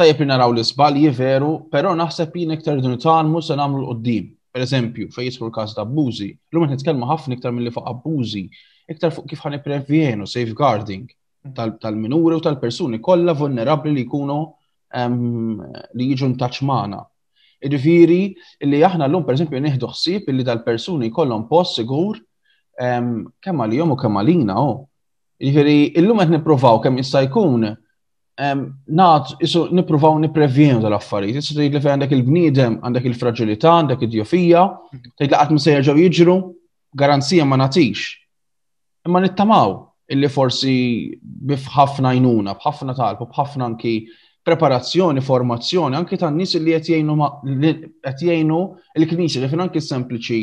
tajjeb 0.00 0.18
li 0.24 0.30
naraw 0.32 0.50
l-isbalji 0.54 1.12
veru, 1.14 1.52
però 1.70 1.94
naħseb 1.94 2.34
jien 2.40 2.56
iktar 2.58 2.82
din 2.82 2.98
talmu 2.98 3.38
se 3.42 3.54
nagħmlu 3.54 3.84
l-qoddim. 3.86 4.32
Per 4.50 4.66
eżempju, 4.66 5.12
fejn 5.14 5.30
l-każ 5.46 5.76
ta' 5.76 5.84
abbużi, 5.86 6.30
l-lum 6.50 6.66
qed 6.66 6.74
nitkellmu 6.80 7.06
ħafna 7.06 7.38
iktar 7.38 7.54
milli 7.54 7.70
fuq 7.70 7.86
abbużi, 7.86 8.48
iktar 8.90 9.14
fuq 9.14 9.28
kif 9.30 9.44
ħaniprevjenu 9.46 10.26
safeguarding 10.26 11.04
mm. 11.06 11.54
tal-minuri 11.84 12.40
u 12.40 12.42
tal-persuni 12.42 12.98
kollha 12.98 13.36
vulnerabbli 13.38 13.92
li 14.00 14.10
jkunu 14.10 14.40
li 14.92 16.06
jiġu 16.10 16.28
ntaċmana. 16.34 17.04
viri 17.78 18.34
li 18.64 18.82
aħna 18.82 19.04
l-lum 19.06 19.24
per 19.24 19.34
esempio 19.34 19.60
nieħdu 19.60 19.86
ħsieb 19.86 20.28
li 20.32 20.42
dal-persuni 20.42 21.10
kollhom 21.14 21.46
post 21.48 21.76
sigur 21.78 22.18
kemm 22.76 23.60
għalihom 23.66 23.92
u 23.92 23.96
kemm 23.96 24.16
għalina 24.20 24.54
viri 24.54 24.60
oh. 24.66 24.86
Irrifiri 25.40 25.92
illum 25.96 26.18
qed 26.20 26.30
nippruvaw 26.34 26.80
kemm 26.84 26.98
jista' 27.00 27.22
jkun 27.28 27.62
nat 28.90 29.30
isu 29.40 29.68
nippruvaw 29.72 30.18
nipprevjenu 30.20 30.80
dal-affarijiet. 30.82 31.36
jissu 31.38 31.54
tgħid 31.54 31.74
li 31.74 31.80
fejn 31.80 31.94
għandek 31.94 32.10
il-bniedem 32.12 32.78
għandek 32.82 33.06
il-fraġilità, 33.08 33.70
għandek 33.78 34.02
id-djofija, 34.04 34.64
tgħid 35.16 35.32
laqgħat 35.32 35.60
se 35.64 35.72
jerġgħu 35.74 36.00
jiġru, 36.04 36.36
garanzija 36.92 37.44
ma 37.44 37.56
nagħtix. 37.56 38.02
Imma 39.08 39.22
nittamaw 39.24 39.72
illi 40.12 40.28
forsi 40.28 40.74
bif 41.22 41.68
ħafna 41.72 42.12
jnuna, 42.18 42.56
bħafna 42.60 42.92
talb, 43.00 43.24
bħafna 43.32 43.64
anki 43.64 43.94
preparazzjoni, 44.50 45.20
formazzjoni, 45.22 45.96
anki 45.98 46.18
tan 46.20 46.34
nies 46.38 46.54
li 46.58 46.72
qed 46.74 46.90
jgħinu 46.96 48.58
l-Knisja, 48.98 49.42
li 49.42 49.48
fin 49.50 49.62
anki 49.66 49.80
sempliċi 49.82 50.40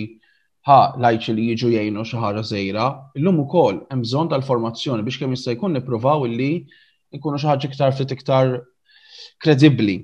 ha 0.67 0.77
lajċi 0.99 1.33
li 1.35 1.45
jiġu 1.51 1.71
jgħinu 1.75 2.03
xi 2.07 2.19
ħaġa 2.21 2.43
żejra, 2.49 2.85
illum 3.19 3.41
ukoll 3.45 3.81
hemm 3.91 4.03
bżonn 4.05 4.31
tal-formazzjoni 4.33 5.05
biex 5.05 5.19
kemm 5.21 5.35
jista' 5.35 5.53
jkun 5.55 5.75
nippruvaw 5.77 6.23
illi 6.27 6.49
jkunu 7.15 7.39
xi 7.39 7.47
ħaġa 7.49 7.69
iktar 7.69 7.95
ftit 7.95 8.13
iktar 8.17 8.51
kredibbli. 9.43 9.97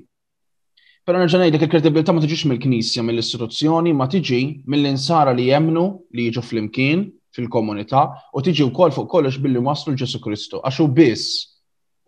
Però 1.04 1.18
nerġa' 1.20 1.40
ngħidlek 1.42 1.66
il-kredibilità 1.66 2.14
ma 2.16 2.22
tiġix 2.24 2.46
mill-Knisja, 2.48 3.04
mill-istituzzjoni, 3.04 3.92
ma 3.92 4.06
tiġi 4.08 4.40
mill-insara 4.72 5.34
li 5.36 5.50
jemnu 5.50 5.84
li 6.16 6.28
jiġu 6.30 6.44
flimkien 6.48 7.06
fil-komunità 7.36 8.04
u 8.32 8.40
tiġi 8.46 8.68
wkoll 8.70 8.92
fuq 8.96 9.08
kollox 9.12 9.40
billi 9.44 9.60
maslu 9.60 9.92
Ġesu 9.98 10.20
Kristu 10.24 10.60
għax 10.64 10.80
u 10.84 10.88
biss 10.88 11.40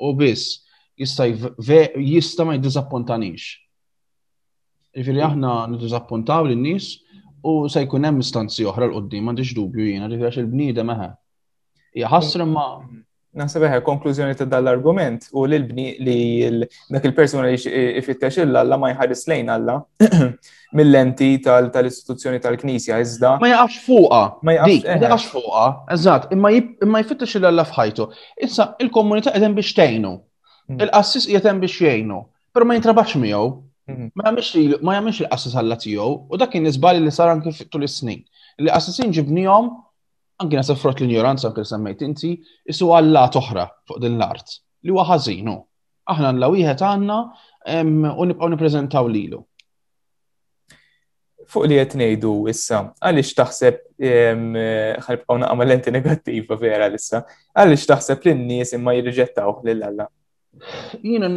u 0.01 0.13
biss 0.17 0.63
jista' 0.99 1.29
jista' 1.97 2.47
ma 2.49 2.57
jiddiżappuntanix. 2.57 3.47
Ġifieri 4.97 5.21
aħna 5.27 5.55
niddiżappuntaw 5.75 6.47
lin-nies 6.49 6.93
u 7.45 7.67
se 7.71 7.83
jkun 7.85 8.07
hemm 8.09 8.23
istanzi 8.25 8.65
oħra 8.65 8.87
l-qoddim 8.89 9.27
m'għandix 9.27 9.53
dubju 9.59 9.91
jiena 9.91 10.07
ġifieri 10.09 10.31
għax 10.31 10.39
il-bniedem 10.45 10.93
eħe. 10.95 11.11
Hija 11.99 12.13
ħasra 12.17 12.47
ma 12.49 12.69
Naħseb 13.37 13.67
eħe 13.69 13.83
konklużjoni 13.85 14.33
ta' 14.33 14.47
dal-argument 14.49 15.27
u 15.37 15.43
li 15.45 15.59
l-bni 15.59 15.87
li 16.01 16.67
dak 16.89 17.05
il-persuna 17.05 17.43
li 17.51 17.59
ifittex 18.01 18.39
illa 18.41 18.63
ma 18.81 18.89
jħares 18.95 19.25
lejn 19.29 19.51
alla 19.53 19.75
mill-lenti 20.79 21.29
tal-istituzzjoni 21.45 22.41
tal-Knisja 22.41 22.97
iżda. 23.05 23.35
Ma 23.43 23.51
jaqax 23.51 23.77
fuqa. 23.85 24.23
Ma 24.41 24.55
jaqax 24.57 25.27
fuqa. 25.35 25.67
Eżatt, 25.93 26.33
imma 26.33 27.03
jfittex 27.05 27.37
illa 27.37 27.53
alla 27.53 27.69
fħajtu. 27.69 28.09
Issa 28.49 28.71
il-komunità 28.81 29.37
qegħdin 29.37 29.59
biex 29.61 29.77
tgħinu. 29.83 30.15
Mm. 30.67 30.81
il 30.83 30.89
assis 30.99 31.21
jgħetem 31.31 31.61
biex 31.63 31.77
jgħinu, 31.85 32.17
pero 32.53 32.67
ma 32.67 32.75
jintrabax 32.75 33.15
miegħu. 33.23 33.51
Mm-hmm. 33.87 34.79
Ma 34.83 34.97
jagħmilx 34.97 35.21
il 35.23 35.29
assis 35.37 35.53
għalla 35.61 35.77
tiegħu 35.79 36.07
u 36.35 36.39
dak 36.41 36.57
nizbali 36.59 37.03
li 37.05 37.11
sar 37.15 37.31
anke 37.31 37.53
tul 37.71 37.87
is-snin. 37.87 38.25
Li 38.59 38.73
qassisin 38.75 39.13
ġibnihom 39.15 39.69
anke 40.43 40.59
s 40.59 40.75
frott 40.81 40.99
l-ignoranza 41.05 41.53
anke 41.53 41.63
semmejt 41.65 42.03
inti, 42.03 42.33
isu 42.67 42.89
għalla 42.99 43.29
toħra 43.37 43.69
fuq 43.89 44.01
din 44.03 44.17
l-art 44.19 44.57
li 44.87 44.91
huwa 44.91 45.07
ħażinu. 45.13 45.55
Aħna 46.11 46.33
nla 46.35 46.51
wieħed 46.53 46.83
għandna 46.87 47.21
u 48.11 48.27
nibqgħu 48.33 48.51
nippreżentaw 48.57 49.07
lilu 49.11 49.45
fuq 51.47 51.69
li 51.71 51.79
qed 51.79 51.95
ngħidu 52.01 52.33
issa, 52.51 52.81
għaliex 52.99 53.33
taħseb 53.39 53.83
għalibqaw 54.03 55.43
naqamalenti 55.45 55.93
lenti 55.93 55.95
negattiva 55.95 56.59
vera 56.59 56.91
issa, 56.91 57.23
għaliex 57.55 57.91
taħseb 57.93 58.27
li 58.27 58.35
n-nies 58.41 58.75
imma 58.81 58.99
jirriġettaw 58.99 59.61
l 59.63 59.85
Alla. 59.93 60.11
Jina 61.05 61.29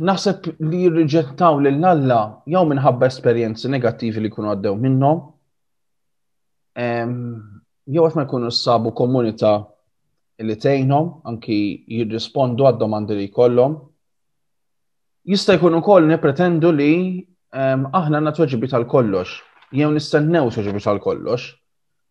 naħseb 0.00 0.48
li 0.68 0.78
jirriġettaw 0.84 1.58
lil 1.64 1.76
nalla 1.82 2.20
jew 2.48 2.62
minħabba 2.70 3.10
esperjenzi 3.12 3.68
negattivi 3.74 4.22
li 4.24 4.30
kunu 4.32 4.52
għaddew 4.54 4.72
minnhom. 4.84 5.20
Jew 7.92 8.06
qed 8.06 8.18
ma 8.18 8.24
jkunu 8.24 8.50
sabu 8.58 8.92
komunità 8.96 9.52
li 10.42 10.56
tgħinhom 10.58 11.08
anki 11.28 11.56
jirrispondu 11.98 12.66
għad-domandi 12.70 13.18
li 13.20 13.28
jkollhom. 13.30 13.76
Jista' 15.30 15.54
jkun 15.58 15.76
ukoll 15.80 16.08
nipretendu 16.10 16.72
li 16.74 16.90
aħna 17.52 18.16
għandna 18.16 18.32
tweġibi 18.34 18.70
tal-kollox, 18.72 19.36
jew 19.76 19.92
nistennew 19.94 20.48
tweġibi 20.50 20.82
tal-kollox. 20.82 21.50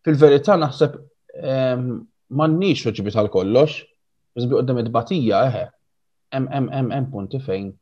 Fil-verità 0.06 0.56
naħseb 0.60 0.96
m'għandniex 2.32 2.86
tweġibi 2.86 3.12
tal-kollox, 3.18 3.78
biss 4.34 4.48
biqdem 4.48 4.80
id-batija 4.86 5.42
eħe 5.50 5.66
hemm 6.32 7.08
punti 7.10 7.38
fejn 7.38 7.72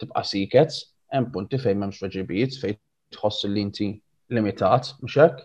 tibqa' 0.00 0.24
sikets, 0.24 0.92
hemm 1.12 1.30
punti 1.32 1.58
fejn 1.58 1.78
memx 1.78 2.00
reġibijiet 2.02 2.58
fejn 2.60 2.78
tħoss 3.14 3.46
li 3.52 3.60
inti 3.62 3.90
limitat, 4.34 4.94
mhux 5.00 5.16
hekk. 5.22 5.44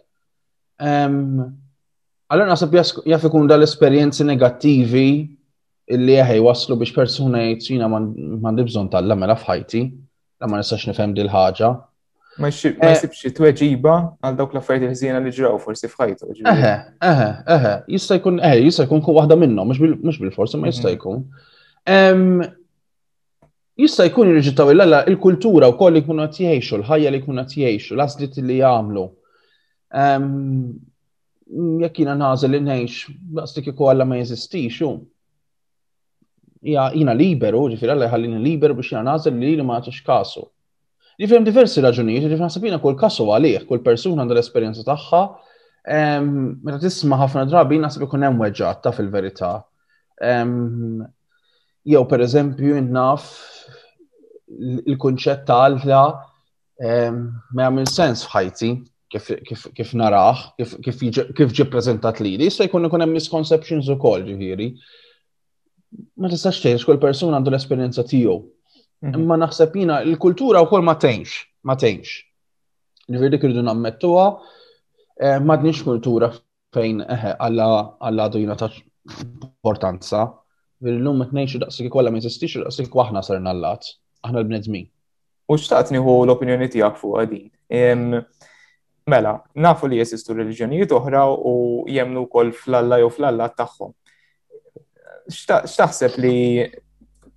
Allora 2.31 2.47
nasab 2.49 2.73
jaf 2.73 3.27
ikun 3.27 3.47
dal-esperjenzi 3.51 4.23
negattivi 4.25 5.07
illi 5.91 6.15
jaħi 6.17 6.39
waslu 6.41 6.77
biex 6.79 6.95
persuna 6.95 7.43
jitsina 7.51 7.89
mandi 7.91 8.63
bżon 8.63 8.89
tal-lamela 8.93 9.35
fħajti, 9.37 9.83
la 10.41 10.47
ma 10.47 10.59
nistax 10.61 10.87
nifhem 10.89 11.13
dil 11.15 11.29
ħaġa. 11.29 11.71
Ma 12.39 12.47
t 12.47 12.69
eh, 12.71 13.01
tweġiba 13.35 13.93
għal 14.23 14.37
dawk 14.39 14.53
l-affarijiet 14.55 14.93
ħżiena 14.93 15.19
li 15.21 15.33
ġraw 15.35 15.57
forsi 15.59 15.89
fħajtu. 15.91 16.29
Eħe, 16.47 16.71
eħe, 17.03 17.25
eħe, 17.57 17.73
jista' 17.91 18.15
jkun 18.21 18.37
eħe, 18.39 18.61
jista' 18.69 18.85
jkun 18.87 19.01
kun 19.03 19.17
waħda 19.19 19.35
minnhom, 19.41 19.75
mhux 19.75 20.21
bil-forsi 20.23 20.57
ma 20.61 20.71
jista' 20.71 20.87
mhm. 20.87 20.95
jkun. 20.95 21.19
Mm 21.19 21.25
-hmm. 21.35 21.49
Jista 23.81 24.05
jkun 24.05 24.29
jirġitaw 24.29 24.69
il-lalla 24.71 25.01
il-kultura 25.09 25.69
u 25.71 25.77
koll 25.79 25.95
li 25.97 26.03
kuna 26.05 26.27
tjiexu, 26.29 26.77
l-ħajja 26.81 27.09
li 27.13 27.21
kuna 27.25 27.45
tjiexu, 27.49 27.95
l 27.95 28.03
asdit 28.05 28.37
li 28.41 28.59
jgħamlu. 28.59 29.05
Jekk 31.81 32.03
jina 32.03 32.13
nażel 32.15 32.53
li 32.53 32.59
nħiex, 32.63 33.15
għastik 33.37 33.71
jkun 33.73 33.91
għalla 33.91 34.05
ma 34.07 34.19
jeżistix, 34.19 34.81
jina 36.61 37.15
liberu, 37.17 37.63
ġifir 37.73 37.91
għalla 37.95 38.11
jħallini 38.11 38.41
liberu 38.45 38.77
biex 38.77 38.93
jina 38.93 39.03
nażel 39.15 39.33
li 39.41 39.55
li 39.55 39.65
ma 39.65 39.79
għatix 39.79 40.03
kasu. 40.05 40.45
Jifem 41.21 41.43
diversi 41.45 41.81
raġunijiet, 41.83 42.25
jifem 42.29 42.45
ħasabina 42.45 42.77
kol 42.81 42.93
kasu 42.97 43.25
għalih, 43.33 43.65
kol 43.69 43.81
persuna 43.83 44.21
għandha 44.21 44.37
l-esperienza 44.37 44.85
tagħha, 44.87 45.23
meta 46.61 46.77
tisma' 46.81 47.17
ħafna 47.23 47.43
drabi 47.51 47.81
naħseb 47.81 48.05
kunem 48.09 48.37
hemm 48.37 48.61
ta' 48.81 48.93
fil-verità 48.95 49.55
jew 51.83 52.03
per 52.07 52.21
eżempju 52.25 52.79
naf 52.85 53.25
il-kunċett 54.59 55.45
ta' 55.47 55.61
għalla 55.65 56.01
ehm, 56.83 57.19
ma 57.55 57.67
jagħmel 57.67 57.87
sens 57.89 58.25
f'ħajti 58.27 58.71
kif 59.11 59.89
naraħ, 59.99 60.41
kif 60.85 61.49
ġi 61.51 61.65
prezentat 61.67 62.21
li 62.23 62.35
li, 62.39 62.47
so 62.51 62.63
jkun 62.63 62.87
ikun 62.87 63.03
hemm 63.03 63.17
misconceptions 63.17 63.89
ukoll 63.91 64.23
ġifieri. 64.23 64.69
Ma 66.23 66.29
tistax 66.31 66.61
tgħix 66.63 66.85
kull 66.87 67.01
persuna 67.01 67.35
għandu 67.35 67.51
l-esperjenza 67.51 68.05
tiegħu. 68.07 68.37
Mhm. 69.03 69.17
Imma 69.19 69.35
naħseb 69.43 69.75
jiena 69.75 69.97
l-kultura 70.05 70.61
wkoll 70.63 70.85
ma 70.87 70.95
tgħinx, 70.95 71.35
ma 71.67 71.75
tgħinx. 71.75 72.13
Ġifieri 73.11 73.35
dik 73.35 73.43
irridu 73.49 73.65
nammettuha 73.67 74.25
eh, 75.17 75.43
m'għadniex 75.43 75.83
kultura 75.89 76.31
fejn 76.71 77.03
eħe 77.03 77.33
eh, 77.35 77.39
għalla 77.49 77.67
għadu 78.07 78.37
dujna 78.37 78.55
ta' 78.63 78.71
importanza 79.11 80.29
Illum 80.89 81.21
t 81.21 81.29
ngħixu 81.35 81.59
daqsik 81.61 81.91
kollha 81.93 82.09
ma 82.09 82.17
jesistix 82.23 82.55
daqsik 82.57 82.95
waħna 82.97 83.21
sarna 83.23 83.51
l-lat, 83.53 83.85
aħna 84.25 84.39
l-bnedmin. 84.41 84.87
U 85.47 85.57
xtaqt 85.61 85.93
nieħu 85.93 86.15
l-opinjoni 86.25 86.69
tiegħek 86.73 86.97
fuq 86.97 87.25
din. 87.29 88.17
Mela, 89.09 89.35
nafu 89.55 89.89
li 89.89 89.99
jesistu 90.01 90.33
reliġjonijiet 90.39 90.91
oħra 90.93 91.25
u 91.31 91.53
jemnu 91.89 92.23
wkoll 92.27 92.49
fl-Alla 92.53 92.99
jew 93.01 93.09
fl-Allat 93.13 93.55
tagħhom. 93.57 93.93
X'taħseb 95.31 96.17
li 96.21 96.35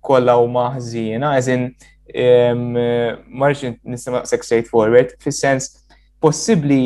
kollha 0.05 0.37
huma 0.41 0.65
ħżiena, 0.79 1.35
eżin 1.37 1.69
marx 3.41 3.65
nistema' 3.83 4.23
sejt 4.29 4.69
forward, 4.71 5.13
fis-sens 5.21 5.69
possibbli 6.21 6.81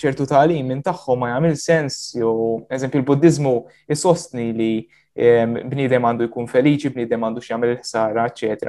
ċertu 0.00 0.26
talim 0.28 0.68
minn 0.68 0.84
tagħhom 0.84 1.22
ma 1.24 1.32
jagħmel 1.38 1.56
sens 1.60 1.98
jew 2.16 2.64
eżempju 2.72 3.00
l-Buddiżmu 3.04 3.54
jisostni 3.92 4.50
li 4.56 4.72
bnidem 5.14 6.04
għandu 6.08 6.26
jkun 6.28 6.48
feliċi, 6.50 6.90
bnidem 6.90 7.22
għandu 7.22 7.40
xjamil 7.44 7.76
ħsara, 7.78 8.24
ecc. 8.26 8.64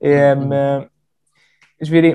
Mhm. 0.00 0.60
Ġviri, 1.78 2.12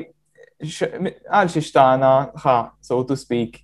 għal 1.29 1.49
xie 1.51 1.61
xtana, 1.63 2.13
ħa 2.39 2.55
so 2.81 3.01
to 3.07 3.15
speak, 3.19 3.59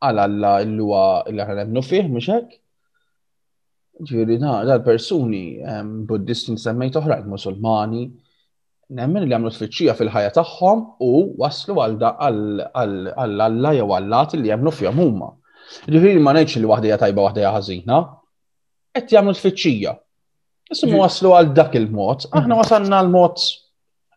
għal 0.00 0.24
alla 0.24 0.60
l-luwa 0.62 1.06
l-ħanemnu 1.26 1.80
fih, 1.82 2.06
mxek? 2.06 2.56
Ġviri, 4.06 4.36
da' 4.38 4.60
l-persuni 4.62 5.46
buddistin 6.06 6.56
semmejt 6.60 6.96
oħrajn 7.00 7.26
musulmani, 7.32 8.04
nemmen 8.96 9.24
li 9.28 9.34
għamlu 9.36 9.50
sfiċċija 9.52 9.94
fil-ħajja 9.98 10.30
tagħhom 10.38 10.80
u 11.04 11.12
waslu 11.42 11.76
għal 11.76 12.64
għall-alla 12.68 13.74
jew 13.76 13.84
għallat 13.98 14.36
li 14.40 14.48
jagħmlu 14.52 14.72
fihom 14.78 15.02
huma. 15.02 15.30
Ġifieri 15.92 16.22
ma 16.24 16.32
ngħidx 16.32 16.62
li 16.62 16.70
waħda 16.70 16.88
hija 16.88 17.00
tajba 17.04 17.26
waħda 17.26 17.42
hija 17.42 17.50
ħażina. 17.56 17.98
Qed 18.96 19.14
jagħmlu 19.14 19.36
sfiċċija. 19.36 19.92
Ismu 20.72 21.02
waslu 21.02 21.34
għal 21.36 21.52
dak 21.56 21.76
il-mod, 21.80 22.30
aħna 22.30 22.54
mhm. 22.54 22.62
wasalna 22.62 23.02
l-mod 23.04 23.44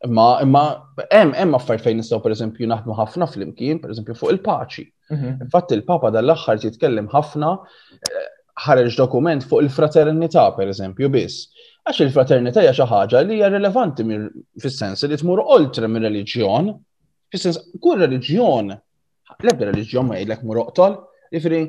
imma 0.02 0.30
imma 0.42 0.62
hemm 1.14 1.36
hemm 1.38 1.56
affar 1.60 1.80
fejn 1.84 2.00
nistgħu 2.02 2.22
pereżempju 2.26 2.70
naħdmu 2.72 2.96
ħafna 2.98 3.28
flimkien, 3.30 3.84
pereżempju 3.84 4.16
fuq 4.22 4.32
il-paċi. 4.38 4.86
Mhm. 5.12 5.36
Infatti 5.50 5.78
il-Papa 5.78 6.14
dal-aħħar 6.16 6.64
jitkellem 6.64 7.12
ħafna 7.12 7.58
eh, 8.08 8.26
ħareġ 8.64 8.96
dokument 8.98 9.44
fuq 9.44 9.66
il-fraternità 9.68 10.48
pereżempju 10.56 11.10
biss 11.12 11.51
Għax 11.90 12.00
il 12.06 12.12
fraternita 12.14 12.62
hija 12.62 12.76
xi 12.78 12.86
ħaġa 12.90 13.22
li 13.26 13.36
hija 13.40 13.48
rilevanti 13.56 14.04
fis-sens 14.62 15.02
li 15.10 15.18
tmur 15.18 15.40
oltre 15.50 15.88
minn 15.90 16.04
reliġjon, 16.06 16.68
fis-sens 17.34 17.58
kull 17.82 18.04
reliġjon, 18.04 18.70
l-ebda 19.42 19.70
reliġjon 19.72 20.06
ma 20.06 20.20
jgħidlek 20.20 20.44
mur 20.46 20.60
oqtol, 20.68 21.00
jifri 21.34 21.62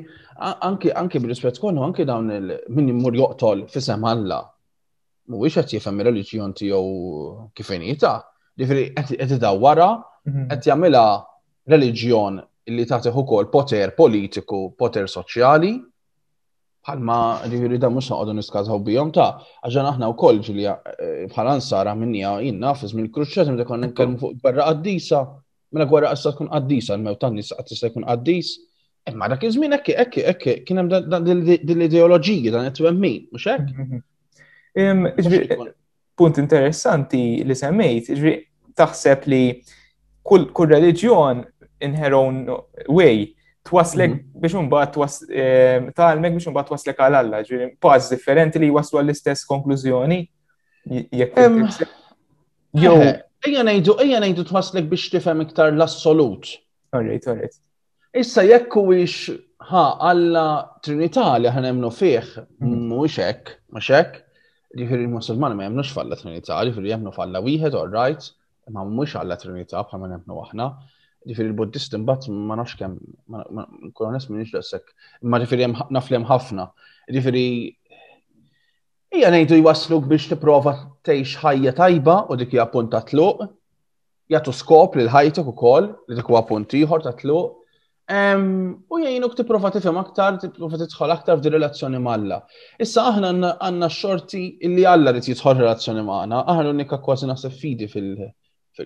anki 0.69 0.93
anki 1.01 1.21
bil-rispett 1.23 1.57
kollu, 1.63 1.81
anki 1.87 2.05
dawn 2.05 2.29
min 2.69 2.91
immur 2.93 3.15
joqtol 3.17 3.65
fisem 3.73 4.05
Alla, 4.05 4.41
mhuwiex 5.33 5.63
qed 5.63 5.73
jifhem 5.79 6.03
ir-reliġjon 6.03 6.53
tiegħu 6.59 7.51
kif 7.57 7.71
inita. 7.73 8.13
Ifri 8.61 8.91
qed 8.93 9.37
idawwara, 9.39 9.89
mhm. 10.29 10.45
qed 10.51 10.69
jagħmilha 10.69 11.07
reliġjon 11.73 12.37
li 12.69 12.85
tagħti 12.85 13.09
ukoll 13.17 13.49
poter 13.49 13.95
politiku, 13.97 14.67
poter 14.77 15.09
soċjali, 15.09 15.73
bħalma 16.83 17.17
ġifiri 17.47 17.77
da 17.79 17.87
mux 17.91 18.09
naqodu 18.11 18.33
niskazħaw 18.35 18.81
bijom 18.83 19.11
ta' 19.15 19.39
għaxan 19.63 19.87
aħna 19.93 20.09
u 20.11 20.15
koll 20.19 20.41
ġilja 20.43 20.73
bħalan 21.31 21.61
sara 21.63 21.93
minnija 21.95 22.35
jinnna 22.43 22.73
fiz 22.75 22.91
minn 22.97 23.07
kruċċat 23.15 23.47
minn 23.51 23.59
dakon 23.61 23.85
nkellmu 23.87 24.19
fuq 24.19 24.41
barra 24.43 24.65
għaddisa 24.73 25.21
minna 25.73 25.87
gwerra 25.87 26.11
mela 26.11 26.17
għassa 26.17 26.33
tkun 26.35 26.49
għaddisa 26.57 26.97
l-mew 26.97 27.15
tan 27.21 27.37
nisa 27.39 27.55
għattista 27.59 27.87
jkun 27.87 28.03
għaddis 28.13 28.49
imma 29.13 29.29
dak 29.31 29.45
iż-żmien 29.47 29.77
ekki 29.77 29.95
ekki 30.03 30.25
ekki 30.33 30.55
kien 30.67 30.81
hemm 30.81 31.23
dil-ideoloġiji 31.69 32.51
dan 32.53 32.67
qed 32.67 32.75
twemmin 32.81 33.29
mm-hmm, 33.31 34.01
mm-hmm. 34.75 35.07
mhux 35.07 35.33
hekk? 35.33 35.79
Punt 36.13 36.37
interessanti 36.37 37.21
li 37.41 37.55
semmejt, 37.57 38.11
taħseb 38.77 39.23
li 39.33 39.39
kull 40.21 40.45
reliġjon 40.69 41.39
in 41.83 41.95
her 41.97 42.13
own 42.13 42.43
way 42.93 43.31
twaslek 43.67 44.09
mhm. 44.11 44.23
biex 44.41 44.55
mbagħad 44.67 45.91
talmek 45.97 46.29
eh, 46.29 46.35
biex 46.37 46.47
mbagħad 46.51 46.69
twaslek 46.71 46.99
għal 47.05 47.17
Alla, 47.19 47.39
ġifieri 47.47 47.67
pass 47.85 48.11
differenti 48.11 48.59
li 48.61 48.69
waslu 48.75 48.99
għall-istess 48.99 49.47
konklużjoni 49.49 50.17
jekk 51.21 51.87
Jew 52.83 52.97
ejja 53.47 53.63
ngħidu 53.67 53.95
ejja 54.03 54.19
ngħidu 54.23 54.45
twaslek 54.49 54.87
biex 54.91 55.11
tifhem 55.13 55.43
iktar 55.45 55.71
l-assolut. 55.75 56.47
Orrejt, 56.95 57.27
orrejt. 57.31 57.57
Issa 58.17 58.43
jekk 58.47 58.77
huwiex 58.79 59.33
ha 59.69 59.83
Alla 60.11 60.45
Trinità 60.85 61.29
li 61.41 61.51
ħanemnu 61.53 61.91
fih 61.95 62.19
mhm. 62.19 62.87
mhuwiex 62.91 63.19
hekk, 63.23 63.53
mhux 63.71 63.91
hekk. 63.97 64.23
Ġifieri 64.73 65.05
l-Musulmani 65.05 65.55
ma 65.59 65.67
jemnux 65.69 65.91
falla 65.93 66.17
Trinità, 66.17 66.59
ġifieri 66.65 66.91
jemnu 66.95 67.13
falla 67.13 67.43
wieħed, 67.45 67.77
all 67.77 67.91
right, 67.93 68.31
ma 68.73 68.83
mhux 68.83 69.13
alla 69.21 69.37
Trinità 69.37 69.85
bħalma 69.87 70.09
nemmnu 70.17 70.39
aħna 70.47 70.67
ġifiri 71.31 71.49
l-Buddhist 71.51 71.93
imbat 71.97 72.25
ma 72.49 72.55
nafx 72.59 72.75
kemm, 72.79 72.97
nkun 73.29 74.09
onest 74.09 74.31
minix 74.33 74.51
daqshekk, 74.55 74.91
imma 75.23 75.39
ġifiri 75.43 75.69
naflem 75.97 76.25
ħafna. 76.29 76.65
Ġifiri 77.15 77.43
ija 79.19 79.31
ngħidu 79.33 79.59
jwasluk 79.61 80.07
biex 80.11 80.29
tipprova 80.33 80.73
tgħix 81.05 81.41
ħajja 81.43 81.75
tajba 81.79 82.17
u 82.33 82.39
dik 82.41 82.55
jgħapun 82.57 82.91
ta' 82.95 83.03
tluq, 83.11 83.43
jagħtu 84.35 84.55
skop 84.59 84.95
lil 85.01 85.11
u 85.43 85.47
ukoll 85.53 85.89
li 85.91 86.15
dik 86.19 86.25
jgħapun 86.33 86.49
punt 86.65 86.77
ieħor 86.81 87.05
ta' 87.07 87.15
tluq. 87.23 87.53
U 88.13 88.99
jgħinuk 88.99 89.35
tipprova 89.39 89.71
fem 89.79 89.99
aktar, 90.01 90.41
tipprova 90.43 90.79
tidħol 90.81 91.13
aktar 91.17 91.39
f'di 91.39 91.53
relazzjoni 91.55 92.01
malla. 92.07 92.41
Issa 92.83 93.07
aħna 93.13 93.53
għandna 93.55 93.89
xorti 93.89 94.43
illi 94.67 94.83
Alla 94.95 95.13
li 95.15 95.23
jidħol 95.29 95.57
relazzjoni 95.61 96.03
magħna, 96.09 96.43
aħna 96.43 96.67
l-unika 96.67 96.99
kważi 97.05 97.29
nasa 97.31 97.49
fidi 97.49 97.87
fil- 97.87 98.31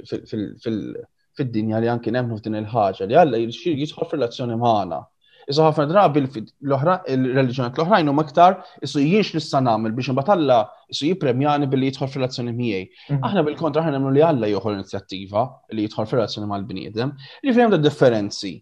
fil- 0.06 0.98
fid-dinja 1.38 1.80
li 1.84 1.90
anki 1.92 2.12
nemnu 2.16 2.40
f'din 2.42 2.58
il-ħaġa 2.62 3.08
li 3.12 3.18
għalla 3.22 3.40
jirxir 3.44 3.78
jidħol 3.82 4.10
f'relazzjoni 4.12 4.58
maħna. 4.62 5.00
Iżda 5.48 5.66
ħafna 5.70 5.86
drabi 5.88 6.22
l-reliġjonat 6.26 7.76
l-oħrajn 7.78 8.10
huma 8.12 8.24
iktar 8.28 8.58
isu 8.84 9.00
jiex 9.04 9.32
nista' 9.38 9.62
nagħmel 9.64 9.94
biex 9.96 10.12
imbagħad 10.12 10.34
Alla 10.36 10.58
isu 10.92 11.08
jippremjani 11.14 11.70
billi 11.72 11.92
jidħol 11.92 12.10
f'relazzjoni 12.12 12.54
miegħi. 12.58 12.90
Mhm. 13.14 13.22
Aħna 13.24 13.44
bil-kontra 13.48 13.86
aħna 13.86 14.12
li 14.12 14.26
Alla 14.28 14.50
joħol 14.52 14.76
inizjattiva 14.82 15.46
li 15.72 15.86
jidħol 15.88 16.10
f'relazzjoni 16.10 16.50
mal-bniedem. 16.52 17.14
Jifhem 17.48 17.72
da 17.74 17.78
differenzi. 17.80 18.54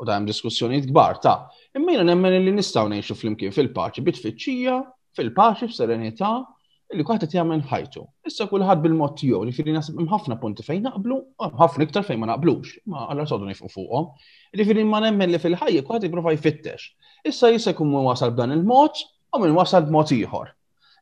U 0.00 0.04
da 0.08 0.12
hemm 0.16 0.28
diskussjonijiet 0.30 0.88
kbar 0.90 1.14
ta' 1.24 1.36
imma 1.78 1.92
jiena 1.98 2.04
nemmen 2.08 2.34
li 2.38 2.52
nistgħu 2.56 2.90
ngħixu 2.94 3.14
flimkien 3.20 3.52
fil-paċi 3.56 4.00
bit 4.04 4.14
bitfittxija, 4.18 4.74
fil-paċi, 5.16 5.68
f'serenità, 5.70 6.32
li 6.94 7.04
kwaħt 7.06 7.24
qed 7.26 7.34
jagħmel 7.36 7.62
ħajtu. 7.68 8.02
Issa 8.30 8.46
kulħadd 8.50 8.82
bil-mod 8.84 9.16
tiegħu, 9.18 9.38
jiġifieri 9.46 9.72
nasib 9.74 9.96
hemm 9.98 10.36
punti 10.42 10.62
fejn 10.62 10.84
naqblu, 10.86 11.16
ħafna 11.58 11.86
iktar 11.86 12.04
fejn 12.06 12.20
ma 12.22 12.28
naqblux, 12.30 12.76
ma 12.86 13.06
alla 13.10 13.24
sodu 13.26 13.46
nifqu 13.48 13.70
fuqhom. 13.72 14.08
Jiġifieri 14.54 14.84
ma 14.86 15.00
nemmen 15.02 15.32
li 15.34 15.40
fil-ħajja 15.42 15.82
kwaħt 15.88 16.06
jipprova 16.06 16.34
jfittex. 16.36 16.86
Issa 17.26 17.50
jista' 17.50 17.74
jkun 17.74 17.90
wasal 18.06 18.30
b'dan 18.36 18.54
il-mod 18.58 19.02
u 19.34 19.42
minn 19.42 19.56
wasal 19.58 19.86
b'mod 19.88 20.14
ieħor. 20.14 20.52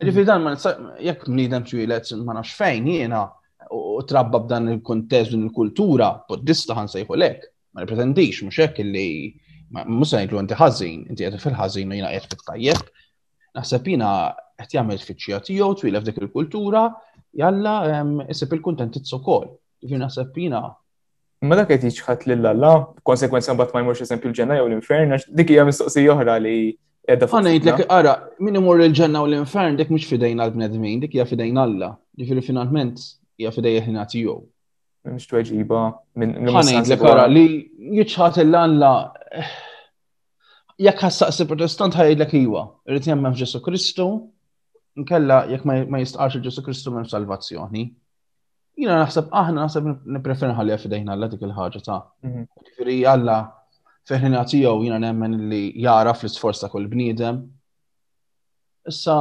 Jiġifieri 0.00 0.28
dan 0.30 0.42
ma 0.46 0.56
jekk 1.04 1.28
bniedem 1.34 1.68
twieled 1.68 2.08
ma 2.24 2.38
nafx 2.38 2.56
fejn 2.62 2.88
jiena 2.88 3.26
u 3.72 4.00
trabba 4.08 4.40
b'dan 4.44 4.72
il-kontest 4.74 5.34
din 5.36 5.44
il-kultura, 5.50 6.14
poddista 6.28 6.76
ħan 6.78 6.88
sejħu 6.96 7.20
lek, 7.20 7.44
ma 7.76 7.84
nipretendix 7.84 8.40
mhux 8.44 8.64
hekk 8.68 8.80
li 8.88 9.10
musa 9.90 10.16
ngħidlu 10.20 10.40
inti 10.46 10.56
ħażin, 10.60 11.06
inti 11.10 11.28
qed 11.28 11.40
fil-ħażin 11.44 11.92
u 11.92 11.96
jiena 11.98 12.12
qed 12.14 12.30
fit-tajjeb 12.30 12.92
naħseb 13.58 13.90
jina 13.94 14.08
qed 14.62 14.76
jagħmel 14.76 15.00
fiċċija 15.02 15.40
tiegħu 15.46 15.74
twila 15.80 16.00
f'dik 16.02 16.20
il-kultura, 16.24 16.84
jalla 17.40 17.76
isib 18.32 18.54
il-kuntent 18.58 19.00
ukoll. 19.18 19.50
Ġifieri 19.82 20.02
naħseb 20.04 20.38
jina 20.44 20.62
Ma 21.44 21.58
dak 21.58 21.68
qed 21.74 21.82
jiġħad 21.90 22.22
lil 22.30 22.46
alla, 22.48 22.70
konsekwenza 23.04 23.52
mbagħad 23.52 23.74
ma 23.76 23.82
jmorx 23.84 24.00
eżempju 24.06 24.30
l-ġenna 24.30 24.54
jew 24.56 24.68
l-infern, 24.70 25.10
dik 25.28 25.50
hija 25.52 25.66
mistoqsija 25.68 26.14
oħra 26.14 26.38
li 26.40 26.54
qiegħda 27.04 27.26
fuq. 27.28 27.42
Ngħidlek 27.44 27.82
ara, 27.92 28.14
min 28.40 28.56
imur 28.56 28.80
il-ġenna 28.86 29.20
u 29.20 29.28
l-infern 29.28 29.76
dik 29.76 29.90
mhux 29.92 30.06
fidejn 30.08 30.40
għall 30.40 30.54
bnedmin 30.56 31.02
dik 31.02 31.18
hija 31.18 31.26
fidejn 31.28 31.60
Alla. 31.60 31.90
Ġifieri 32.18 32.44
finalment 32.46 33.02
hija 33.36 33.52
fidejja 33.52 33.84
ħina 33.90 34.06
tiegħu. 34.14 34.38
Mhux 35.10 35.28
tweġiba 35.28 35.82
minn. 36.22 36.36
ngħidlek 36.48 37.04
ara 37.12 37.26
li 37.28 37.46
jiġħad 38.00 38.40
il-alla 38.46 38.94
jekk 40.78 41.02
ħassaqsi 41.06 41.46
protestant 41.46 41.94
ħajlek 41.94 42.34
iwa, 42.42 42.62
irrid 42.86 43.06
jemmem 43.08 43.34
Ġesu 43.38 43.60
Kristu, 43.62 44.06
nkella 44.98 45.42
jekk 45.50 45.64
ma 45.90 46.00
jistqarx 46.02 46.40
Ġesu 46.42 46.62
Kristu 46.66 46.90
minn 46.94 47.06
salvazzjoni. 47.10 47.84
Jina 48.76 48.96
naħseb 49.04 49.28
aħna 49.30 49.60
naħseb 49.66 49.88
niprefer 50.16 50.50
nħalli 50.50 50.78
fidejna 50.82 51.12
Alla 51.14 51.28
dik 51.30 51.44
il-ħaġa 51.46 51.80
ta' 51.86 51.98
mhm. 52.26 52.46
ġifiri 52.66 52.96
għalla 53.06 53.36
feħnina 54.08 54.40
tiegħu 54.50 54.82
jiena 54.88 54.98
nemmen 54.98 55.36
li 55.48 55.62
jara 55.80 56.14
fl-isforz 56.18 56.60
ta' 56.64 56.70
kull 56.72 56.88
bniedem. 56.90 57.38
Issa 58.90 59.14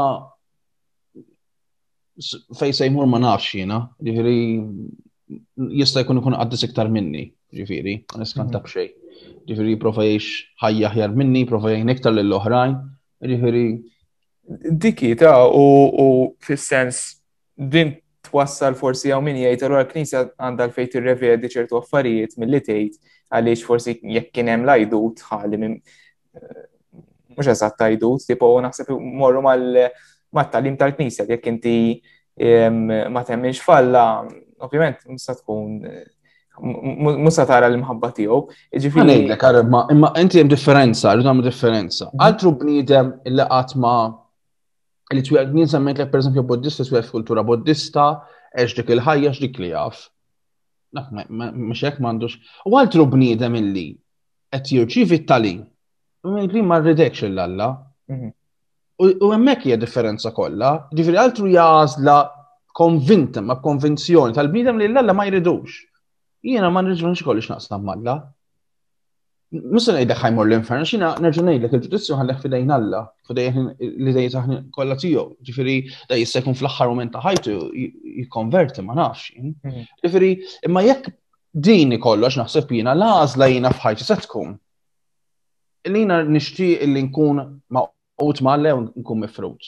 fej 2.57 2.73
sejmur 2.77 3.05
ma 3.09 3.21
nafx 3.21 3.53
jiena, 3.59 3.83
ġifiri 4.03 4.39
jista' 5.77 6.01
jkun 6.01 6.21
ikun 6.21 6.35
għaddis 6.41 6.65
iktar 6.67 6.89
minni, 6.93 7.27
ġifiri, 7.53 7.97
ma 8.15 8.25
niskantab 8.25 8.65
bxej. 8.65 8.89
Mhm 8.95 9.02
ġifiri 9.49 9.73
profa 9.81 10.05
jiex 10.07 10.27
ħajja 10.63 10.89
ħjar 10.93 11.13
minni, 11.17 11.43
profa 11.49 11.73
jiex 11.73 11.97
iktar 11.97 12.15
l-oħrajn, 12.21 12.75
ġifiri. 13.31 13.63
Diki 14.83 15.13
ta' 15.19 15.35
u 15.45 16.35
fil-sens 16.43 16.99
din 17.55 17.93
twassal 18.23 18.75
forsi 18.79 19.11
għaw 19.13 19.23
min 19.23 19.37
jgħid 19.41 19.65
allura 19.67 19.85
knisja 19.87 20.23
għandha 20.37 20.69
l 20.69 20.85
il-revjed 20.87 21.47
ċertu 21.53 21.79
affarijiet 21.79 22.37
mill 22.41 22.59
tgħid 22.59 22.97
għaliex 23.33 23.65
forsi 23.67 23.95
jekk 24.01 24.31
kien 24.35 24.51
hemm 24.51 24.67
lajdut 24.67 25.23
ħalli 25.29 25.59
minn 25.61 25.77
eh, 25.77 26.63
mhux 27.35 27.49
eżatt 27.53 27.77
tajdut, 27.79 28.23
tipo 28.27 28.47
naħseb 28.61 28.91
morru 28.99 29.41
mal-talim 29.43 30.75
tal-Knisja 30.77 31.25
jekk 31.31 31.51
inti 31.53 31.77
ma 33.13 33.21
temminx 33.27 33.59
falla, 33.61 34.23
ovvjament 34.65 35.03
msa 35.13 35.35
tkun 35.37 35.81
eh, 35.85 36.03
musa 36.61 37.45
tara 37.45 37.67
l 37.69 37.77
mħabba 37.79 38.09
tiegħu. 38.13 38.39
Ġifieri. 38.77 39.25
Ngħidlek 39.25 39.63
imma 39.65 39.87
imma 39.91 40.11
inti 40.19 40.39
hemm 40.39 40.49
differenza, 40.49 41.13
rridu 41.13 41.27
nagħmlu 41.27 41.43
differenza. 41.47 42.05
Mhm. 42.07 42.19
Altru 42.25 42.51
bniedem 42.61 43.13
illi 43.25 43.43
qatt 43.49 43.75
ma 43.77 43.93
li 45.13 45.21
twieq 45.21 45.51
nien 45.53 45.67
semmejtlek 45.67 46.11
pereżempju 46.11 46.43
Buddista 46.43 46.83
twieq 46.85 47.09
kultura 47.11 47.43
Buddista, 47.43 48.07
għex 48.55 48.75
dik 48.79 48.89
il-ħajja 48.95 49.33
x'dik 49.35 49.59
li 49.61 49.69
jaf. 49.73 50.07
Mhux 50.93 51.81
hekk 51.87 51.99
m'għandux. 51.99 52.35
U 52.69 52.77
altru 52.77 53.05
bniedem 53.07 53.55
illi 53.55 53.87
qed 54.53 54.65
jirċievi 54.75 55.23
t-talim. 55.25 55.63
Li 56.53 56.61
ma 56.61 56.77
rridekx 56.79 57.29
l-alla. 57.29 57.71
Mhm. 58.09 58.31
U 59.03 59.31
hemmhekk 59.33 59.65
hija 59.67 59.77
differenza 59.81 60.29
kollha, 60.31 60.87
ġifieri 60.95 61.17
altru 61.17 61.49
jażla 61.49 62.21
konvintem 62.75 63.45
ma' 63.45 63.59
konvinzjoni 63.61 64.33
tal-bniedem 64.33 64.77
li 64.79 64.85
l-alla 64.87 65.13
ma 65.13 65.25
jridux. 65.27 65.81
Jiena 66.43 66.69
ma 66.75 66.81
nirġunx 66.83 67.21
kollix 67.23 67.47
naqsam 67.47 67.85
malla. 67.87 68.17
Musa 69.53 69.93
ngħidlek 69.93 70.19
ħajmur 70.23 70.47
l-infern, 70.49 70.83
xina 70.89 71.11
nerġa' 71.23 71.43
ngħidlek 71.45 71.75
il-ġudizzju 71.77 72.15
ħallek 72.17 72.39
fidejn 72.41 72.71
Alla, 72.75 73.01
fidejn 73.29 73.67
li 73.79 74.13
dejja 74.15 74.31
taħni 74.39 74.57
kollha 74.73 74.97
tiegħu. 75.03 75.23
ġifiri 75.49 75.75
da 76.09 76.17
jista' 76.17 76.41
jkun 76.41 76.57
fl-aħħar 76.57 76.89
u 76.97 77.05
ta' 77.13 77.21
ħajtu 77.27 77.53
jikkonverti 78.19 78.83
ma 78.83 78.95
nafx. 78.97 79.31
Ġifieri 80.03 80.31
imma 80.67 80.83
jekk 80.89 81.13
din 81.69 81.95
kollox 82.01 82.35
naħseb 82.41 82.73
jiena 82.75 82.97
l-għażla 82.97 83.49
jina 83.53 83.71
f'ħajti 83.77 84.07
se 84.09 84.19
tkun. 84.25 84.57
Lina 85.95 86.19
nixtieq 86.25 86.83
li 86.89 87.05
nkun 87.11 87.37
maqut 87.77 88.41
malla 88.47 88.73
u 88.75 88.83
nkun 88.89 89.19
mifrut. 89.23 89.61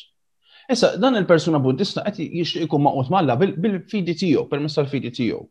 Issa, 0.67 0.95
dan 0.97 1.15
il-persuna 1.21 1.61
buddista 1.61 2.03
qed 2.09 2.19
jishti 2.41 2.65
ikun 2.65 2.83
maqut 2.89 3.13
malla 3.13 3.37
bil-fidi 3.37 4.17
tiegħu, 4.23 4.47
permess 4.49 4.75
tal-fidi 4.81 5.13
tiegħu 5.21 5.45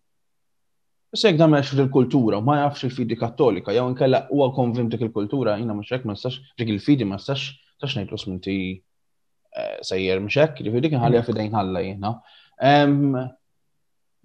Issa 1.14 1.28
jek 1.30 1.36
damex 1.38 1.68
il 1.78 1.88
kultura 1.94 2.40
ma 2.42 2.56
jafx 2.64 2.86
il-fidi 2.88 3.14
kattolika, 3.14 3.70
jew 3.70 3.84
nkella 3.92 4.24
huwa 4.32 4.48
konvint 4.56 4.90
dik 4.90 5.02
il-kultura, 5.06 5.54
jina 5.60 5.74
mhux 5.74 5.92
hekk 5.94 6.08
ma 6.08 6.16
nistax 6.16 6.40
dik 6.58 6.72
il-fidi 6.74 7.06
ma 7.06 7.20
stax 7.22 7.52
tax 7.80 7.94
ngħid 7.94 8.10
lus 8.10 8.24
minti 8.26 8.54
eh, 8.74 9.76
sejjer 9.86 10.18
m'xek, 10.24 10.56
hekk, 10.56 10.62
jiġifieri 10.66 10.84
dik 10.88 10.96
inħallija 10.98 11.22
mm. 11.22 11.28
fidejn 11.28 11.54
ħalla 11.54 11.84
jiena. 11.84 13.30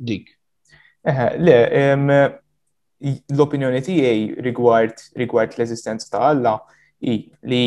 Dik. 0.10 0.32
Eħe, 1.06 1.28
le, 1.44 1.56
l-opinjoni 3.36 3.84
tiegħi 3.86 4.26
rigward 4.48 5.06
rigward 5.22 5.54
l-eżistenza 5.60 6.10
ta' 6.16 6.24
Alla 6.32 6.56
i 7.06 7.18
li 7.52 7.62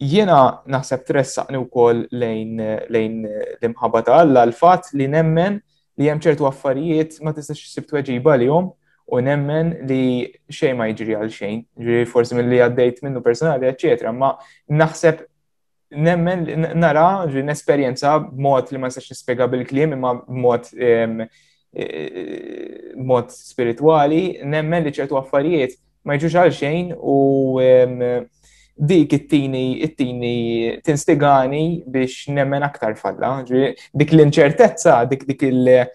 jiena 0.00 0.40
naħseb 0.64 1.04
tressaqni 1.10 1.60
wkoll 1.66 2.06
lejn 2.10 2.56
lejn 2.88 3.20
l-imħabba 3.28 4.04
ta' 4.08 4.18
Alla 4.24 4.46
l-fatt 4.48 4.94
li 4.96 5.06
nemmen 5.12 5.60
li 5.98 6.08
hemm 6.10 6.20
ċertu 6.22 6.46
affarijiet 6.48 7.20
ma 7.24 7.32
tistax 7.36 7.60
issib 7.62 7.86
tweġiba 7.90 8.34
lihom 8.40 8.72
u 9.06 9.20
nemmen 9.20 9.74
li 9.88 10.02
xejn 10.52 10.78
ma 10.78 10.86
jiġri 10.90 11.14
għal 11.18 11.32
xejn, 11.34 11.58
ġri 11.86 12.04
forsi 12.08 12.36
mill-li 12.38 12.58
għaddejt 12.64 13.02
minnu 13.04 13.20
personali, 13.22 13.68
eccetera, 13.68 14.14
ma 14.16 14.30
naħseb 14.80 15.20
nemmen 16.04 16.46
nara 16.80 17.26
ġiri 17.28 17.42
nesperjenza 17.50 18.14
b'mod 18.30 18.72
li 18.72 18.80
ma 18.80 18.88
nistax 18.88 19.10
nispjega 19.12 19.46
bil-kliem 19.52 19.92
imma 19.94 20.14
b'mod 20.22 20.70
e, 20.74 20.94
mod 22.96 23.28
spirituali, 23.34 24.40
nemmen 24.46 24.86
li 24.86 24.94
ċertu 24.96 25.20
affarijiet 25.20 25.76
ma 26.06 26.16
jġux 26.16 26.40
għal 26.40 26.56
xejn 26.56 26.90
u 26.96 27.18
dik 28.76 29.12
it-tini, 29.12 29.80
it-tini 29.82 30.80
tinstigani 30.82 31.82
biex 31.86 32.26
nemmen 32.34 32.62
aktar 32.62 32.96
falla. 32.98 33.32
Dik 33.46 34.12
l-inċertezza, 34.16 35.04
dik 35.08 35.24
dik 35.26 35.42
il- 35.42 35.68
eh, 35.68 35.88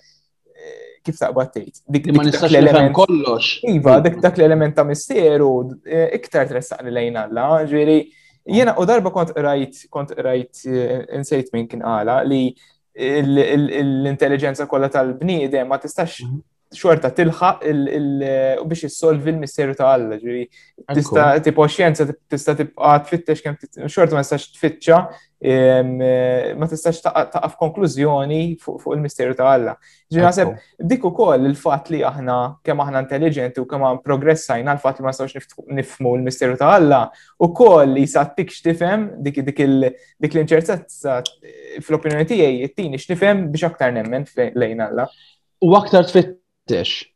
kif 1.03 1.17
taqbad 1.19 1.51
tgħid. 1.53 1.81
Dik 1.91 2.07
ma 2.13 2.23
nistax 2.23 2.93
kollox. 2.93 3.59
Iva, 3.63 3.99
dik 3.99 4.21
dak 4.21 4.37
l-element 4.37 4.75
ta' 4.75 4.83
misteru 4.83 5.77
eh, 5.85 6.09
iktar 6.17 6.47
li 6.83 6.91
lejn 6.91 7.15
alla, 7.17 7.63
Ġviri, 7.65 8.07
jiena 8.47 8.75
u 8.79 8.85
darba 8.85 9.11
kont 9.11 9.31
rajt 9.35 9.87
kont 9.89 10.11
rajt 10.11 10.65
eh, 10.65 11.05
insejt 11.17 11.51
minn 11.53 11.67
kien 11.67 11.81
qala 11.81 12.23
li 12.23 12.55
l-intelligenza 12.95 14.65
kollha 14.67 14.89
tal-bniedem 14.89 15.67
ma 15.67 15.77
tistax 15.77 16.21
mhm 16.23 16.41
xorta 16.75 17.09
tilħaq 17.13 17.63
biex 17.63 18.83
jissolvi 18.85 19.31
l-misteru 19.31 19.73
ta' 19.77 19.87
Alla, 19.95 20.17
ġiri. 20.21 20.43
Tista' 20.93 21.31
tipo 21.41 21.65
xienza, 21.65 22.05
tista' 22.29 22.53
tibqa' 22.59 22.99
tfittex 23.07 23.41
kemm 23.41 23.87
xorta 23.89 24.13
ma 24.13 24.21
tistax 24.21 24.51
tfittxa, 24.53 24.99
ma 26.53 26.67
tistax 26.69 26.99
taqaf 27.01 27.55
konklużjoni 27.57 28.41
fuq 28.61 28.85
il-misteru 28.93 29.33
ta' 29.39 29.47
Alla. 29.55 29.73
Ġiri 30.13 30.21
naħseb 30.27 30.51
dik 30.91 31.07
ukoll 31.09 31.49
il-fatt 31.49 31.89
li 31.95 32.03
aħna 32.05 32.37
kemm 32.61 32.85
aħna 32.85 33.01
intelligenti 33.07 33.63
u 33.63 33.65
kemm 33.69 33.97
progressajna 34.05 34.75
l-fatt 34.77 35.01
li 35.01 35.07
ma 35.09 35.15
nistax 35.15 35.57
nifmu 35.79 36.13
l-misteru 36.19 36.59
ta' 36.61 36.69
Alla, 36.77 37.07
ukoll 37.41 37.95
li 37.97 38.05
sattik 38.09 38.53
x'tifhem 38.53 39.09
dik 39.25 39.41
dik 39.47 39.63
l-inċertezza 39.65 41.17
eh, 41.25 41.81
fl-opinjoni 41.81 42.29
tiegħi 42.29 42.61
jittini 42.61 43.01
xtifem 43.01 43.47
biex 43.49 43.71
aktar 43.71 43.95
nemmen 43.97 44.29
lejn 44.53 44.85
Alla. 44.85 45.09
U 45.65 45.73
aktar 45.75 46.05
tfitt 46.07 46.37
nifittex. 46.69 47.07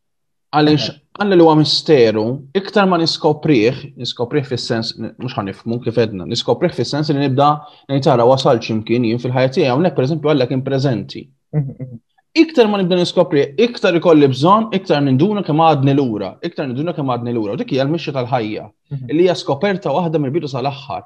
Għaliex 0.53 0.89
għalli 1.19 1.35
li 1.37 1.41
huwa 1.43 1.55
misteru, 1.57 2.23
iktar 2.53 2.85
ma 2.85 2.97
niskopriħ, 3.01 3.95
niskopriħ 3.97 4.45
fis-sens, 4.51 4.91
mhux 4.99 5.33
ħanifmu 5.39 5.79
kif 5.81 5.97
edna, 5.97 6.27
niskopriħ 6.29 6.75
fis-sens 6.77 7.09
li 7.09 7.17
nibda 7.23 7.47
ngħidara 7.89 8.25
wasal 8.29 8.59
x'imkien 8.61 9.07
jien 9.07 9.21
fil-ħajja 9.21 9.51
tiegħi 9.55 9.71
hawnhekk 9.71 9.97
pereżempju 9.97 10.29
għalla 10.29 10.47
kien 10.51 10.61
preżenti. 10.61 11.23
Mhm. 11.57 11.97
Iktar 12.35 12.67
ma 12.69 12.77
nibda 12.83 12.97
niskopriħ, 13.01 13.49
iktar 13.61 13.97
ikolli 13.97 14.29
bżonn, 14.29 14.69
iktar 14.77 15.01
ninduna 15.05 15.43
kemm 15.45 15.59
għadni 15.71 15.93
lura, 15.97 16.35
iktar 16.45 16.67
ninduna 16.69 16.93
kemm 16.97 17.09
għadni 17.13 17.33
lura. 17.33 17.53
U 17.53 17.57
dik 17.63 17.73
hija 17.73 17.85
l-mixja 17.87 18.13
tal-ħajja, 18.19 18.67
mhm. 18.93 19.09
li 19.09 19.25
hija 19.25 19.33
skoperta 19.37 19.89
waħda 19.93 20.21
mir 20.21 20.33
bidu 20.37 20.49
sal-aħħar. 20.49 21.03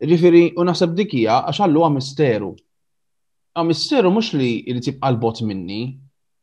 Ġifieri, 0.00 0.46
u 0.56 0.62
naħseb 0.70 0.94
dik 1.02 1.16
hija 1.18 1.42
għax 1.42 1.90
misteru. 1.98 2.52
Għam 3.50 3.66
misteru 3.72 4.14
mhux 4.14 4.30
li 4.38 4.52
jrid 4.62 4.94
għal 5.02 5.16
l-bot 5.16 5.42
minni, 5.42 5.82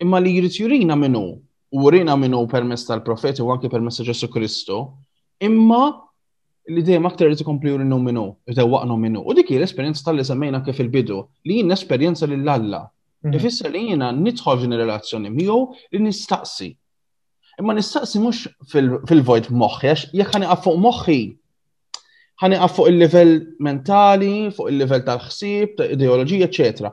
imma 0.04 0.20
li 0.22 0.32
jrid 0.38 0.54
jurina 0.60 0.96
minnu 0.96 1.22
u 1.72 1.82
urina 1.90 2.16
minnu 2.16 2.46
permess 2.52 2.86
tal-profeti 2.88 3.44
u 3.46 3.50
anke 3.54 3.70
permess 3.70 3.98
ta' 4.00 4.06
Ġesu 4.08 4.30
Kristu, 4.34 4.78
imma 5.44 5.84
li 6.72 6.84
dejjem 6.84 7.06
aktar 7.10 7.28
irid 7.30 7.42
ikompli 7.44 7.72
jurinu 7.74 7.98
minnu, 8.04 8.24
idewwaqnu 8.52 8.98
minnu. 9.04 9.22
U 9.24 9.34
dik 9.38 9.52
l-esperjenza 9.58 10.04
tal-li 10.06 10.24
semmejna 10.28 10.62
kif 10.66 10.80
il-bidu, 10.84 11.22
li 11.48 11.60
jien 11.62 11.72
esperjenza 11.76 12.28
lil 12.30 12.48
Alla. 12.50 12.82
Mhm. 13.24 13.34
Ifisser 13.34 13.72
li 13.72 13.86
jiena 13.92 14.12
nidħol 14.12 14.62
din 14.62 14.74
relazzjoni 14.84 15.32
miegħu 15.34 15.60
li 15.94 16.02
nistaqsi. 16.06 16.70
Imma 17.60 17.74
nistaqsi 17.74 18.20
mhux 18.22 18.44
fil-vojt 19.08 19.50
moħħex, 19.52 20.10
jekk 20.14 20.36
ħani 20.38 20.52
fuq 20.64 20.78
moħħi 20.86 21.20
ħani 22.44 22.58
fuq 22.70 22.88
il-level 22.92 23.32
mentali, 23.66 24.50
fuq 24.54 24.70
il-level 24.70 25.02
tal-ħsib, 25.08 25.72
ta' 25.78 25.88
ideoloġija, 25.96 26.46
eccetera. 26.46 26.92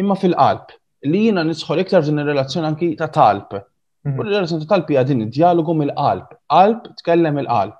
Imma 0.00 0.14
fil-qalb, 0.16 0.70
li 1.12 1.20
jina 1.28 1.42
nisħol 1.46 1.82
iktar 1.84 2.04
din 2.06 2.20
il-relazzjoni 2.22 2.68
anki 2.70 2.88
ta' 2.98 3.08
talb. 3.14 3.54
Mhm. 4.06 4.18
U 4.18 4.22
l-relazzjoni 4.24 4.64
ta' 4.66 4.72
talb 4.74 4.88
hija 4.92 5.04
din 5.08 5.22
id-dialogu 5.26 5.74
mill-qalb. 5.80 6.34
Qalb 6.52 6.90
tkellem 7.00 7.38
il-qalb. 7.42 7.76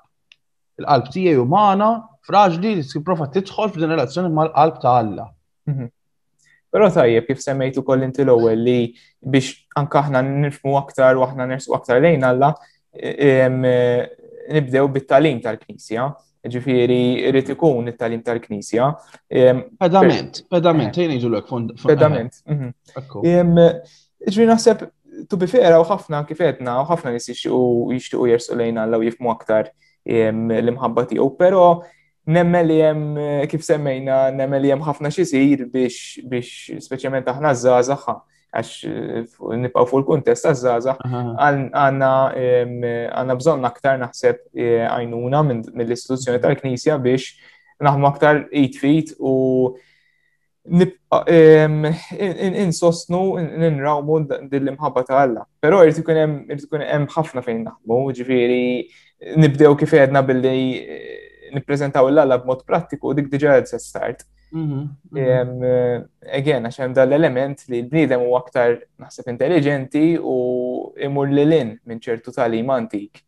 Il-qalb 0.81 1.09
tiegħi 1.15 1.41
umana 1.43 1.91
fraġli 2.29 2.75
li 2.77 2.83
tipprova 2.85 3.29
tidħol 3.35 3.73
f'din 3.73 3.93
relazzjoni 3.95 4.33
mal-qalb 4.35 4.81
ta' 4.83 4.97
Alla. 5.01 5.29
Mhm. 5.71 5.89
Però 6.77 6.91
tajjeb 6.93 7.27
kif 7.31 7.41
semmejtu 7.41 7.85
koll 7.87 8.03
inti 8.05 8.25
l-ewwel 8.25 8.59
li 8.67 8.79
biex 9.23 9.67
anke 9.81 10.01
aħna 10.03 10.21
nifmu 10.27 10.75
aktar 10.85 11.17
u 11.17 11.23
aħna 11.25 11.47
nersu 11.55 11.73
aktar 11.77 12.03
lejn 12.05 12.23
Alla 12.27 12.53
nibdew 14.51 14.87
bit-talim 14.93 15.41
tal-Knisja 15.45 16.11
Ġifiri, 16.47 16.99
irrit 17.29 17.49
ikun 17.55 17.89
it-talim 17.91 18.21
tal-Knisja. 18.27 18.87
Pedament, 19.81 20.41
pedament, 20.53 20.99
jen 21.01 21.15
iġu 21.17 21.31
l-ek 21.33 21.51
Pedament. 21.87 22.37
Eh, 22.47 22.55
mhm. 22.55 23.81
Ġifiri, 24.27 24.47
naħseb, 24.53 24.85
tu 25.31 25.39
bifera 25.41 25.81
u 25.83 25.87
ħafna 25.89 26.21
kifetna 26.29 26.77
u 26.83 26.87
ħafna 26.91 27.17
nis 27.17 27.29
jixtiqu 27.33 28.29
jersu 28.31 28.55
lejna 28.59 28.85
l 28.91 29.01
jifmu 29.09 29.33
aktar 29.33 29.73
l-imħabba 30.07 31.07
tiegħu, 31.11 31.31
però 31.41 31.65
nemmel 32.27 32.67
li 32.69 32.77
jem, 32.79 33.03
kif 33.51 33.65
semmejna, 33.67 34.29
nemmel 34.35 34.63
li 34.63 34.71
jem 34.73 34.85
ħafna 34.87 35.11
xisir 35.15 35.67
biex, 35.71 36.21
biex, 36.27 36.85
speċjalment 36.87 37.27
aħna 37.35 37.55
zaħħa 37.65 38.21
għax 38.57 38.77
eh, 38.89 39.59
nipaw 39.63 39.87
fuq 39.89 40.03
il-kuntest 40.03 40.49
għazzaza, 40.51 40.95
għanna 41.73 43.37
bżon 43.41 43.67
aktar 43.69 44.01
naħseb 44.01 44.41
eh, 44.55 44.87
għajnuna 44.91 45.41
mill-istituzzjoni 45.81 46.43
tal-Knisja 46.45 46.97
biex 47.05 47.33
naħmu 47.85 48.09
aktar 48.11 48.45
8 48.57 48.81
feet 48.81 49.13
u 49.21 49.37
insostnu 52.63 53.21
ninrawmu 53.39 54.17
dill-imħabba 54.51 55.05
ta' 55.07 55.21
Alla. 55.25 55.45
Pero 55.63 55.83
irrid 55.87 56.15
hemm 56.15 57.07
ħafna 57.15 57.45
fejn 57.47 57.61
naħmu, 57.69 57.99
ġifiri 58.19 59.37
nibdew 59.43 59.77
kif 59.85 59.95
għedna 60.01 60.25
billi 60.27 60.57
eh, 60.81 61.13
nippreżentaw 61.57 62.09
l-Alla 62.11 62.41
b'mod 62.43 62.65
prattiku 62.69 63.15
dik 63.17 63.31
diġà 63.35 63.61
se 63.71 63.79
start. 63.83 64.25
Mhm, 64.53 64.83
mhm. 65.11 65.63
Again, 66.39 66.67
għax 66.67 66.79
hemm 66.83 66.95
dan 66.95 67.09
l-element 67.11 67.65
li 67.69 67.81
l-bniedem 67.83 68.21
huwa 68.23 68.41
aktar 68.45 68.77
naħseb 69.01 69.31
intelligenti 69.33 70.17
u 70.21 70.93
imur 71.03 71.29
lil 71.35 71.53
in 71.57 71.73
minn 71.87 72.01
ċertu 72.03 72.31
talim 72.35 72.71
antik 72.71 73.25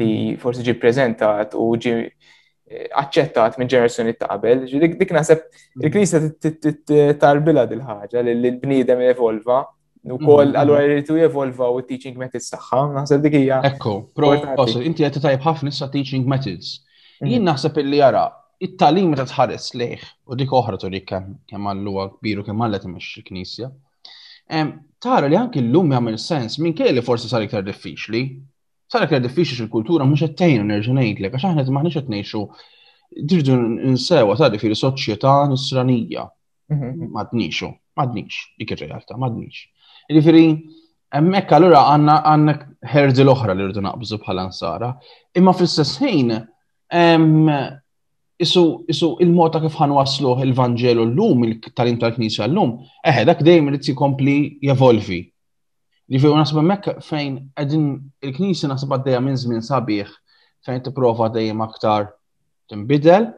li 0.00 0.36
forsi 0.40 0.64
ġi 0.64 0.74
prezentat 0.80 1.52
u 1.54 1.66
ġi 1.76 1.92
eh, 2.00 2.88
aċċettat 2.88 3.58
minn 3.60 3.68
ġenerazzjoni 3.68 4.14
ta' 4.16 4.30
qabel. 4.32 4.64
Dik 4.96 5.12
naħseb 5.12 5.42
mhm. 5.44 5.84
il-Knisja 5.84 7.14
tarbila 7.20 7.66
dil-ħaġa 7.68 8.24
li 8.28 8.36
l-bniedem 8.40 9.04
evolva 9.12 9.66
U 10.02 10.16
kol, 10.18 10.48
għallu 10.58 10.74
għarritu 10.74 11.14
jevolva 11.14 11.68
u 11.70 11.76
teaching 11.86 12.16
methods 12.18 12.48
taħħa, 12.50 12.78
naħseb 12.96 13.20
dik 13.22 13.36
hija. 13.38 13.60
Ekko, 13.68 13.92
pro, 14.18 14.32
inti 14.82 15.04
għet 15.06 15.20
tajb 15.22 15.44
ħafna 15.44 15.70
issa 15.70 15.86
teaching 15.92 16.26
methods. 16.26 16.72
Jien 17.22 17.44
naħseb 17.46 17.78
illi 17.84 18.00
jara, 18.00 18.24
it-talim 18.62 19.14
ta' 19.18 19.26
tħares 19.26 19.72
leħ 19.80 20.04
u 20.30 20.36
dik 20.38 20.52
oħra 20.54 20.78
tu 20.78 20.88
dik 20.94 21.08
kemm 21.10 21.70
għalluha 21.72 22.04
kbiru 22.18 22.44
kemm 22.46 22.62
għallet 22.68 22.86
imexxi 22.88 23.22
il 23.22 23.26
knisja 23.32 23.70
Tara 25.02 25.30
li 25.30 25.36
anke 25.38 25.58
l-lum 25.62 25.92
jagħmel 25.94 26.18
sens 26.20 26.58
minn 26.62 26.74
kelli 26.76 27.00
forsi 27.02 27.30
sar 27.30 27.42
iktar 27.46 27.62
diffiċli. 27.64 28.20
Sar 28.90 29.06
iktar 29.06 29.22
diffiċli 29.24 29.64
il-kultura 29.64 30.04
mhux 30.04 30.26
qed 30.26 30.34
tgħinu 30.38 30.66
nerġa' 30.68 30.94
ngħidlek 30.98 31.36
għax 31.38 31.46
aħna 31.48 31.64
m'aħniex 31.72 31.98
qed 32.02 32.12
ngħixu 32.12 32.42
dirdu 33.32 33.56
nsewa 33.94 34.36
tari 34.38 34.60
fil 34.60 34.76
soċjetà 34.76 35.32
nisranija. 35.54 36.26
Madnixu, 37.14 37.66
mhm. 37.68 37.74
oh, 37.74 37.78
madnix, 38.02 38.40
dik 38.60 38.70
ir-realtà, 38.76 39.16
madnix. 39.20 39.64
Ġifieri, 40.12 40.44
hemmhekk 41.16 41.56
allura 41.58 41.82
għanna 41.94 42.18
għanna 42.34 42.54
herdi 42.92 43.24
l-oħra 43.24 43.56
li 43.56 43.66
rridu 43.70 43.82
naqbżu 43.88 44.20
bħala 44.26 44.46
nsara, 44.50 44.92
imma 45.38 45.56
fil-sessħin, 45.56 46.30
isu, 48.40 48.84
isu 48.88 49.16
il 49.20 49.28
mota 49.32 49.60
kif 49.60 49.72
kif 49.72 49.80
ħanwasluh 49.80 50.40
il 50.44 50.52
vangelo 50.56 51.04
l-lum, 51.04 51.44
il-talim 51.44 51.98
tal-Knisja 52.00 52.46
l-lum, 52.48 52.76
eħe, 53.06 53.24
dak 53.28 53.42
dejjem 53.44 53.70
tsi 53.78 53.92
jikompli 53.92 54.36
jevolvi. 54.62 55.22
fi 56.12 56.26
nasib 56.36 56.60
mekk 56.62 57.02
fejn 57.02 57.50
qegħdin 57.56 57.86
il-Knisja 58.22 58.68
nasib 58.68 58.90
għaddeja 58.92 59.20
minn 59.20 59.36
żmien 59.36 59.62
sabiħ 59.62 60.10
fejn 60.64 60.82
tipprova 60.82 61.28
dejjem 61.28 61.60
aktar 61.62 62.12
tinbidel, 62.68 63.32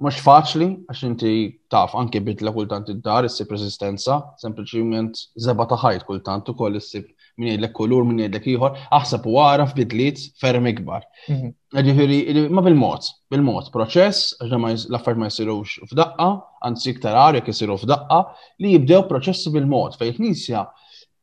mhux 0.00 0.20
faċli 0.24 0.68
għax 0.90 1.00
inti 1.06 1.60
taf 1.68 1.94
anke 1.94 2.20
bidla 2.20 2.52
kultant 2.52 2.88
id-dar 2.88 3.28
sib 3.28 3.50
resistenza, 3.52 4.22
sempliciment 4.40 5.14
zebata 5.38 5.76
ta' 5.76 5.82
ħajt 5.84 6.06
kultant 6.08 6.48
ukoll 6.48 6.76
issib 6.80 7.06
min 7.40 7.48
jgħidlek 7.48 7.72
kulur, 7.76 8.04
min 8.06 8.18
jgħidlek 8.20 8.46
ieħor, 8.52 8.80
aħseb 9.00 9.24
u 9.32 9.38
għaraf 9.40 9.72
bidliet 9.78 10.20
ferm 10.40 10.68
ikbar. 10.70 11.06
Mhm. 11.26 11.56
Ġifieri 11.88 12.42
ma 12.52 12.64
bil-mod, 12.66 13.08
bil-mod, 13.32 13.70
proċess, 13.74 14.34
għax 14.44 14.84
l-affarijiet 14.90 15.22
ma 15.24 15.30
jsirux 15.32 15.74
f'daqqa, 15.90 16.28
anzi 16.68 16.92
iktar 16.92 17.16
għar 17.22 17.40
jekk 17.40 17.54
isiru 17.54 17.78
f'daqqa, 17.82 18.20
li 18.60 18.74
jibdew 18.76 19.06
proċess 19.10 19.48
bil-mod 19.54 19.96
fejn 20.00 20.18
knisja 20.20 20.66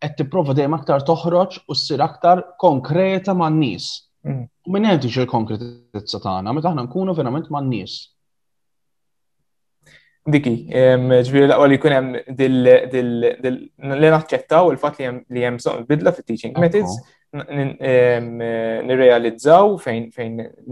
qed 0.02 0.18
tipprova 0.20 0.54
dejjem 0.58 0.76
aktar 0.78 1.06
toħroġ 1.06 1.62
u 1.70 1.78
ssir 1.78 2.02
aktar 2.06 2.44
konkreta 2.66 3.38
man-nies. 3.38 3.92
Mhm. 4.28 4.44
U 4.68 4.74
minn 4.76 4.90
hemm 4.90 5.00
tixir 5.06 5.30
konkretizza 5.30 6.18
tagħna 6.20 6.54
meta 6.58 6.72
aħna 6.74 6.88
nkunu 6.90 7.14
verament 7.18 7.52
man-nies. 7.54 8.02
Diki, 10.28 10.52
ġviri 11.28 11.46
l-aqwa 11.48 11.68
li 11.72 11.78
kunem 11.80 12.10
li 12.36 12.48
naċċettaw 13.80 14.74
il-fat 14.74 14.98
li 15.32 15.42
jem 15.46 15.56
bidla 15.88 16.12
fit 16.12 16.28
teaching 16.28 16.52
methods, 16.60 16.98
nirrealizzaw 17.32 19.78
fejn 19.80 20.12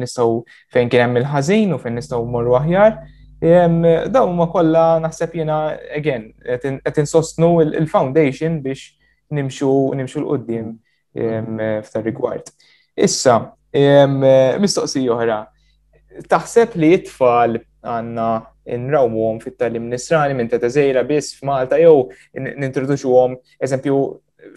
nistaw 0.01 0.41
fejn 0.75 0.91
kienem 0.91 1.15
il-ħazin 1.21 1.71
u 1.71 1.79
fejn 1.79 1.95
nistaw 2.01 2.19
morru 2.33 2.51
aħjar. 2.59 2.91
Daw 4.11 4.27
ma 4.35 4.47
kolla 4.51 4.85
naħseb 5.05 5.31
jena, 5.39 5.57
again, 5.95 6.23
għetin 6.45 7.07
sostnu 7.07 7.49
il-foundation 7.63 8.59
biex 8.63 8.81
nimxu 9.35 9.71
nimxu 9.95 10.19
l-qoddim 10.19 10.73
f'tar 11.85 12.03
rigward. 12.05 12.43
Issa, 12.93 13.39
mistoqsi 14.59 15.07
oħra, 15.15 15.39
taħseb 16.27 16.69
li 16.83 16.91
t 16.97 17.03
tfal 17.07 17.51
għanna 17.85 18.29
nrawmu 18.65 19.21
għom 19.25 19.41
fit-talim 19.43 19.89
nisrani 19.91 20.33
minn 20.37 20.47
ta' 20.49 20.69
zejra 20.69 21.03
bis 21.05 21.33
f'Malta 21.37 21.77
jew 21.79 22.07
nintroduċu 22.33 23.11
għom 23.21 23.35
eżempju 23.61 23.99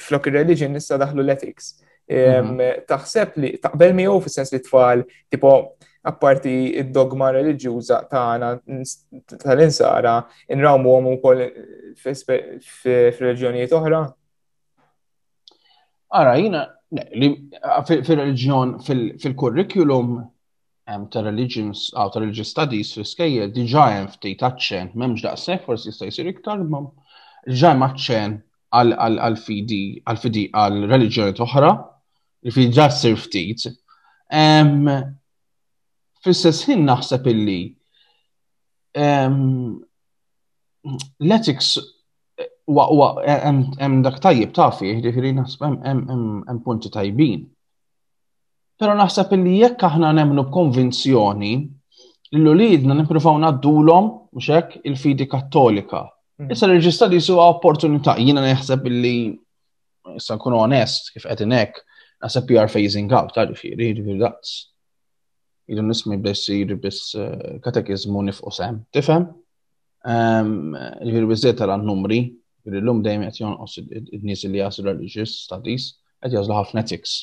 flok 0.00 0.28
il-religion 0.30 0.72
nissa 0.72 0.96
daħlu 1.00 1.22
l-ethics. 1.22 1.74
Taħseb 2.88 3.36
li 3.40 3.50
taqbel 3.62 3.94
mi 3.96 4.08
għu 4.08 4.20
fil-sens 4.24 4.52
li 4.52 4.62
tfal 4.64 5.02
tipo 5.28 5.54
apparti 6.08 6.70
id-dogma 6.80 7.30
religjuża 7.34 8.00
tagħna 8.08 8.54
tal-insara 9.42 10.14
nrawmu 10.56 10.94
għom 10.98 11.10
ukoll 11.18 11.44
f'reliġjonijiet 12.00 13.76
oħra? 13.76 14.06
Ara, 16.16 16.38
jina, 16.40 16.62
fil-reġjon, 17.86 18.76
fil-kurrikulum, 19.20 20.14
ta' 21.10 21.20
religions, 21.20 21.90
uh, 21.94 22.08
ta' 22.08 22.18
religious 22.20 22.48
studies 22.48 22.92
fi 22.96 23.04
skejje, 23.04 23.48
diġa 23.52 23.82
jem 23.92 24.06
ftit 24.14 24.40
għacċen, 24.46 24.92
m'hemmx 24.96 25.24
daqseg, 25.26 25.60
forsi 25.66 25.90
jista' 25.90 26.08
jsir 26.10 26.30
iktar, 26.32 26.62
ma' 26.64 26.80
diġa 27.48 27.72
jem 27.74 27.84
għacċen 27.88 28.36
għal-fidi, 28.78 29.82
għal-fidi 30.10 30.46
għal-religjoni 30.62 31.36
toħra, 31.40 31.72
li 32.46 32.54
fi 32.56 32.66
ġa' 32.78 32.88
sir 33.00 33.20
ftit. 33.20 33.68
Fissess 36.24 36.64
hin 36.68 36.86
naħseb 36.88 37.28
illi 37.34 37.58
l-ethics 41.20 41.70
hemm 43.28 44.00
dak 44.04 44.18
tajjeb 44.24 44.56
fih 44.80 44.98
ġifieri 45.04 45.34
naħseb 45.36 45.78
em 45.92 46.64
punti 46.64 46.92
tajbin 46.96 47.46
Pero 48.78 48.94
naħseb 48.94 49.32
illi 49.34 49.52
jekk 49.64 49.82
aħna 49.88 50.12
nemnu 50.16 50.42
b'konvinzjoni 50.48 51.48
li 51.48 52.38
l-ulidna 52.38 52.94
nippruvaw 53.00 53.38
naddulhom 53.42 54.06
mhux 54.36 54.48
hekk 54.54 54.82
il-fidi 54.90 55.26
kattolika. 55.32 56.04
Issa 56.54 56.68
l-reġista 56.68 57.08
li 57.10 57.18
suha 57.18 57.48
opportunità 57.56 58.14
jiena 58.20 58.44
neħseb 58.44 58.84
illi 58.92 59.14
issa 60.14 60.36
nkun 60.38 60.54
onest 60.60 61.10
kif 61.16 61.26
qed 61.26 61.42
inhekk 61.48 61.80
naħseb 62.22 62.46
PR 62.52 62.70
phasing 62.70 63.10
out 63.18 63.34
tarif 63.34 63.64
jiġifieri 63.66 64.16
daqs. 64.22 64.52
Idu 65.68 65.82
nismi 65.84 66.18
biss 66.22 66.46
jiri 66.52 66.76
biss 66.80 67.16
katekizmu 67.66 68.22
nifqu 68.28 68.52
sem, 68.60 68.78
tifhem? 68.94 69.26
Jiri 71.02 71.24
biżżejjed 71.32 71.58
tara 71.58 71.74
n-numri, 71.82 72.20
l 72.70 72.78
llum 72.86 73.02
dejjem 73.04 73.26
qed 73.26 73.42
jonqos 73.42 73.74
id-nies 73.88 74.46
li 74.52 74.62
jasu 74.62 74.86
religious 74.86 75.34
studies 75.48 75.90
qed 76.22 76.38
jażlu 76.38 76.54
ħafna 76.60 76.86
ethics 76.86 77.16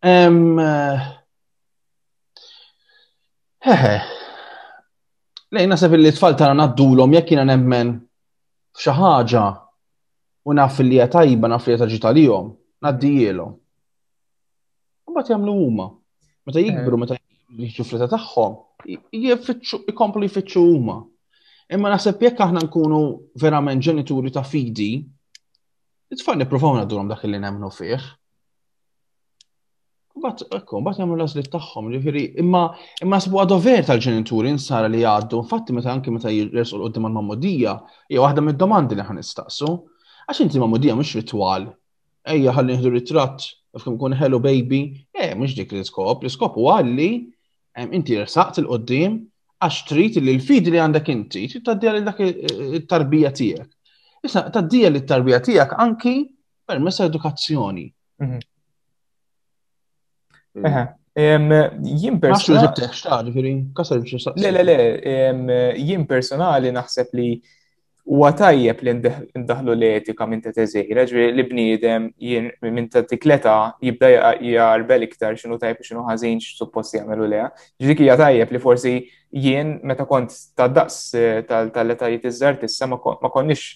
Eħe, 0.00 0.44
eh, 3.66 4.10
lej 5.50 5.64
nasab 5.66 5.96
li 5.98 6.12
tfal 6.14 6.36
tara 6.38 6.54
naddulom 6.54 7.16
jekk 7.16 7.32
jiena 7.34 7.42
nemmen 7.48 7.90
f'xi 8.78 8.94
ħaġa 8.94 9.42
u 10.46 10.54
naf 10.54 10.78
li 10.86 11.00
hija 11.00 11.08
tajba 11.10 11.50
naf 11.50 11.66
li 11.66 11.72
hija 11.74 11.80
taġi 11.82 11.98
tal-jom, 12.06 12.52
naddijielhom. 12.86 13.56
Mbagħad 15.10 15.34
jagħmlu 15.34 15.56
huma. 15.58 15.88
Meta 16.46 16.62
jikbru 16.62 16.94
eh. 16.94 17.02
meta 17.02 17.18
jiġu 17.66 17.88
fleta 17.90 18.06
tagħhom, 18.12 18.54
jkomplu 18.86 20.30
jfittxu 20.30 20.62
huma. 20.78 21.00
Imma 21.74 21.90
naħseb 21.92 22.22
jekk 22.30 22.46
aħna 22.46 22.62
nkunu 22.68 23.02
verament 23.42 23.82
ġenituri 23.84 24.30
ta' 24.30 24.46
fidi, 24.46 24.92
it-tfal 26.14 26.38
nippruvaw 26.38 26.78
naddulhom 26.78 27.10
dak 27.10 27.26
li 27.26 27.42
nemmnu 27.42 27.74
fih. 27.74 28.08
Bat, 30.22 30.42
ekku, 30.56 30.80
bat 30.86 30.98
jamlu 31.00 31.16
lażli 31.20 31.42
tagħhom, 31.50 31.88
ġifiri, 31.94 32.22
imma 32.42 32.62
imma 33.06 33.18
sbuqa 33.24 33.44
dover 33.52 33.84
tal-ġenituri 33.88 34.50
nsara 34.56 34.88
li 34.94 35.02
għaddu: 35.12 35.40
infatti 35.44 35.74
meta 35.76 35.90
anke 35.92 36.10
meta 36.14 36.32
jirsu 36.34 36.78
l-qoddim 36.78 37.06
għal-mammodija, 37.08 37.74
hija 38.12 38.24
waħda 38.24 38.42
mid-domandi 38.46 38.98
li 38.98 39.06
ħan 39.08 39.20
nistaqsu. 39.22 39.70
Għax 40.26 40.42
inti 40.46 40.62
mammodija 40.64 40.96
mhux 40.98 41.14
ritwal, 41.20 41.68
ejja 42.34 42.56
ħalli 42.56 42.74
nieħdu 42.76 42.92
ritratt, 42.96 43.46
f'kim 43.78 43.98
kun 44.00 44.16
hello 44.20 44.40
baby, 44.48 44.82
eh 45.14 45.30
mhux 45.38 45.54
dik 45.60 45.76
l-iskop, 45.76 46.24
l 46.26 46.34
skop 46.34 46.58
u 46.58 46.66
għalli, 46.74 47.10
inti 48.00 48.18
rsaqt 48.22 48.60
il-qoddim 48.64 49.20
għax 49.68 49.80
trid 49.90 50.18
li 50.22 50.34
l-fidi 50.36 50.74
li 50.74 50.82
għandek 50.82 51.12
inti, 51.14 51.46
trid 51.54 51.66
taddija 51.70 51.94
li 51.96 52.04
dak 52.10 52.20
it-tarbija 52.26 53.32
tiegħek. 53.38 53.72
Issa 54.28 54.44
taddija 54.56 54.90
li 54.90 55.02
l 55.04 55.06
tarbija 55.12 55.40
tiegħek 55.48 55.78
anki 55.86 56.16
permessa 56.68 57.06
edukazzjoni. 57.08 57.88
Mhm. 58.26 58.38
Mm. 60.54 61.48
Jien 61.82 62.16
personali. 62.18 62.68
Le, 64.36 64.50
le, 64.50 64.64
le, 64.64 65.76
jien 65.86 66.04
personali 66.06 66.70
naħseb 66.70 67.08
li 67.18 67.28
huwa 68.08 68.30
tajjeb 68.32 68.78
li 68.86 68.92
ndaħlu 69.42 69.74
l-etika 69.76 70.24
minn 70.26 70.40
ta' 70.40 70.52
teżejra, 70.56 71.02
ġviri 71.10 71.34
li 71.36 71.44
bniedem 71.50 72.06
jien 72.22 72.46
minn 72.64 72.86
ta' 72.88 73.02
tikleta 73.10 73.56
jibda 73.84 74.08
jarbel 74.40 75.04
iktar 75.04 75.36
xinu 75.36 75.58
tajjeb 75.60 75.82
xinu 75.90 76.06
ħażin 76.08 76.40
suppost 76.54 76.96
jagħmlu 76.96 77.28
leha. 77.34 77.50
Ġviri 77.82 78.06
hija 78.06 78.16
tajjeb 78.22 78.54
li 78.56 78.62
forsi 78.64 78.94
jien 79.32 79.76
meta 79.82 80.06
kont 80.08 80.32
ta' 80.56 80.70
daqs 80.70 81.10
tal 81.50 81.84
leta 81.92 82.08
iż-żar 82.14 82.60
tissa 82.62 82.88
ma 82.88 83.00
konniex. 83.04 83.68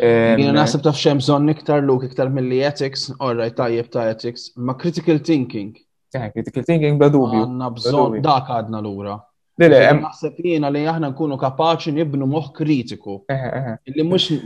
Jien 0.00 0.56
naħseb 0.58 0.80
ta' 0.84 0.96
xem 0.96 1.20
bżonn 1.22 1.52
iktar 1.54 1.84
luk 1.86 2.08
iktar 2.08 2.32
mill-ethics, 2.34 3.10
orra 3.22 3.46
tajjeb 3.52 3.92
ta' 3.94 4.08
ethics, 4.14 4.50
ma' 4.56 4.74
critical 4.80 5.20
thinking 5.22 5.76
Kena 6.18 6.32
critical 6.32 6.62
thinking 6.64 6.96
bla 7.00 7.08
dubju. 7.14 7.40
Għanna 7.46 7.66
bżon 7.76 8.14
dak 8.26 8.50
għadna 8.54 8.80
l-ura. 8.80 9.16
Dile, 9.60 9.78
naħseb 10.00 10.40
jiena 10.44 10.70
li 10.72 10.84
aħna 10.92 11.10
nkunu 11.14 11.38
kapaċi 11.42 11.94
nibnu 11.98 12.28
moħ 12.32 12.48
kritiku. 12.56 13.18
Eh, 13.32 13.46
eh, 13.48 13.68
eh. 13.72 13.76
Illi 13.92 14.06
mhux 14.08 14.42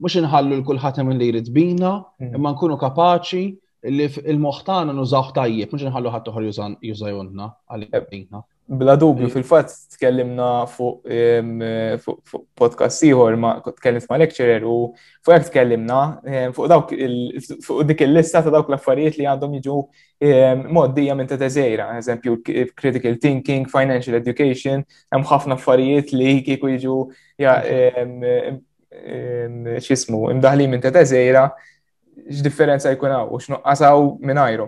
mux 0.00 0.18
nħallu 0.26 0.58
l-kulħat 0.60 1.00
minn 1.08 1.20
li 1.20 1.30
jrid 1.32 1.52
bina, 1.56 1.92
mm. 2.20 2.34
imma 2.40 2.52
nkunu 2.56 2.76
kapaċi 2.84 3.44
li 3.96 4.10
il 4.28 4.42
moħtana 4.42 4.86
tagħna 4.90 4.98
nużaw 5.00 5.32
tajjeb, 5.38 5.72
mux 5.76 5.86
nħallu 5.90 6.12
ħadd 6.16 6.32
uħor 6.34 6.50
jużajonna 6.50 7.50
għal-bina. 7.76 8.44
Bla 8.68 8.96
dubju, 8.98 9.28
fil-fatt 9.30 9.70
tkellimna 9.94 10.66
fuq 10.74 10.98
podcast 12.58 13.04
ieħor 13.06 13.36
ma 13.38 13.50
tkellimt 13.62 14.08
ma' 14.10 14.16
lecturer 14.18 14.64
u 14.66 14.72
fuq 15.22 15.34
hekk 15.36 15.46
tkellimna 15.52 15.98
fuq 16.54 16.66
dawk 16.72 16.90
fuq 17.62 17.84
dik 17.86 18.00
il-lista 18.08 18.40
ta' 18.42 18.50
dawk 18.50 18.72
l-affarijiet 18.72 19.20
li 19.20 19.28
għandhom 19.30 19.52
jiġu 19.60 20.64
moddija 20.74 21.14
minn 21.14 21.30
ta' 21.30 21.38
teżejra, 21.38 21.86
eżempju 22.00 22.34
critical 22.42 23.14
thinking, 23.22 23.68
financial 23.70 24.16
education, 24.18 24.82
hemm 25.14 25.28
ħafna 25.30 25.54
affarijiet 25.60 26.10
li 26.18 26.34
kieku 26.48 26.72
jiġu 26.72 26.96
x'ismu 29.84 30.24
imdaħli 30.34 30.66
minn 30.74 30.82
ta' 30.82 30.90
teżejra 30.98 31.44
x'differenza 32.40 32.96
jkun 32.96 33.14
hawn 33.14 33.30
u 33.30 33.38
x-nuqqasaw 33.44 34.10
minn 34.26 34.42
ajru. 34.48 34.66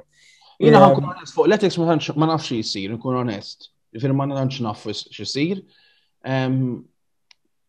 Jina 0.63 0.85
ħankun 0.87 1.11
onest, 1.17 1.35
fuq 1.35 1.51
l 1.51 1.59
etics 1.59 1.81
ma 2.15 2.31
nafx 2.31 2.53
jisir, 2.61 2.95
nkun 2.95 3.19
onest. 3.25 3.73
Ġifiri 3.97 4.15
ma 4.17 4.27
nantx 4.29 4.59
naf 4.65 4.83
xisir. 5.17 5.61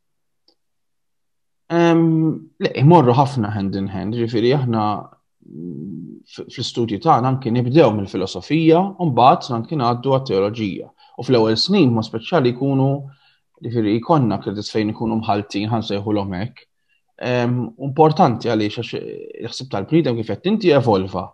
Le, 2.64 2.70
jmorru 2.84 3.14
ħafna 3.18 3.50
hand 3.56 3.76
in 3.82 3.90
hand, 3.90 4.14
ġifiri, 4.20 4.52
aħna 4.60 4.82
fl 6.56 6.64
studju 6.66 6.98
tagħna 7.06 7.30
anke 7.36 7.52
nibdew 7.54 7.92
mill-filosofija 8.00 8.80
u 9.04 9.08
mbagħad 9.12 9.68
kien 9.70 9.84
għaddu 9.86 10.14
għat-teoloġija. 10.16 10.88
U 11.20 11.24
fl-ewwel 11.26 11.58
snin 11.60 11.94
ma 11.94 12.04
speċjali 12.04 12.54
jkunu 12.56 12.88
ġifieri 13.66 13.94
jkollna 14.02 14.40
kredit 14.44 14.72
fejn 14.72 14.92
ikunu 14.94 15.20
mħaltin 15.22 15.70
ħan 15.72 15.86
l 15.96 16.24
hekk. 16.40 16.64
Importanti 17.90 18.50
għaliex 18.52 18.80
għax 18.82 18.94
jħsib 19.46 19.68
eh, 19.68 19.72
tal 19.76 19.88
bnidem 19.92 20.18
kif 20.20 20.34
qed 20.34 20.50
inti 20.50 20.74
evolva. 20.76 21.28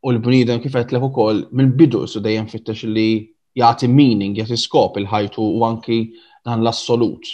U 0.00 0.10
l 0.10 0.18
bnidem 0.18 0.60
kif 0.60 0.76
qed 0.76 0.90
kol 0.96 1.08
ukoll 1.12 1.44
mill-bidu 1.52 2.06
su 2.10 2.20
dajem 2.20 2.48
fittex 2.50 2.84
li 2.90 3.08
jagħti 3.56 3.88
meaning, 3.90 4.34
jgħati 4.36 4.58
skop 4.66 4.98
il-ħajtu 5.02 5.40
u 5.56 5.64
anki 5.66 6.02
dan 6.44 6.60
l-assolut 6.62 7.24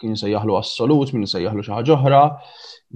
kien 0.00 0.16
sejjaħlu 0.18 0.56
assolut, 0.58 1.12
min 1.16 1.28
sejjaħlu 1.28 1.64
xi 1.64 1.72
ħaġa 1.72 1.94
oħra, 1.96 2.20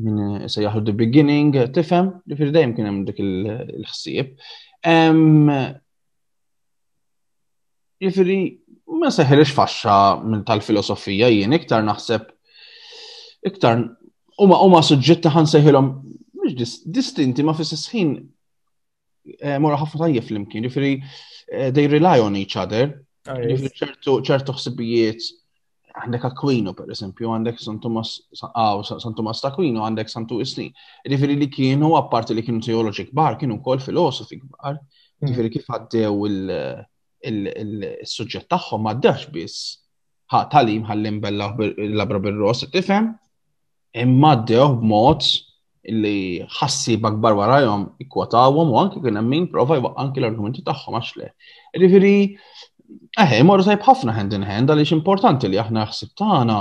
min 0.04 0.48
sejjaħlu 0.50 0.82
the 0.88 0.96
beginning, 1.00 1.56
tifhem, 1.74 2.10
ġifieri 2.28 2.54
dejjem 2.56 2.74
kien 2.76 2.88
hemm 2.90 3.04
dik 3.08 3.22
il-ħsieb. 3.24 4.34
Jifieri 8.00 8.38
ma 9.00 9.10
seħħilx 9.16 9.56
faxxa 9.60 9.96
minn 10.24 10.44
tal-filosofija 10.48 11.30
jien 11.32 11.56
iktar 11.56 11.84
naħseb 11.88 12.26
iktar 13.50 13.84
huma 14.40 14.58
huma 14.64 14.80
suġġetti 14.84 15.32
ħan 15.34 15.48
seħilhom 15.54 15.88
mhux 16.40 16.80
distinti 16.88 17.44
ma 17.46 17.54
fis 17.58 17.86
ħin 17.94 18.10
eh, 19.38 19.56
mora 19.62 19.80
ħafna 19.80 20.04
tajjeb 20.04 20.26
fl-imkien, 20.26 20.68
eh, 20.70 21.70
they 21.72 21.86
rely 21.88 22.20
on 22.20 22.36
each 22.36 22.56
other. 22.60 22.98
Ah, 23.28 23.36
ċertu 23.36 24.54
ħsibijiet 24.56 25.22
għandek 25.98 26.24
Aquino, 26.28 26.72
per 26.76 26.90
eżempju, 26.92 27.28
għandek 27.34 27.58
San 27.62 27.80
Tomas 27.82 28.14
għaw, 28.36 28.82
ah, 28.84 29.38
San 29.38 29.52
Aquino, 29.52 29.84
għandek 29.86 30.10
Santu 30.10 30.40
Isni. 30.44 30.68
Rifiri 31.08 31.36
li 31.38 31.48
kienu, 31.50 31.94
apparti 31.98 32.34
li 32.34 32.44
kienu 32.46 32.62
teologi 32.62 33.08
kbar, 33.10 33.38
kienu 33.40 33.60
kol 33.64 33.80
filosofi 33.80 34.40
kbar. 34.42 34.78
rifiri 35.20 35.50
mm. 35.50 35.52
kif 35.52 35.66
għaddew 35.68 36.30
il-sujġet 37.28 38.46
tagħhom 38.50 38.88
għaddax 38.90 39.28
biss. 39.34 39.58
Ha, 40.32 40.44
talim 40.50 40.84
għallim 40.86 41.18
bella 41.20 41.50
bil-ros, 41.58 42.64
tifhem? 42.70 43.14
Imma 43.98 44.36
għaddew 44.36 44.78
b'mod 44.80 45.26
li 45.90 46.44
ħassi 46.60 46.96
bakbar 47.00 47.32
warajom 47.38 47.84
ikkwatawom 48.04 48.68
u 48.70 48.76
għanki 48.78 49.00
kien 49.00 49.16
hemm 49.16 49.30
min 49.32 49.46
prova 49.48 49.78
jwa 49.80 49.94
anki 49.98 50.20
l-argumenti 50.20 50.62
tagħhom 50.66 50.94
għax 51.00 51.16
le. 51.16 51.30
Eħe, 53.22 53.36
eh, 53.40 53.44
morru 53.46 53.64
tajb 53.66 53.84
ħafna 53.86 54.14
hand 54.16 54.34
in 54.36 54.44
hand, 54.46 54.70
għaliex 54.72 54.94
importanti 54.96 55.50
li 55.50 55.58
aħna 55.62 55.84
ħsib 55.90 56.12
tagħna 56.18 56.56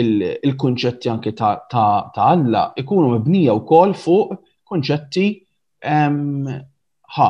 il-kunċetti 0.00 1.10
anke 1.10 1.32
ta' 1.34 2.28
Alla 2.28 2.64
ikunu 2.78 3.08
mibnija 3.16 3.54
wkoll 3.58 3.94
fuq 3.98 4.36
konċetti 4.70 5.26
ħa. 5.82 7.28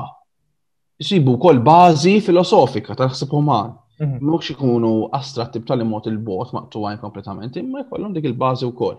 Sibu 1.00 1.36
wkoll 1.38 1.62
bażi 1.66 2.18
filosofika 2.24 2.96
ta' 2.98 3.08
ħsib 3.14 3.36
uman. 3.38 3.72
Mhm. 4.00 4.20
Mhux 4.24 4.54
ikunu 4.56 4.90
astratti 5.16 5.60
b'tali 5.64 5.84
mod 5.84 6.06
il-bot 6.10 6.52
għajn 6.56 7.00
kompletament, 7.02 7.56
imma 7.60 7.82
jkollhom 7.84 8.12
dik 8.16 8.28
il-bażi 8.30 8.66
wkoll. 8.70 8.98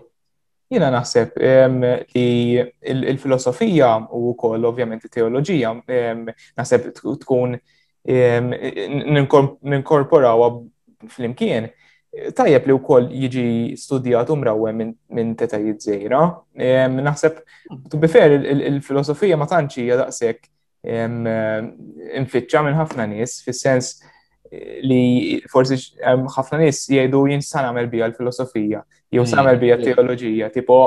Jina 0.72 0.88
naħseb 0.88 1.34
li 2.14 2.58
il-filosofija 2.58 4.08
u 4.16 4.30
wkoll 4.32 4.64
ovvjament 4.64 5.04
it-teoloġija 5.04 5.74
naħseb 5.84 6.92
tkun 7.20 7.58
ninkorporawha 8.08 10.50
fl-imkien. 11.08 11.70
Tajjeb 12.36 12.66
li 12.68 12.74
wkoll 12.76 13.06
jiġi 13.22 13.46
studijat 13.80 14.28
umrawe 14.30 14.70
minn 14.76 15.30
teta 15.38 15.58
żejra. 15.80 16.20
Naħseb, 17.00 17.36
tu 17.90 17.98
bifer, 17.98 18.30
il-filosofija 18.32 19.36
ma 19.40 19.46
tantx 19.48 19.76
hija 19.80 19.96
daqshekk 19.96 20.48
minn 20.84 22.28
ħafna 22.76 23.08
nies, 23.08 23.40
fis-sens 23.46 23.96
li 24.82 25.40
forsi 25.48 25.76
ħafna 26.34 26.58
nis 26.64 26.80
jgħidu 26.90 27.20
jien 27.30 27.42
sa 27.46 27.62
nagħmel 27.62 27.86
bija 27.92 28.08
l-filosofija, 28.10 28.80
jew 29.14 29.22
sa 29.28 29.38
nagħmel 29.38 29.60
bija 29.60 29.76
mm, 29.78 29.84
teoloġija, 29.86 30.48
tipo 30.52 30.78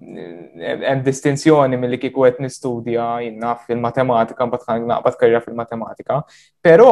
hemm 0.00 1.04
distinzjoni 1.04 1.78
milli 1.78 1.98
kieku 2.00 2.24
qed 2.24 2.40
nistudja 2.46 3.06
jinna 3.22 3.52
fil-matematika 3.68 4.46
mbagħad 4.48 4.88
naqbad 4.88 5.20
karriera 5.20 5.44
fil-matematika, 5.44 6.22
però 6.64 6.88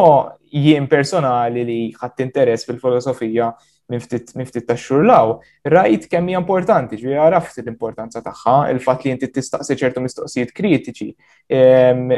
jien 0.52 0.86
personali 0.92 1.64
li 1.66 1.80
ħadd 1.96 2.24
interess 2.28 2.68
fil-filosofija 2.68 3.50
minn 3.92 4.00
ftit 4.04 4.62
ta' 4.68 4.76
xurlaw, 4.78 5.34
rajt 5.68 6.06
kemm 6.12 6.28
hija 6.32 6.40
importanti, 6.40 6.96
ġi 7.00 7.16
għaraft 7.20 7.58
l-importanza 7.64 8.22
tagħha, 8.24 8.58
il-fatt 8.72 9.04
li 9.08 9.16
inti 9.16 9.28
tistaqsi 9.28 9.76
ċertu 9.80 10.04
mistoqsijiet 10.04 10.52
kritiċi, 10.56 11.12
ehm, 11.50 12.10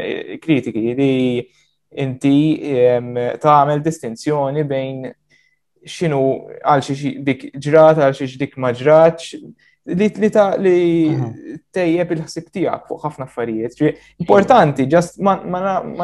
kritiki 0.43 0.85
li 1.01 1.11
inti 1.93 2.57
tagħmel 3.41 3.83
distinzjoni 3.85 4.63
bejn 4.67 5.05
xinu 5.85 6.19
għal 6.65 6.81
xiex 6.83 7.23
dik 7.27 7.43
ġrat, 7.61 7.99
għal 8.01 8.15
xiex 8.17 8.37
dik 8.41 8.55
ma 8.57 8.71
ġratx, 8.73 9.35
li 9.85 10.07
li 10.17 10.29
ta' 10.33 10.47
li 10.57 10.77
mhm. 11.13 11.59
tejjeb 11.75 12.13
il-ħsib 12.15 12.47
tiegħek 12.57 12.87
fuq 12.89 13.03
ħafna 13.05 13.27
affarijiet. 13.29 13.77
Importanti, 14.25 14.87
ġast 14.89 15.19
ma 15.21 15.37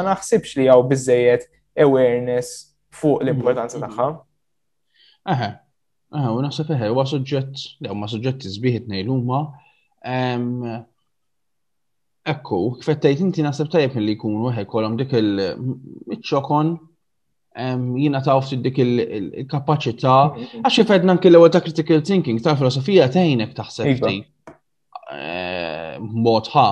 naħsibx 0.06 0.60
li 0.60 0.70
għaw 0.70 0.86
bizzejiet 0.92 1.48
awareness 1.82 2.54
fuq 2.94 3.18
mhm. 3.18 3.24
l-importanza 3.26 3.78
mhm. 3.80 3.88
tagħha. 3.88 4.14
Aha, 5.32 5.50
aha, 6.14 6.30
u 6.36 6.46
naħseb 6.46 6.70
eħe, 6.78 6.94
u 6.94 7.08
suġġett, 7.16 7.66
le 7.86 7.98
ma' 7.98 8.10
suġġetti 8.12 8.54
sbieħ 8.54 8.84
itnejn 8.84 9.10
huma 9.18 9.42
Ekku, 12.30 12.58
kfettajt 12.82 13.22
inti 13.24 13.42
nasib 13.42 13.70
tajb 13.74 13.96
li 14.06 14.14
kunu 14.22 14.42
wieħed 14.46 14.68
kolom 14.72 14.94
dik 15.00 15.14
il-ċokon 15.20 16.68
jina 18.02 18.20
ta' 18.28 18.36
ufti 18.42 18.60
dik 18.68 18.78
il 18.84 19.48
kapacita 19.54 20.12
għax 20.30 20.78
jifed 20.78 21.08
nanki 21.10 21.32
l-ewwel 21.32 21.50
ta' 21.56 21.62
critical 21.66 22.04
thinking 22.10 22.38
ta' 22.46 22.54
filosofija 22.60 23.08
tgħinek 23.16 23.56
taħseb 23.62 23.90
iva. 23.96 24.12
eh, 25.18 25.96
mod 26.28 26.52
ħa 26.54 26.68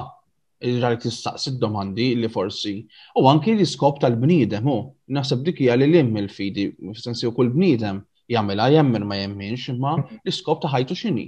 il-ġalik 0.69 1.01
tistaqsi 1.07 1.55
domandi 1.65 2.11
li 2.21 2.29
forsi. 2.29 2.75
U 3.17 3.25
anki 3.31 3.55
li 3.57 3.65
skop 3.65 3.97
tal-bnidem, 4.03 4.69
u 4.75 4.77
naħseb 5.17 5.41
dik 5.49 5.63
jgħal 5.65 5.87
il 5.87 5.95
lim 5.95 6.13
il-fidi, 6.21 6.67
f-sensi 6.93 7.25
u 7.25 7.33
kull 7.37 7.49
bnidem 7.57 8.03
jgħamela 8.29 8.69
jgħammer 8.75 9.01
ma 9.07 9.17
jemminx, 9.23 9.73
imma 9.73 9.97
l-iskop 9.97 10.61
ta' 10.61 10.69
ħajtu 10.75 10.99
x'inhi 11.03 11.27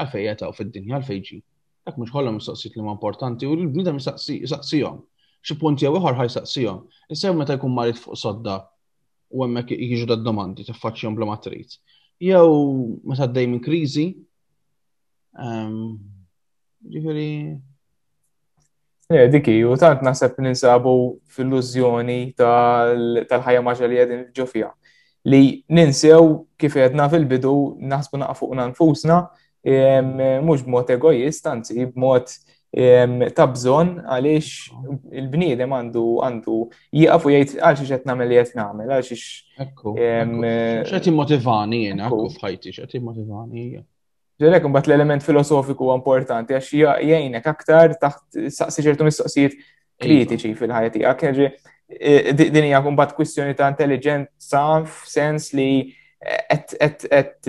għalfejn 0.00 0.28
jetaw 0.32 0.56
fid-dinja 0.60 0.96
għalfejġi. 1.02 1.42
Dak 1.86 1.96
mhux 1.98 2.10
kollha 2.12 2.32
mistoqsit 2.32 2.76
li 2.76 2.82
ma 2.84 2.92
importanti 2.92 3.46
u 3.48 3.54
l-bnidem 3.56 3.98
jistaqsijhom. 4.00 4.98
Xi 5.46 5.54
punti 5.60 5.86
jew 5.86 5.94
ieħor 5.96 6.18
ħajsaqsihom. 6.18 6.80
Issew 7.16 7.36
meta 7.36 7.54
jkun 7.56 7.72
marit 7.74 7.96
fuq 8.00 8.16
sodda 8.20 8.56
u 9.32 9.44
hemmhekk 9.44 9.78
jiġu 9.80 10.08
dad-domandi 10.10 10.66
tiffaċċjhom 10.68 11.16
bla 11.16 11.28
matrit. 11.30 11.68
trid. 11.78 11.78
Jew 12.30 12.98
meta 13.08 13.24
għaddej 13.24 13.48
minn 13.48 13.62
kriżi. 13.64 14.04
Ehm, 15.40 15.96
ġifieri. 16.84 17.30
Eh, 19.10 19.26
dikki, 19.30 19.56
diki, 19.56 19.64
u 19.64 19.76
tant 19.76 20.02
naħseb 20.02 20.36
ninsabu 20.38 20.92
fil-lużjoni 21.32 22.34
tal-ħajja 22.36 23.62
maġa 23.64 23.88
li 23.88 23.98
għedin 24.04 24.26
ġofija. 24.36 24.68
Li 25.24 25.64
ninsew 25.68 26.44
kif 26.58 26.76
għedna 26.76 27.08
fil-bidu 27.10 27.54
naħsbu 27.80 28.16
naqfuqna 28.20 28.68
nfusna 28.70 29.24
mhux 30.42 30.62
b'mod 30.64 30.90
egoist, 30.90 31.46
anzi 31.46 31.84
b'mod 31.92 32.30
ta' 33.34 33.48
bżonn 33.50 33.96
għaliex 34.06 34.84
il-bniedem 35.18 35.72
għandu 35.74 36.04
għandu 36.24 36.58
jieqaf 36.94 37.24
u 37.26 37.32
jgħid 37.32 37.56
għal 37.58 37.80
qed 37.80 38.04
nagħmel 38.06 38.30
li 38.30 38.36
qed 38.38 38.52
nagħmel 38.60 38.92
għal 38.94 39.06
xiex. 39.08 39.24
X'qed 40.86 41.08
immotivani 41.10 41.80
jiena 41.88 42.10
u 42.14 42.28
f'ħajti, 42.30 42.72
x'qed 42.76 42.94
immotivani 43.00 43.64
hija. 43.64 43.82
Ġerek 44.40 44.68
mbagħad 44.70 44.86
l-element 44.92 45.26
filosofiku 45.26 45.90
importanti 45.96 46.54
għax 46.56 46.70
jgħinek 46.78 47.50
aktar 47.52 47.98
taħt 48.00 48.46
saqsi 48.56 48.86
ċertu 48.86 49.08
mistoqsijiet 49.08 49.58
iva. 49.58 50.00
kritiċi 50.06 50.54
fil-ħajja 50.56 50.94
tiegħek. 50.96 51.44
E, 51.90 52.32
din 52.38 52.68
hija 52.70 52.78
kumbat 52.86 53.12
kwistjoni 53.18 53.52
ta' 53.58 53.66
intelligenza 53.74 54.64
f'sens 54.86 55.50
li 55.58 55.90
qed 56.48 57.40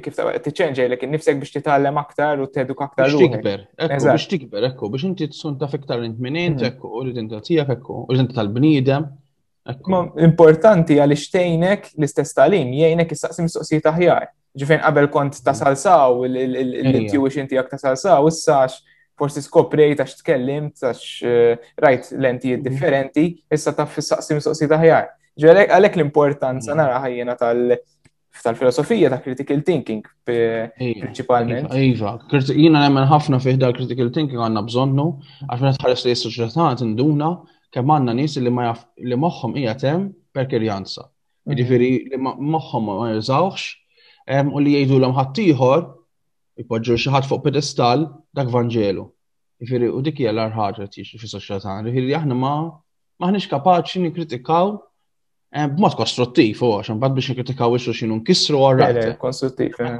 kif 0.00 0.16
t-ċenġe, 0.16 0.86
l-ekin 0.88 1.10
innifsek 1.12 1.36
biex 1.40 1.52
titgħallem 1.58 1.98
aktar 2.00 2.40
u 2.40 2.46
t-eduk 2.48 2.80
aktar 2.86 3.10
t 3.12 3.18
tikber, 3.20 3.66
ekku 3.86 3.98
biex 4.08 4.26
tikber, 4.30 4.66
ekku 4.70 4.88
biex 4.92 5.04
inti 5.10 5.26
tsun 5.32 5.58
taf 5.60 5.74
iktar 5.76 6.04
int 6.06 6.18
minint, 6.24 6.56
mm-hmm. 6.56 6.70
ekku 6.72 6.88
u 6.88 7.02
l-identità 7.04 7.42
tiegħek, 7.44 7.82
ekku 7.82 7.98
u 8.08 8.14
l 8.16 8.24
tal-bniedem. 8.32 9.10
l 9.66 10.00
importanti 10.28 10.96
għal 11.04 11.14
ixtejnek 11.18 11.90
l-istess 11.98 12.32
talim, 12.36 12.70
jgħinek 12.72 13.12
issaqsi 13.16 13.42
mistoqsijiet 13.46 13.86
aħjar. 13.92 14.26
Ġifen 14.56 14.82
qabel 14.86 15.08
kont 15.10 15.40
ta' 15.42 15.52
mm-hmm. 15.52 15.60
salsaw, 15.60 16.24
l 16.24 16.96
inti 16.96 17.18
tiegħek 17.52 17.68
ta' 17.74 17.82
salsaw, 17.84 18.28
issax 18.28 18.80
forsi 19.18 19.42
skoprejt 19.46 20.00
għax 20.02 20.16
tkellimt 20.22 20.80
għax 20.80 21.02
eh, 21.28 21.56
rajt 21.78 22.12
lentijiet 22.18 22.60
mm-hmm. 22.60 22.72
differenti, 22.72 23.24
issa 23.52 23.72
taf 23.76 23.98
issaqsi 24.00 24.38
mistoqsijiet 24.40 24.76
aħjar. 24.78 25.10
Ġelek 25.34 25.74
għalek 25.74 25.96
l-importanza 25.98 26.74
nara 26.78 27.00
tal- 27.36 27.76
tal-filosofija 28.42 29.08
ta' 29.10 29.18
critical 29.22 29.60
thinking 29.62 30.02
iva, 30.28 30.70
iva, 30.80 31.06
principalment. 31.06 31.72
Iva, 31.76 32.14
jina 32.58 32.80
nemmen 32.82 33.06
ħafna 33.08 33.38
fih 33.40 33.56
da' 33.60 33.72
critical 33.76 34.10
thinking 34.12 34.40
għanna 34.42 34.62
bżonnu, 34.68 35.06
għaxmen 35.48 35.78
tħares 35.80 36.04
li 36.08 36.14
s-soċieta 36.16 36.66
tinduna 36.80 37.28
kemm 37.74 37.90
għanna 37.94 38.16
nis 38.18 38.36
li 38.38 38.50
ma 38.54 38.66
jaf 38.70 38.82
li 38.98 39.18
moħħom 39.18 39.56
hija 39.60 39.76
tem 39.84 40.08
per 40.34 40.48
kerjanza. 40.50 41.06
Mhm. 41.46 41.58
Ġifieri 41.60 41.90
li 42.10 42.20
moħħom 42.24 42.88
ma 42.96 43.08
jużawx 43.14 43.68
u 44.54 44.62
li 44.64 44.76
jgħidu 44.78 44.98
l 45.02 45.12
ħaddieħor 45.18 45.84
ipoġġu 46.64 46.98
xi 46.98 47.12
ħadd 47.14 47.28
fuq 47.30 47.44
pedestal 47.48 48.08
dak 48.34 48.50
Vanġelu. 48.50 49.04
Jiġifieri, 49.62 49.88
u 49.92 50.00
dik 50.02 50.18
hija 50.20 50.32
l-arħaġa 50.34 50.88
tix 50.92 51.14
fis-soċjetà. 51.20 51.78
Ġifieri 51.86 52.16
aħna 52.18 52.34
ma 52.38 52.54
maħniex 53.22 53.46
kapaċi 53.50 54.02
nikkritikaw 54.08 54.74
Eh, 55.54 55.66
b'mod 55.70 55.94
kostruttiv 55.94 56.58
u 56.66 56.68
għax 56.80 56.96
mbagħad 56.96 57.14
biex 57.14 57.30
nkritikaw 57.32 57.76
ixu 57.78 57.92
xinu 57.94 58.16
nkissru 58.18 58.58
għarra. 58.66 59.10
Kostruttiv. 59.22 59.76
Eh. 59.84 59.92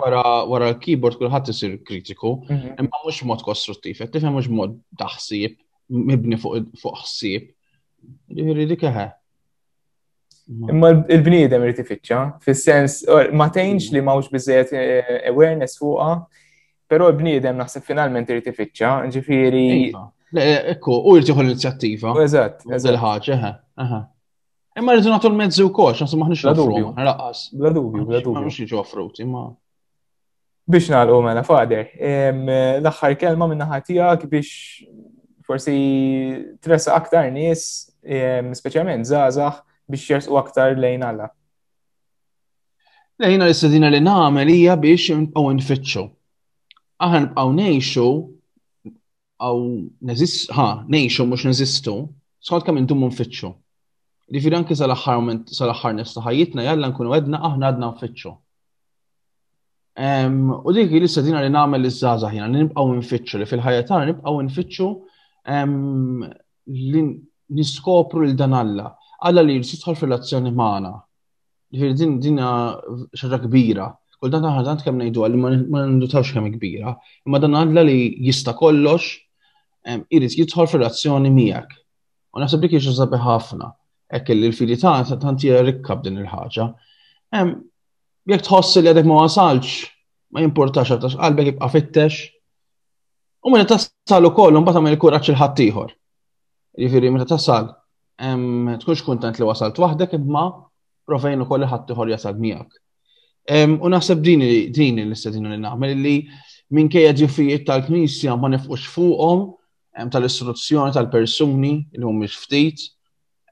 Wara 0.48 0.68
l-keyboard 0.72 1.20
kulħadd 1.20 1.52
isir 1.52 1.76
kritiku, 1.86 2.32
mhm. 2.48 2.72
imma 2.82 3.02
mhux 3.04 3.20
mod 3.30 3.42
kostruttiv, 3.46 4.00
għet 4.02 4.16
tifhem 4.16 4.34
mhux 4.34 4.48
mod 4.50 4.72
daħsib, 4.98 5.54
mibni 5.94 6.38
fuq 6.40 7.04
ħsieb. 7.04 7.52
Ġifieri 8.38 8.66
dik 8.74 8.88
Imma 10.44 10.90
il-bniedem 11.08 11.62
irid 11.64 11.78
tifittxa, 11.80 12.16
fis-sens 12.44 12.98
ma 13.32 13.46
tgħinx 13.48 13.94
li 13.94 14.02
mawx 14.04 14.28
biżejjed 14.28 14.74
eh, 14.76 15.14
awareness 15.30 15.78
fuqha, 15.80 16.18
però 16.90 17.06
l-bniedem 17.08 17.56
naħseb 17.56 17.86
finalment 17.86 18.28
irid 18.34 18.44
tifittxa, 18.50 18.90
ġifiri. 19.14 19.62
Iva. 19.86 20.02
Ekku, 20.74 20.98
u 20.98 21.14
jirtiħu 21.16 21.46
l-inizjattiva. 21.46 22.12
Eżatt. 22.26 22.66
eżat. 22.66 22.90
Eżat, 22.92 23.30
eżat. 23.86 24.10
Imma 24.74 24.92
rridu 24.96 25.10
nagħtu 25.12 25.28
l-mezzi 25.30 25.64
wkoll, 25.68 25.92
x'ansu 25.94 26.16
maħniex 26.18 26.48
l-dubju. 26.50 26.88
Raqqas. 26.98 27.42
Bla 27.58 27.70
dubju, 27.76 28.04
bla 28.08 28.18
dubju. 28.24 28.40
Mhux 28.42 28.56
jiġu 28.64 28.78
offrut, 28.80 29.20
imma. 29.22 29.42
Biex 30.66 30.88
nagħlqu 30.96 31.18
mela 31.22 31.44
fader, 31.46 31.90
l-aħħar 32.80 33.14
kelma 33.20 33.46
minn 33.52 33.62
naħa 33.62 33.78
tiegħek 33.86 34.26
biex 34.32 34.50
forsi 35.46 35.76
tressa 36.64 36.96
aktar 36.98 37.30
nies, 37.30 37.62
speċjalment 38.58 39.06
żgħażagħ 39.12 39.60
biex 39.94 40.10
jersqu 40.10 40.40
aktar 40.42 40.74
lejn 40.82 41.06
Alla. 41.10 41.30
Lejna 43.22 43.46
l-istadina 43.46 43.92
li 43.94 44.02
nagħmel 44.02 44.54
hija 44.56 44.74
biex 44.82 45.20
nbqgħu 45.28 45.54
nfittxu. 45.60 46.06
Aħna 47.04 47.28
nbqgħu 47.28 47.58
ngħixu 47.62 48.08
għaw 49.44 49.62
neżist, 50.10 50.48
ha, 50.56 50.66
nejxu 50.90 51.26
mux 51.30 51.46
neżistu, 51.52 51.96
sħod 52.42 52.66
kam 52.66 52.80
intum 52.82 53.06
munfittxu. 53.06 53.54
Li 54.32 54.40
anki 54.56 54.74
sal-axħar 54.76 55.20
sal-axħar 55.54 56.22
ħajjitna 56.26 56.62
jalla 56.64 56.88
nkunu 56.90 57.12
għedna 57.16 57.40
aħna 57.48 57.66
għadna 57.70 57.88
nfittxu. 57.92 58.30
U 60.68 60.72
dik 60.72 60.92
li 60.96 61.08
s-sadina 61.08 61.42
li 61.44 61.50
namel 61.52 61.84
li 61.84 61.90
z 61.92 62.04
ħina, 62.32 62.46
li 62.48 62.62
nibqaw 62.62 62.94
nfittxu, 63.02 63.38
li 63.42 63.46
fil-ħajja 63.50 63.98
nibqaw 64.12 64.38
nfittxu 64.48 64.88
li 66.64 67.04
niskopru 67.58 68.24
l-dan 68.26 68.54
Alla. 68.62 68.88
Alla 69.24 69.42
li 69.44 69.58
jisitħol 69.58 69.96
fil-azzjoni 69.98 70.54
maħna. 70.56 70.94
Ġifiri 71.74 71.94
din 72.00 72.16
dina 72.24 72.48
xaġa 73.20 73.42
kbira. 73.44 73.90
Kull 74.20 74.32
dan 74.32 74.42
taħna 74.46 74.64
dan 74.70 74.80
kemm 74.80 75.02
ngħidu 75.04 75.26
li 75.28 75.40
ma 75.68 75.84
ndutawx 76.00 76.32
kemm 76.32 76.48
kbira. 76.56 76.96
Imma 77.28 77.42
dan 77.44 77.56
għadla 77.60 77.84
li 77.84 78.00
jista 78.24 78.56
kollox 78.56 79.18
irid 80.08 80.38
jidħol 80.40 80.70
fil-azzjoni 80.72 81.30
miegħek. 81.40 81.78
U 82.32 82.40
naħseb 82.40 82.64
dik 82.66 82.80
xi 82.80 83.00
ħafna. 83.28 83.74
Ekk 84.06 84.28
il-fili 84.28 84.76
ta' 84.76 85.02
ta' 85.02 85.16
tantira 85.16 85.62
rikkab 85.64 86.02
din 86.04 86.18
il-ħaġa. 86.20 86.66
Jek 88.28 88.44
tħossi 88.46 88.82
li 88.82 88.90
għadek 88.92 89.08
ma 89.08 89.18
wasalx, 89.22 89.88
ma 90.32 90.42
jimportax 90.44 90.92
għatax 90.96 91.16
qalbek 91.20 91.50
jibqa 91.52 91.68
fittex. 91.72 92.18
U 93.44 93.52
meta 93.52 93.74
tassal 93.76 94.28
ukoll 94.28 94.52
mbagħad 94.52 94.76
tagħmel 94.76 94.94
il-kuraġġ 94.96 95.32
il 95.32 95.40
ħadd 95.40 95.64
ieħor. 95.66 95.94
Jifieri 96.84 97.10
meta 97.14 97.28
tassal, 97.32 97.70
tkunx 98.20 99.02
kuntent 99.06 99.40
li 99.40 99.48
wasalt 99.48 99.78
waħdek 99.80 100.18
imma 100.20 100.44
provejn 101.08 101.44
ukoll 101.44 101.64
li 101.64 101.68
ħadd 101.72 101.94
ieħor 101.94 102.12
jasal 102.14 102.36
miegħek. 102.36 102.80
U 103.84 103.92
naħseb 103.92 104.22
din 104.24 104.44
din 104.72 105.00
l-istedinu 105.08 105.48
li 105.52 105.60
nagħmel 105.64 105.96
li 106.00 106.16
minkejja 106.76 107.16
ġifijiet 107.22 107.64
tal-Knisja 107.68 108.36
ma 108.40 108.48
nifqux 108.52 108.88
fuqhom 108.96 109.48
tal-istruzzjoni 110.10 110.92
tal-persuni 110.96 111.74
li 111.92 112.04
mhumiex 112.04 112.36
ftit 112.46 112.90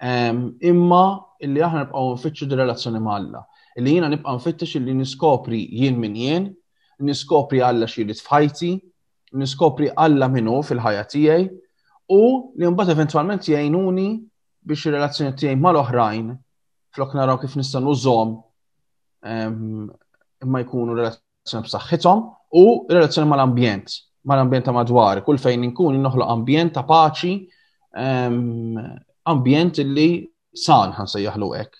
Imma 0.02 1.04
illi 1.44 1.62
aħna 1.62 1.80
nibqaw 1.84 2.08
nfittxu 2.16 2.46
di 2.50 2.56
relazzjoni 2.58 3.00
ma' 3.02 3.14
Alla. 3.16 3.42
Illi 3.78 3.92
jiena 3.96 4.08
nibqa' 4.10 4.34
nfittex 4.38 4.74
illi 4.80 4.94
niskopri 4.98 5.60
jien 5.80 5.98
min 6.00 6.16
jien, 6.18 6.48
niskopri 7.06 7.60
Alla 7.62 7.86
xiri 7.86 8.14
f'ħajti, 8.18 8.70
niskopri 9.42 9.90
Alla 9.96 10.28
minnu 10.30 10.58
fil-ħajja 10.66 11.04
tiegħi 11.14 11.46
u 12.16 12.24
li 12.58 12.68
mbagħad 12.74 12.94
eventwalment 12.96 13.46
jgħinuni 13.46 14.08
biex 14.66 14.88
ir-relazzjoni 14.90 15.34
tiegħi 15.40 15.58
mal-oħrajn 15.62 16.34
flok 16.94 17.14
naraw 17.16 17.38
kif 17.44 17.56
nistan 17.60 17.86
użom 17.92 18.34
imma 19.26 20.62
jkunu 20.66 20.98
relazzjoni 20.98 21.66
b'saħħithom 21.68 22.24
u 22.60 22.66
relazzjoni 22.90 23.30
mal-ambjent, 23.30 23.94
mal-ambjent 24.28 24.66
ta' 24.66 24.74
madwar, 24.76 25.22
kull 25.26 25.38
fejn 25.40 25.64
inkun 25.70 25.96
noħloq 26.04 26.34
ambjent 26.34 26.74
ta' 26.76 26.84
paċi 26.86 27.34
ambjent 29.30 29.78
li 29.78 30.26
san 30.66 30.92
ħan 30.92 31.06
sejjaħlu 31.08 31.52
hekk. 31.56 31.76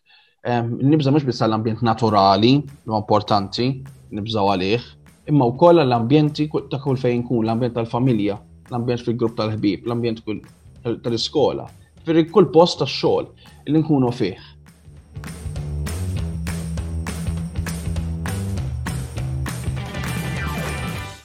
nibza 0.83 1.11
mhux 1.11 1.23
biss 1.27 1.43
l-ambjent 1.47 1.83
naturali 1.85 2.53
li 2.57 2.97
importanti 2.97 3.67
nibżaw 4.13 4.51
għalih, 4.53 4.83
imma 5.31 5.47
wkoll 5.53 5.83
l-ambjenti 5.87 6.49
ta' 6.71 6.81
kull 6.83 6.99
fejn 6.99 7.23
kun, 7.27 7.45
l-ambjent 7.47 7.75
tal-familja, 7.75 8.37
l-ambjent 8.71 9.05
fil-grupp 9.07 9.37
tal-ħbib, 9.39 9.87
l-ambjent 9.87 10.25
tal-iskola, 11.05 11.67
fil 12.05 12.25
kull 12.31 12.51
post 12.53 12.83
tax-xogħol 12.83 13.31
li 13.71 13.79
nkunu 13.85 14.13
fih. 14.13 14.52